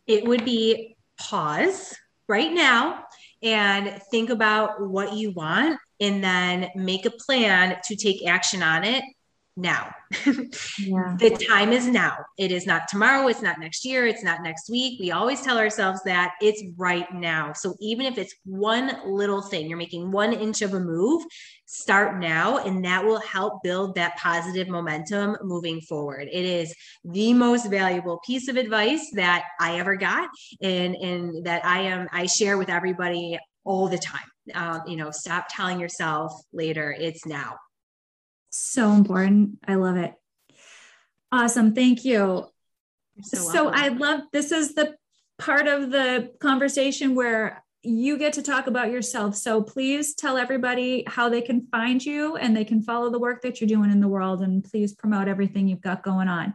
It 0.06 0.24
would 0.24 0.44
be 0.44 0.96
pause 1.18 1.94
right 2.28 2.52
now 2.52 3.04
and 3.42 4.00
think 4.10 4.30
about 4.30 4.88
what 4.88 5.14
you 5.14 5.32
want 5.32 5.78
and 6.00 6.22
then 6.22 6.70
make 6.74 7.06
a 7.06 7.10
plan 7.10 7.76
to 7.84 7.96
take 7.96 8.26
action 8.26 8.62
on 8.62 8.84
it 8.84 9.02
now. 9.56 9.94
yeah. 10.78 11.16
the 11.18 11.46
time 11.48 11.72
is 11.72 11.86
now. 11.86 12.16
It 12.38 12.50
is 12.50 12.66
not 12.66 12.88
tomorrow. 12.88 13.28
It's 13.28 13.42
not 13.42 13.58
next 13.60 13.84
year. 13.84 14.06
It's 14.06 14.24
not 14.24 14.42
next 14.42 14.68
week. 14.68 14.98
We 15.00 15.12
always 15.12 15.40
tell 15.42 15.58
ourselves 15.58 16.00
that 16.04 16.32
it's 16.40 16.62
right 16.76 17.12
now. 17.14 17.52
So 17.52 17.74
even 17.80 18.06
if 18.06 18.18
it's 18.18 18.34
one 18.44 18.96
little 19.06 19.42
thing, 19.42 19.68
you're 19.68 19.78
making 19.78 20.10
one 20.10 20.32
inch 20.32 20.62
of 20.62 20.74
a 20.74 20.80
move, 20.80 21.24
start 21.66 22.18
now, 22.18 22.58
and 22.58 22.84
that 22.84 23.04
will 23.04 23.20
help 23.20 23.62
build 23.62 23.94
that 23.94 24.16
positive 24.16 24.68
momentum 24.68 25.36
moving 25.42 25.80
forward. 25.82 26.28
It 26.30 26.44
is 26.44 26.74
the 27.04 27.32
most 27.32 27.70
valuable 27.70 28.20
piece 28.26 28.48
of 28.48 28.56
advice 28.56 29.10
that 29.14 29.44
I 29.60 29.78
ever 29.78 29.96
got, 29.96 30.28
and 30.62 30.96
and 30.96 31.44
that 31.46 31.64
I 31.64 31.82
am 31.82 32.08
I 32.12 32.26
share 32.26 32.58
with 32.58 32.68
everybody 32.68 33.38
all 33.64 33.88
the 33.88 33.98
time. 33.98 34.20
Um, 34.54 34.82
you 34.86 34.96
know, 34.96 35.10
stop 35.10 35.46
telling 35.48 35.80
yourself 35.80 36.32
later, 36.52 36.94
it's 36.98 37.24
now. 37.24 37.56
So 38.56 38.92
important. 38.92 39.58
I 39.66 39.74
love 39.74 39.96
it. 39.96 40.14
Awesome. 41.32 41.74
Thank 41.74 42.04
you. 42.04 42.46
So, 43.20 43.36
so 43.36 43.68
I 43.68 43.88
love 43.88 44.20
this 44.32 44.52
is 44.52 44.74
the 44.74 44.94
part 45.40 45.66
of 45.66 45.90
the 45.90 46.30
conversation 46.38 47.16
where 47.16 47.64
you 47.82 48.16
get 48.16 48.34
to 48.34 48.42
talk 48.42 48.68
about 48.68 48.92
yourself. 48.92 49.34
So 49.34 49.60
please 49.60 50.14
tell 50.14 50.36
everybody 50.36 51.02
how 51.08 51.28
they 51.28 51.42
can 51.42 51.66
find 51.72 52.04
you 52.04 52.36
and 52.36 52.56
they 52.56 52.64
can 52.64 52.80
follow 52.80 53.10
the 53.10 53.18
work 53.18 53.42
that 53.42 53.60
you're 53.60 53.66
doing 53.66 53.90
in 53.90 54.00
the 54.00 54.06
world 54.06 54.40
and 54.40 54.62
please 54.62 54.94
promote 54.94 55.26
everything 55.26 55.66
you've 55.66 55.80
got 55.80 56.04
going 56.04 56.28
on. 56.28 56.54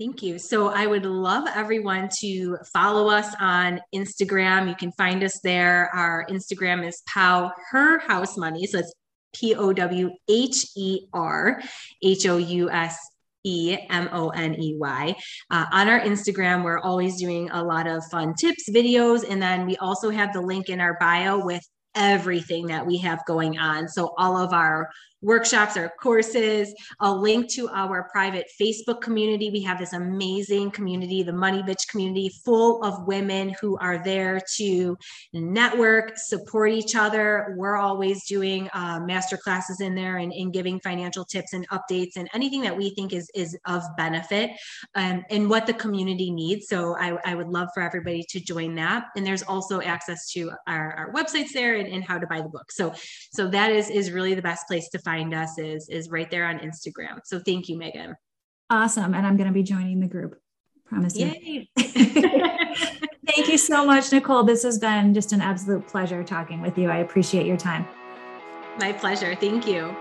Thank 0.00 0.20
you. 0.20 0.40
So 0.40 0.70
I 0.70 0.86
would 0.86 1.06
love 1.06 1.48
everyone 1.54 2.08
to 2.20 2.58
follow 2.72 3.08
us 3.08 3.32
on 3.38 3.80
Instagram. 3.94 4.68
You 4.68 4.74
can 4.74 4.90
find 4.92 5.22
us 5.22 5.38
there. 5.44 5.90
Our 5.94 6.26
Instagram 6.28 6.84
is 6.86 7.02
Pow 7.06 7.52
Her 7.70 8.00
House 8.00 8.36
Money. 8.36 8.66
So 8.66 8.80
it's 8.80 8.92
P 9.34 9.54
O 9.54 9.72
W 9.72 10.10
H 10.28 10.66
E 10.76 11.06
R 11.12 11.62
H 12.02 12.26
O 12.26 12.36
U 12.36 12.70
S 12.70 12.98
E 13.44 13.76
M 13.90 14.08
O 14.12 14.30
N 14.30 14.54
E 14.60 14.76
Y. 14.78 15.16
Uh, 15.50 15.66
on 15.72 15.88
our 15.88 16.00
Instagram, 16.00 16.64
we're 16.64 16.80
always 16.80 17.18
doing 17.18 17.50
a 17.50 17.62
lot 17.62 17.86
of 17.86 18.04
fun 18.10 18.34
tips, 18.34 18.68
videos, 18.70 19.24
and 19.28 19.40
then 19.40 19.66
we 19.66 19.76
also 19.78 20.10
have 20.10 20.32
the 20.32 20.40
link 20.40 20.68
in 20.68 20.80
our 20.80 20.96
bio 21.00 21.44
with 21.44 21.62
everything 21.94 22.66
that 22.66 22.86
we 22.86 22.98
have 22.98 23.24
going 23.26 23.58
on. 23.58 23.88
So, 23.88 24.14
all 24.18 24.36
of 24.36 24.52
our 24.52 24.88
workshops 25.22 25.76
or 25.76 25.90
courses, 26.00 26.74
a 27.00 27.12
link 27.12 27.50
to 27.50 27.68
our 27.70 28.08
private 28.12 28.46
Facebook 28.60 29.00
community. 29.00 29.50
We 29.50 29.62
have 29.62 29.78
this 29.78 29.92
amazing 29.92 30.70
community, 30.70 31.22
the 31.22 31.32
Money 31.32 31.62
Bitch 31.62 31.88
community, 31.88 32.30
full 32.44 32.82
of 32.84 33.06
women 33.06 33.54
who 33.60 33.76
are 33.78 34.02
there 34.02 34.40
to 34.56 34.96
network, 35.32 36.12
support 36.16 36.72
each 36.72 36.94
other. 36.94 37.54
We're 37.56 37.76
always 37.76 38.26
doing 38.26 38.68
uh, 38.72 39.00
master 39.00 39.36
classes 39.36 39.80
in 39.80 39.94
there 39.94 40.18
and, 40.18 40.32
and, 40.32 40.48
giving 40.48 40.80
financial 40.80 41.26
tips 41.26 41.52
and 41.52 41.68
updates 41.68 42.16
and 42.16 42.28
anything 42.32 42.62
that 42.62 42.76
we 42.76 42.90
think 42.94 43.12
is, 43.12 43.30
is 43.34 43.56
of 43.66 43.82
benefit 43.98 44.50
um, 44.94 45.22
and 45.30 45.48
what 45.50 45.66
the 45.66 45.74
community 45.74 46.30
needs. 46.30 46.68
So 46.68 46.96
I, 46.96 47.18
I, 47.24 47.34
would 47.34 47.48
love 47.48 47.68
for 47.74 47.82
everybody 47.82 48.24
to 48.30 48.40
join 48.40 48.74
that. 48.76 49.04
And 49.14 49.26
there's 49.26 49.42
also 49.42 49.82
access 49.82 50.30
to 50.32 50.50
our, 50.66 50.94
our 50.94 51.12
websites 51.12 51.52
there 51.52 51.76
and, 51.76 51.86
and 51.86 52.02
how 52.02 52.18
to 52.18 52.26
buy 52.26 52.40
the 52.40 52.48
book. 52.48 52.72
So, 52.72 52.94
so 53.32 53.46
that 53.48 53.70
is, 53.70 53.90
is 53.90 54.10
really 54.10 54.34
the 54.34 54.42
best 54.42 54.66
place 54.66 54.88
to 54.88 54.98
find 55.08 55.32
us 55.32 55.58
is 55.58 55.88
is 55.88 56.10
right 56.10 56.30
there 56.30 56.44
on 56.44 56.58
Instagram. 56.58 57.20
So 57.24 57.38
thank 57.38 57.68
you, 57.68 57.78
Megan. 57.78 58.14
Awesome. 58.68 59.14
And 59.14 59.26
I'm 59.26 59.38
going 59.38 59.46
to 59.46 59.54
be 59.54 59.62
joining 59.62 60.00
the 60.00 60.06
group. 60.06 60.38
Promise 60.84 61.16
Yay. 61.16 61.68
you. 61.76 61.82
thank 63.26 63.48
you 63.48 63.56
so 63.56 63.86
much, 63.86 64.12
Nicole. 64.12 64.44
This 64.44 64.62
has 64.64 64.78
been 64.78 65.14
just 65.14 65.32
an 65.32 65.40
absolute 65.40 65.86
pleasure 65.86 66.22
talking 66.22 66.60
with 66.60 66.76
you. 66.76 66.90
I 66.90 66.98
appreciate 66.98 67.46
your 67.46 67.56
time. 67.56 67.86
My 68.78 68.92
pleasure. 68.92 69.34
Thank 69.34 69.66
you. 69.66 69.96